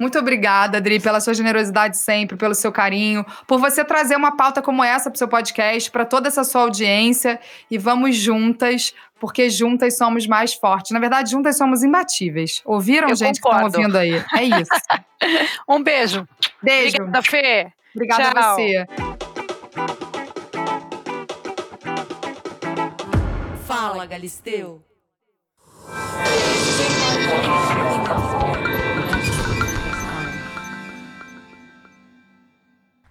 Muito 0.00 0.18
obrigada, 0.18 0.78
Adri, 0.78 0.98
pela 0.98 1.20
sua 1.20 1.34
generosidade 1.34 1.98
sempre, 1.98 2.34
pelo 2.34 2.54
seu 2.54 2.72
carinho, 2.72 3.22
por 3.46 3.60
você 3.60 3.84
trazer 3.84 4.16
uma 4.16 4.34
pauta 4.34 4.62
como 4.62 4.82
essa 4.82 5.10
para 5.10 5.16
o 5.16 5.18
seu 5.18 5.28
podcast, 5.28 5.90
para 5.90 6.06
toda 6.06 6.26
essa 6.26 6.42
sua 6.42 6.62
audiência. 6.62 7.38
E 7.70 7.76
vamos 7.76 8.16
juntas, 8.16 8.94
porque 9.20 9.50
juntas 9.50 9.98
somos 9.98 10.26
mais 10.26 10.54
fortes. 10.54 10.92
Na 10.92 10.98
verdade, 10.98 11.30
juntas 11.30 11.58
somos 11.58 11.82
imbatíveis. 11.82 12.62
Ouviram, 12.64 13.10
Eu 13.10 13.14
gente, 13.14 13.42
concordo. 13.42 13.60
que 13.60 13.66
estão 13.66 13.82
ouvindo 13.82 13.98
aí? 13.98 14.24
É 14.34 14.60
isso. 14.60 14.70
um 15.68 15.82
beijo. 15.82 16.26
Beijo. 16.62 16.96
Obrigada, 16.98 17.22
Fê. 17.22 17.72
Obrigada 17.94 18.30
Tchau. 18.30 18.42
a 18.42 18.54
você. 18.54 18.86
Fala, 23.66 24.06
Galisteu. 24.06 24.82